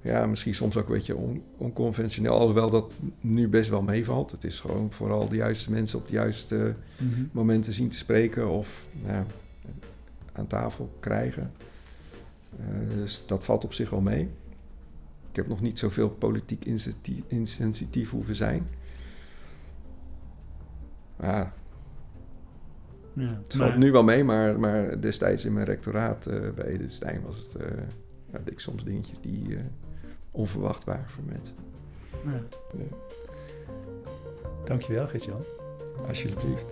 ja, 0.00 0.26
misschien 0.26 0.54
soms 0.54 0.76
ook 0.76 0.86
een 0.86 0.94
beetje 0.94 1.16
on- 1.16 1.42
onconventioneel. 1.56 2.32
Alhoewel 2.38 2.70
dat 2.70 2.92
nu 3.20 3.48
best 3.48 3.70
wel 3.70 3.82
meevalt. 3.82 4.30
Het 4.30 4.44
is 4.44 4.60
gewoon 4.60 4.92
vooral 4.92 5.28
de 5.28 5.36
juiste 5.36 5.70
mensen 5.70 5.98
op 5.98 6.06
de 6.06 6.12
juiste 6.12 6.74
momenten 7.32 7.72
zien 7.72 7.88
te 7.88 7.96
spreken 7.96 8.48
of 8.48 8.86
ja, 9.06 9.26
aan 10.32 10.46
tafel 10.46 10.96
krijgen. 11.00 11.52
Eh, 12.60 12.66
dus 12.96 13.22
dat 13.26 13.44
valt 13.44 13.64
op 13.64 13.72
zich 13.72 13.90
wel 13.90 14.00
mee. 14.00 14.28
Ik 15.30 15.36
heb 15.36 15.46
nog 15.48 15.60
niet 15.60 15.78
zoveel 15.78 16.08
politiek 16.10 16.64
insensitief, 16.64 17.22
insensitief 17.26 18.10
hoeven 18.10 18.34
zijn. 18.36 18.66
Maar 21.16 21.52
Ja, 23.14 23.40
het 23.42 23.56
valt 23.56 23.76
nu 23.76 23.92
wel 23.92 24.02
mee, 24.02 24.24
maar, 24.24 24.60
maar 24.60 25.00
destijds 25.00 25.44
in 25.44 25.52
mijn 25.52 25.66
rectoraat 25.66 26.26
eh, 26.26 26.40
bij 26.54 26.64
Edith 26.64 26.92
Stein 26.92 27.22
was 27.26 27.36
het... 27.36 27.54
eh 27.54 27.66
ja, 28.32 28.38
had 28.38 28.50
ik 28.50 28.60
soms 28.60 28.84
dingetjes 28.84 29.20
die 29.20 29.56
eh, 29.56 29.62
onverwacht 30.30 30.84
waren 30.84 31.08
voor 31.08 31.24
mensen. 31.26 31.54
Ja. 32.24 32.40
Ja. 32.78 32.96
Dankjewel, 34.64 35.06
Gert-Jan. 35.06 35.42
Alsjeblieft. 36.08 36.66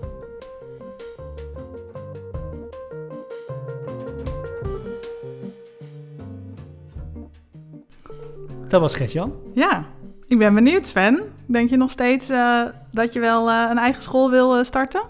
Dat 8.68 8.80
was 8.80 8.95
Gert-Jan. 8.95 9.34
Ja, 9.53 9.84
ik 10.26 10.38
ben 10.38 10.55
benieuwd, 10.55 10.86
Sven. 10.86 11.20
Denk 11.47 11.70
je 11.70 11.76
nog 11.76 11.91
steeds 11.91 12.28
eh, 12.28 12.62
dat 12.91 13.12
je 13.12 13.20
wel 13.20 13.51
eh, 13.51 13.66
een 13.70 13.78
eigen 13.78 14.03
school 14.03 14.30
wil 14.30 14.57
eh, 14.57 14.64
starten? 14.64 15.03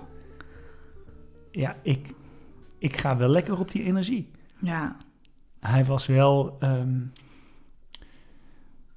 Ja, 1.50 1.76
ik, 1.82 2.14
ik 2.78 2.96
ga 2.96 3.16
wel 3.16 3.28
lekker 3.28 3.58
op 3.58 3.70
die 3.70 3.82
energie. 3.84 4.30
Ja, 4.60 4.96
Hij 5.60 5.84
was 5.84 6.06
wel... 6.06 6.56
ehm, 6.60 6.98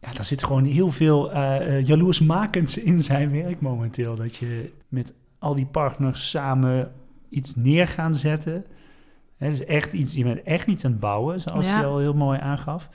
ja, 0.02 0.12
daar 0.14 0.24
zit 0.24 0.44
gewoon 0.44 0.64
heel 0.64 0.90
veel 0.90 1.32
eh 1.32 1.78
eh, 1.78 1.86
jaloersmakends 1.88 2.78
in 2.78 3.00
zijn 3.04 3.32
werk 3.32 3.62
momenteel. 3.62 4.16
Dat 4.16 4.36
je 4.36 4.72
met 4.88 5.14
al 5.40 5.56
die 5.56 5.66
partners 5.66 6.30
samen 6.30 6.92
iets 7.30 7.56
neer 7.56 7.88
gaan 7.88 8.16
zetten. 8.16 8.66
Hè, 9.38 9.50
dus 9.50 9.66
echt 9.66 9.94
iets, 9.94 10.14
je 10.14 10.24
bent 10.24 10.44
echt 10.44 10.68
iets 10.68 10.86
aan 10.86 10.92
het 10.92 11.00
bouwen, 11.00 11.42
zoals 11.42 11.70
Ja. 11.70 11.80
je 11.80 11.86
al 11.86 11.98
heel 11.98 12.14
mooi 12.14 12.40
aangaf. 12.40 12.90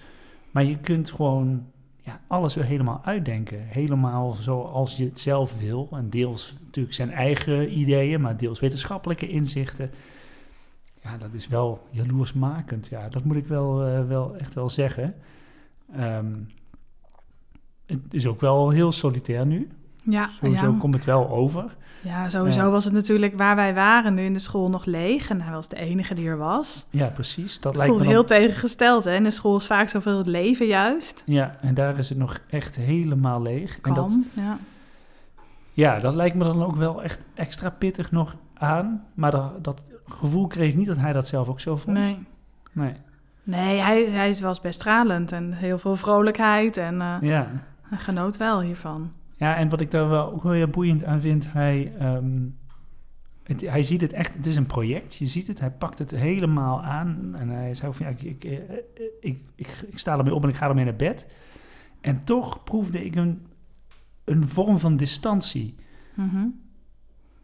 Maar 0.50 0.64
je 0.64 0.78
kunt 0.78 1.10
gewoon 1.10 1.66
ja, 2.08 2.20
alles 2.26 2.54
weer 2.54 2.64
helemaal 2.64 3.00
uitdenken. 3.04 3.58
Helemaal 3.66 4.32
zoals 4.32 4.96
je 4.96 5.04
het 5.04 5.20
zelf 5.20 5.58
wil. 5.58 5.88
En 5.92 6.10
deels 6.10 6.54
natuurlijk 6.64 6.94
zijn 6.94 7.10
eigen 7.10 7.78
ideeën, 7.78 8.20
maar 8.20 8.36
deels 8.36 8.60
wetenschappelijke 8.60 9.28
inzichten. 9.28 9.90
Ja, 11.02 11.18
dat 11.18 11.34
is 11.34 11.48
wel 11.48 11.86
jaloersmakend. 11.90 12.86
Ja, 12.86 13.08
dat 13.08 13.24
moet 13.24 13.36
ik 13.36 13.46
wel, 13.46 13.84
eh, 13.84 14.06
wel 14.06 14.36
echt 14.36 14.54
wel 14.54 14.70
zeggen. 14.70 15.14
Ehm, 15.92 16.32
het 17.86 18.14
is 18.14 18.26
ook 18.26 18.40
wel 18.40 18.70
heel 18.70 18.92
solitair 18.92 19.46
nu. 19.46 19.68
Ja, 20.02 20.28
Sowieso 20.40 20.70
ja. 20.72 20.78
komt 20.78 20.94
het 20.94 21.04
wel 21.04 21.28
over. 21.30 21.64
ja 22.00 22.28
sowieso 22.28 22.70
was 22.70 22.84
het 22.84 22.94
natuurlijk 22.94 23.36
waar 23.36 23.56
wij 23.56 23.74
waren 23.74 24.14
nu 24.14 24.22
in 24.24 24.32
de 24.32 24.38
school 24.38 24.68
nog 24.70 24.84
leeg. 24.84 25.30
En 25.30 25.40
hij 25.40 25.52
was 25.52 25.68
de 25.68 25.76
enige 25.76 26.14
die 26.14 26.28
er 26.28 26.36
was. 26.38 26.86
Ja, 26.90 27.06
precies. 27.06 27.60
Dat 27.60 27.76
lijkt 27.76 27.92
voelt 27.92 28.06
heel 28.06 28.24
tegengesteld. 28.24 29.04
Hè? 29.04 29.14
In 29.14 29.24
de 29.24 29.30
school 29.30 29.56
is 29.56 29.66
vaak 29.66 29.88
zoveel 29.88 30.18
het 30.18 30.26
leven 30.26 30.66
juist. 30.66 31.22
Ja, 31.26 31.56
en 31.60 31.74
daar 31.74 31.98
is 31.98 32.08
het 32.08 32.18
nog 32.18 32.38
echt 32.50 32.76
helemaal 32.76 33.42
leeg. 33.42 33.78
En 33.82 33.94
dat, 33.94 34.18
ja. 34.32 34.58
ja, 35.72 35.98
dat 36.00 36.14
lijkt 36.14 36.36
me 36.36 36.44
dan 36.44 36.64
ook 36.64 36.76
wel 36.76 37.02
echt 37.02 37.24
extra 37.34 37.70
pittig 37.70 38.10
nog 38.10 38.36
aan. 38.54 39.04
Maar 39.14 39.30
dat, 39.30 39.64
dat 39.64 39.82
gevoel 40.08 40.46
kreeg 40.46 40.70
ik 40.70 40.76
niet 40.76 40.86
dat 40.86 40.98
hij 40.98 41.12
dat 41.12 41.26
zelf 41.26 41.48
ook 41.48 41.60
zo 41.60 41.76
vond. 41.76 41.96
Nee. 41.96 42.18
Nee. 42.72 42.92
Nee, 43.42 43.80
hij, 43.80 44.04
hij 44.10 44.36
was 44.40 44.60
best 44.60 44.80
stralend 44.80 45.32
en 45.32 45.52
heel 45.52 45.78
veel 45.78 45.96
vrolijkheid 45.96 46.76
en 46.76 47.00
eh, 47.00 47.16
Ja. 47.20 47.46
hij 47.82 47.98
genoot 47.98 48.36
wel 48.36 48.60
hiervan. 48.60 49.12
Ja, 49.38 49.56
en 49.56 49.68
wat 49.68 49.80
ik 49.80 49.90
daar 49.90 50.08
wel 50.08 50.32
ook 50.32 50.42
wel 50.42 50.52
heel 50.52 50.66
boeiend 50.66 51.04
aan 51.04 51.20
vind, 51.20 51.52
hij, 51.52 51.92
ehm, 51.98 52.40
het, 53.42 53.60
hij 53.60 53.82
ziet 53.82 54.00
het 54.00 54.12
echt, 54.12 54.34
het 54.34 54.46
is 54.46 54.56
een 54.56 54.66
project, 54.66 55.14
je 55.14 55.26
ziet 55.26 55.46
het, 55.46 55.60
hij 55.60 55.70
pakt 55.70 55.98
het 55.98 56.10
helemaal 56.10 56.82
aan. 56.82 57.34
En 57.34 57.48
hij 57.48 57.74
zei 57.74 57.92
van, 57.94 58.06
ja, 58.06 58.12
ik, 58.12 58.22
ik, 58.22 58.44
eh, 58.44 58.58
ik, 59.20 59.40
ik, 59.54 59.84
ik 59.88 59.98
sta 59.98 60.18
ermee 60.18 60.34
op 60.34 60.42
en 60.42 60.48
ik 60.48 60.56
ga 60.56 60.68
ermee 60.68 60.84
naar 60.84 60.96
bed. 60.96 61.26
En 62.00 62.24
toch 62.24 62.64
proefde 62.64 63.04
ik 63.04 63.14
een, 63.14 63.46
een 64.24 64.48
vorm 64.48 64.78
van 64.78 64.96
distantie. 64.96 65.74
Mhm. 66.14 66.46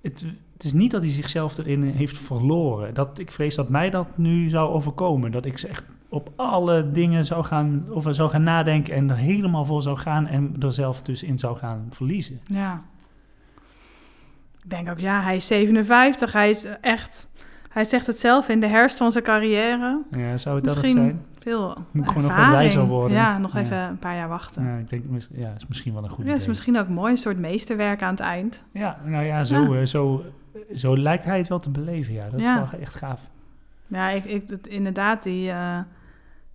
Het, 0.00 0.24
het 0.52 0.64
is 0.64 0.72
niet 0.72 0.90
dat 0.90 1.02
hij 1.02 1.10
zichzelf 1.10 1.58
erin 1.58 1.82
heeft 1.82 2.18
verloren. 2.18 2.94
Dat, 2.94 3.18
ik 3.18 3.32
vrees 3.32 3.54
dat 3.54 3.68
mij 3.68 3.90
dat 3.90 4.18
nu 4.18 4.48
zou 4.48 4.72
overkomen. 4.72 5.30
Dat 5.30 5.44
ik 5.44 5.60
echt 5.60 5.84
op 6.14 6.30
alle 6.36 6.88
dingen 6.88 7.24
zou 7.26 7.44
gaan, 7.44 7.84
over 7.90 8.14
zou 8.14 8.30
gaan 8.30 8.42
nadenken 8.42 8.94
en 8.94 9.10
er 9.10 9.16
helemaal 9.16 9.64
voor 9.64 9.82
zou 9.82 9.96
gaan 9.96 10.26
en 10.26 10.56
er 10.60 10.72
zelf 10.72 11.02
dus 11.02 11.22
in 11.22 11.38
zou 11.38 11.56
gaan 11.56 11.86
verliezen. 11.90 12.40
Ja. 12.44 12.82
Ik 14.62 14.70
denk 14.70 14.90
ook, 14.90 14.98
ja, 14.98 15.20
hij 15.20 15.36
is 15.36 15.46
57. 15.46 16.32
Hij 16.32 16.50
is 16.50 16.66
echt, 16.80 17.28
hij 17.68 17.84
zegt 17.84 18.06
het 18.06 18.18
zelf, 18.18 18.48
in 18.48 18.60
de 18.60 18.66
herfst 18.66 18.96
van 18.96 19.12
zijn 19.12 19.24
carrière. 19.24 20.02
Ja, 20.10 20.38
zou 20.38 20.56
het 20.56 20.64
dat 20.64 20.76
het 20.76 20.90
zijn? 20.90 21.22
veel 21.38 21.76
Moet 21.90 22.06
gewoon 22.08 22.22
nog 22.22 22.30
wat 22.32 22.40
ervaring. 22.40 22.52
wijzer 22.52 22.84
worden. 22.86 23.16
Ja, 23.16 23.38
nog 23.38 23.52
Ja. 23.52 23.60
even 23.60 23.76
een 23.78 23.98
paar 23.98 24.14
jaar 24.16 24.28
wachten. 24.28 24.64
Ja, 24.64 24.76
ik 24.76 24.90
denk, 24.90 25.04
ja, 25.34 25.52
is 25.56 25.66
misschien 25.66 25.94
wel 25.94 26.04
een 26.04 26.10
goed 26.10 26.26
Ja, 26.26 26.34
is 26.34 26.46
misschien 26.46 26.78
ook 26.78 26.88
mooi, 26.88 27.12
een 27.12 27.18
soort 27.18 27.38
meesterwerk 27.38 28.02
aan 28.02 28.10
het 28.10 28.20
eind. 28.20 28.62
Ja, 28.72 28.98
nou 29.04 29.24
ja, 29.24 29.44
zo, 29.44 29.74
eh, 29.74 29.84
zo, 29.86 30.24
zo 30.74 30.96
lijkt 30.96 31.24
hij 31.24 31.38
het 31.38 31.48
wel 31.48 31.58
te 31.60 31.70
beleven. 31.70 32.12
Ja, 32.14 32.28
dat 32.30 32.40
Ja. 32.40 32.62
is 32.62 32.70
wel 32.70 32.80
echt 32.80 32.94
gaaf. 32.94 33.28
Ja, 33.86 34.08
ik, 34.10 34.24
ik, 34.24 34.48
het, 34.48 34.66
inderdaad, 34.66 35.22
die, 35.22 35.50
eh, 35.50 35.78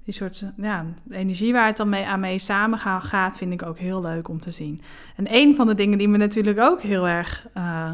die 0.06 0.14
soort 0.14 0.46
ja, 0.58 0.86
de 1.04 1.16
energie 1.16 1.54
waar 1.54 1.66
het 1.68 1.78
dan 1.78 1.90
mee, 1.90 2.06
aan 2.06 2.20
mee 2.20 2.40
samen 2.40 2.80
ga- 2.80 3.00
gaat, 3.00 3.38
vind 3.38 3.54
ik 3.54 3.64
ook 3.64 3.78
heel 3.78 4.02
leuk 4.02 4.28
om 4.28 4.40
te 4.40 4.52
zien. 4.52 4.82
En 5.16 5.26
een 5.36 5.56
van 5.56 5.68
de 5.68 5.76
dingen 5.76 5.98
die 5.98 6.08
me 6.08 6.18
natuurlijk 6.18 6.60
ook 6.60 6.82
heel 6.82 7.08
erg 7.08 7.48
eh, 7.54 7.92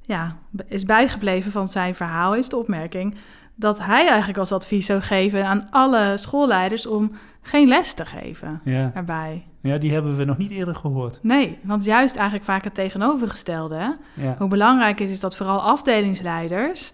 ja, 0.00 0.36
is 0.66 0.84
bijgebleven 0.84 1.52
van 1.52 1.68
zijn 1.68 1.94
verhaal, 1.94 2.34
is 2.34 2.48
de 2.48 2.56
opmerking 2.56 3.14
dat 3.54 3.78
hij 3.78 4.08
eigenlijk 4.08 4.38
als 4.38 4.52
advies 4.52 4.86
zou 4.86 5.00
geven 5.00 5.46
aan 5.46 5.66
alle 5.70 6.12
schoolleiders 6.16 6.86
om 6.86 7.12
geen 7.42 7.68
les 7.68 7.94
te 7.94 8.04
geven 8.04 8.60
Ja. 8.64 8.90
erbij. 8.94 9.46
ja, 9.60 9.78
die 9.78 9.92
hebben 9.92 10.16
we 10.16 10.24
nog 10.24 10.38
niet 10.38 10.50
eerder 10.50 10.74
gehoord. 10.74 11.18
Nee, 11.22 11.58
want 11.62 11.84
juist 11.84 12.14
eigenlijk 12.16 12.44
vaak 12.44 12.64
het 12.64 12.74
tegenovergestelde. 12.74 13.74
Hè? 13.76 13.90
Ja, 14.26 14.34
Hoe 14.38 14.48
belangrijk 14.48 14.98
het 14.98 15.10
is 15.10 15.20
dat 15.20 15.36
vooral 15.36 15.60
afdelingsleiders 15.62 16.92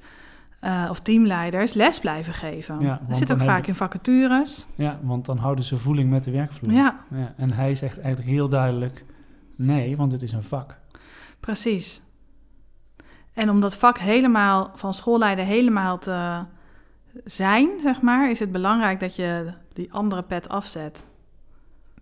eh, 0.62 0.86
of 0.90 1.00
teamleiders 1.00 1.72
les 1.72 1.98
blijven 1.98 2.34
geven. 2.34 2.80
Ja, 2.80 3.00
dat 3.08 3.16
zit 3.16 3.32
ook 3.32 3.38
vaak 3.38 3.48
hebben- 3.48 3.68
in 3.68 3.74
vacatures. 3.74 4.66
ja, 4.74 4.98
want 5.02 5.24
dan 5.26 5.36
houden 5.38 5.64
ze 5.64 5.76
voeling 5.78 6.10
met 6.10 6.24
de 6.24 6.30
werkvloer. 6.30 6.72
Ja, 6.72 6.96
Ja, 7.10 7.32
en 7.36 7.52
hij 7.52 7.74
zegt 7.74 7.98
eigenlijk 8.00 8.30
heel 8.30 8.48
duidelijk: 8.48 9.04
nee, 9.56 9.96
want 9.96 10.12
het 10.12 10.22
is 10.22 10.32
een 10.32 10.42
vak. 10.42 10.78
precies. 11.40 12.02
En 13.32 13.50
om 13.50 13.60
dat 13.60 13.76
vak 13.76 13.98
helemaal 13.98 14.70
van 14.74 14.94
schoolleider 14.94 15.44
helemaal 15.44 15.98
te 15.98 16.44
zijn, 17.24 17.68
zeg 17.82 18.00
maar, 18.00 18.30
is 18.30 18.38
het 18.38 18.52
belangrijk 18.52 19.00
dat 19.00 19.16
je 19.16 19.52
die 19.72 19.92
andere 19.92 20.22
pet 20.22 20.48
afzet. 20.48 21.04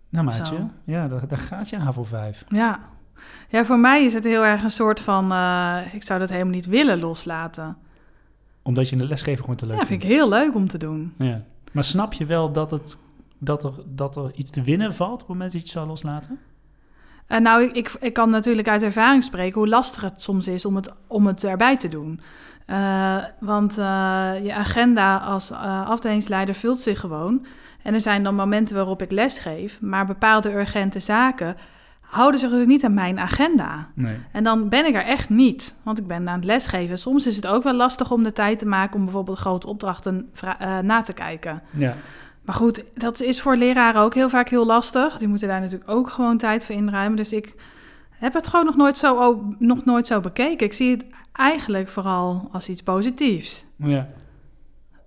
Nou, 0.09 0.25
maatje, 0.25 0.45
Zo. 0.55 0.69
ja, 0.83 1.07
daar, 1.07 1.27
daar 1.27 1.37
gaat 1.37 1.69
je 1.69 1.77
aan 1.77 1.93
voor 1.93 2.05
vijf. 2.05 2.43
Ja. 2.47 2.79
Ja, 3.49 3.65
voor 3.65 3.79
mij 3.79 4.05
is 4.05 4.13
het 4.13 4.23
heel 4.23 4.45
erg 4.45 4.63
een 4.63 4.71
soort 4.71 4.99
van, 4.99 5.31
eh, 5.31 5.93
ik 5.93 6.03
zou 6.03 6.19
dat 6.19 6.29
helemaal 6.29 6.53
niet 6.53 6.65
willen 6.65 6.99
loslaten. 6.99 7.77
Omdat 8.61 8.89
je 8.89 8.95
een 8.95 9.07
lesgever 9.07 9.41
gewoon 9.41 9.55
te 9.55 9.65
leuk 9.65 9.79
Ja, 9.79 9.85
vind 9.85 10.01
vindt. 10.01 10.03
ik 10.03 10.19
heel 10.19 10.29
leuk 10.29 10.55
om 10.55 10.67
te 10.67 10.77
doen. 10.77 11.13
Ja. 11.17 11.41
Maar 11.71 11.83
snap 11.83 12.13
je 12.13 12.25
wel 12.25 12.51
dat, 12.51 12.71
het, 12.71 12.97
dat, 13.37 13.63
er, 13.63 13.73
dat 13.85 14.15
er 14.15 14.31
iets 14.35 14.51
te 14.51 14.61
winnen 14.61 14.95
valt 14.95 15.11
op 15.13 15.19
het 15.19 15.27
moment 15.27 15.51
dat 15.51 15.61
je 15.61 15.67
het 15.67 15.75
zou 15.75 15.87
loslaten? 15.87 16.39
Eh, 17.27 17.39
nou, 17.39 17.63
ik, 17.63 17.75
ik, 17.75 17.91
ik 17.99 18.13
kan 18.13 18.29
natuurlijk 18.29 18.67
uit 18.67 18.81
ervaring 18.81 19.23
spreken 19.23 19.59
hoe 19.59 19.69
lastig 19.69 20.01
het 20.01 20.21
soms 20.21 20.47
is 20.47 20.65
om 20.65 20.75
het, 20.75 20.93
om 21.07 21.27
het 21.27 21.43
erbij 21.43 21.77
te 21.77 21.89
doen. 21.89 22.19
Eh, 22.65 23.17
want 23.39 23.77
eh, 23.77 23.85
je 24.43 24.53
agenda 24.53 25.17
als 25.17 25.51
afdelingsleider 25.85 26.55
vult 26.55 26.79
zich 26.79 26.99
gewoon. 26.99 27.45
En 27.83 27.93
er 27.93 28.01
zijn 28.01 28.23
dan 28.23 28.35
momenten 28.35 28.75
waarop 28.75 29.01
ik 29.01 29.11
les 29.11 29.39
geef, 29.39 29.81
maar 29.81 30.05
bepaalde 30.05 30.53
urgente 30.53 30.99
zaken 30.99 31.55
houden 32.11 32.39
zich 32.39 32.65
niet 32.65 32.83
aan 32.83 32.93
mijn 32.93 33.19
agenda. 33.19 33.87
Nee. 33.95 34.17
En 34.31 34.43
dan 34.43 34.69
ben 34.69 34.85
ik 34.85 34.95
er 34.95 35.03
echt 35.03 35.29
niet, 35.29 35.75
want 35.83 35.99
ik 35.99 36.07
ben 36.07 36.29
aan 36.29 36.35
het 36.35 36.45
lesgeven. 36.45 36.97
Soms 36.97 37.27
is 37.27 37.35
het 37.35 37.47
ook 37.47 37.63
wel 37.63 37.73
lastig 37.73 38.11
om 38.11 38.23
de 38.23 38.33
tijd 38.33 38.59
te 38.59 38.65
maken 38.65 38.95
om 38.95 39.03
bijvoorbeeld 39.03 39.37
grote 39.37 39.67
opdrachten 39.67 40.29
eh, 40.41 40.79
na 40.79 41.01
te 41.01 41.13
kijken. 41.13 41.61
Ja. 41.69 41.95
Maar 42.41 42.55
goed, 42.55 42.83
dat 42.95 43.21
is 43.21 43.41
voor 43.41 43.55
leraren 43.55 44.01
ook 44.01 44.13
heel 44.13 44.29
vaak 44.29 44.49
heel 44.49 44.65
lastig. 44.65 45.17
Die 45.17 45.27
moeten 45.27 45.47
daar 45.47 45.59
natuurlijk 45.59 45.89
ook 45.89 46.09
gewoon 46.09 46.37
tijd 46.37 46.65
voor 46.65 46.75
inruimen. 46.75 47.17
Dus 47.17 47.33
ik 47.33 47.55
heb 48.09 48.33
het 48.33 48.47
gewoon 48.47 48.65
nog 48.65 48.75
nooit 48.75 48.97
zo, 48.97 49.43
nog 49.59 49.85
nooit 49.85 50.07
zo 50.07 50.19
bekeken. 50.19 50.65
Ik 50.65 50.73
zie 50.73 50.91
het 50.91 51.05
eigenlijk 51.33 51.89
vooral 51.89 52.49
als 52.51 52.69
iets 52.69 52.83
positiefs. 52.83 53.65
ja. 53.75 54.07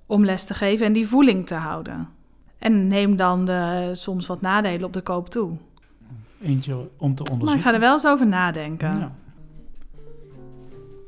Om 0.07 0.25
les 0.25 0.45
te 0.45 0.55
geven 0.55 0.87
en 0.87 0.93
die 0.93 1.09
voeling 1.09 1.47
te 1.47 1.55
houden. 1.55 2.09
En 2.59 2.87
neem 2.87 3.17
dan 3.17 3.45
de, 3.45 3.91
soms 3.93 4.27
wat 4.27 4.41
nadelen 4.41 4.85
op 4.87 4.93
de 4.93 5.01
koop 5.01 5.29
toe. 5.29 5.57
Eentje 6.43 6.75
om 6.75 7.15
te 7.15 7.23
Maar 7.23 7.33
ik 7.33 7.33
onderzoeken. 7.33 7.61
ga 7.61 7.73
er 7.75 7.81
wel 7.81 7.93
eens 7.93 8.07
over 8.07 8.27
nadenken. 8.27 8.99
Ja. 8.99 9.13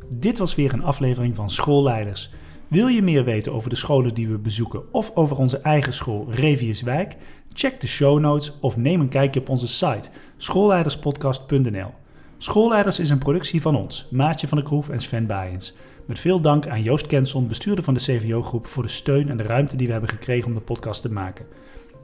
Dit 0.09 0.39
was 0.39 0.55
weer 0.55 0.72
een 0.72 0.83
aflevering 0.85 1.37
van 1.37 1.51
Schoolleiders. 1.51 2.31
Wil 2.68 2.87
je 2.87 3.03
meer 3.03 3.24
weten 3.24 3.53
over 3.53 3.70
de 3.70 3.77
scholen 3.77 4.14
die 4.14 4.29
we 4.29 4.39
bezoeken 4.39 4.93
of 4.93 5.11
over 5.14 5.37
onze 5.39 5.59
eigen 5.59 5.93
school 5.93 6.27
Reviuswijk? 6.31 7.16
Check 7.53 7.81
de 7.81 7.87
show 7.87 8.20
notes 8.20 8.53
of 8.61 8.77
neem 8.77 9.01
een 9.01 9.09
kijkje 9.09 9.41
op 9.41 9.49
onze 9.49 9.68
site 9.68 10.09
schoolleiderspodcast.nl. 10.37 11.95
Schoolleiders 12.39 12.99
is 13.01 13.11
een 13.11 13.18
productie 13.18 13.62
van 13.62 13.77
ons, 13.77 14.09
Maatje 14.11 14.49
van 14.49 14.59
der 14.59 14.66
Kroef 14.66 14.89
en 14.89 15.01
Sven 15.01 15.27
Baaiens. 15.27 15.74
Met 16.07 16.18
veel 16.18 16.41
dank 16.41 16.68
aan 16.68 16.83
Joost 16.83 17.07
Kenson, 17.07 17.49
bestuurder 17.49 17.85
van 17.85 17.95
de 17.95 18.01
CVO-groep, 18.01 18.66
voor 18.66 18.83
de 18.83 18.89
steun 18.89 19.29
en 19.29 19.37
de 19.37 19.43
ruimte 19.43 19.77
die 19.77 19.87
we 19.87 19.93
hebben 19.93 20.11
gekregen 20.11 20.49
om 20.49 20.55
de 20.55 20.61
podcast 20.61 21.03
te 21.03 21.12
maken. 21.12 21.47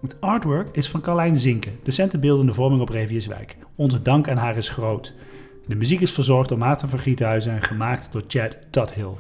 Het 0.03 0.21
artwork 0.21 0.69
is 0.73 0.89
van 0.89 1.01
Carlijn 1.01 1.37
Zinken, 1.37 1.79
docenten 1.83 2.21
beeldende 2.21 2.53
vorming 2.53 2.81
op 2.81 2.89
Reviuswijk. 2.89 3.57
Onze 3.77 4.03
dank 4.03 4.29
aan 4.29 4.37
haar 4.37 4.57
is 4.57 4.69
groot. 4.69 5.15
De 5.67 5.75
muziek 5.75 6.01
is 6.01 6.13
verzorgd 6.13 6.49
door 6.49 6.59
Maarten 6.59 6.89
van 6.89 6.99
Giethuizen 6.99 7.53
en 7.53 7.63
gemaakt 7.63 8.09
door 8.13 8.23
Chad 8.29 8.57
Tuthill. 8.71 9.13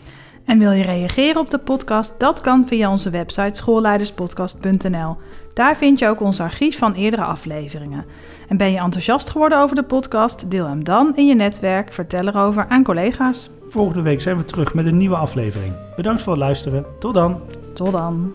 En 0.45 0.59
wil 0.59 0.71
je 0.71 0.83
reageren 0.83 1.41
op 1.41 1.51
de 1.51 1.59
podcast? 1.59 2.15
Dat 2.19 2.41
kan 2.41 2.67
via 2.67 2.91
onze 2.91 3.11
website 3.11 3.57
schoolleiderspodcast.nl. 3.57 5.17
Daar 5.55 5.77
vind 5.77 5.99
je 5.99 6.07
ook 6.07 6.21
ons 6.21 6.41
archief 6.41 6.79
van 6.79 6.95
eerdere 6.95 7.25
afleveringen. 7.25 8.05
En 8.49 8.57
ben 8.57 8.71
je 8.71 8.79
enthousiast 8.79 9.31
geworden 9.31 9.59
over 9.59 9.77
de 9.77 9.85
podcast? 9.85 10.51
Deel 10.51 10.67
hem 10.67 10.85
dan 10.85 11.17
in 11.17 11.27
je 11.27 11.35
netwerk. 11.35 11.93
Vertel 11.93 12.29
erover 12.29 12.67
aan 12.69 12.83
collega's. 12.83 13.51
Volgende 13.69 14.03
week 14.03 14.21
zijn 14.21 14.37
we 14.37 14.45
terug 14.45 14.75
met 14.75 14.87
een 14.87 14.97
nieuwe 14.97 15.17
aflevering. 15.17 15.75
Bedankt 15.97 16.23
voor 16.23 16.33
het 16.33 16.43
luisteren. 16.43 16.85
Tot 16.99 17.15
dan! 17.15 17.41
Tot 17.75 17.93
dan. 17.93 18.33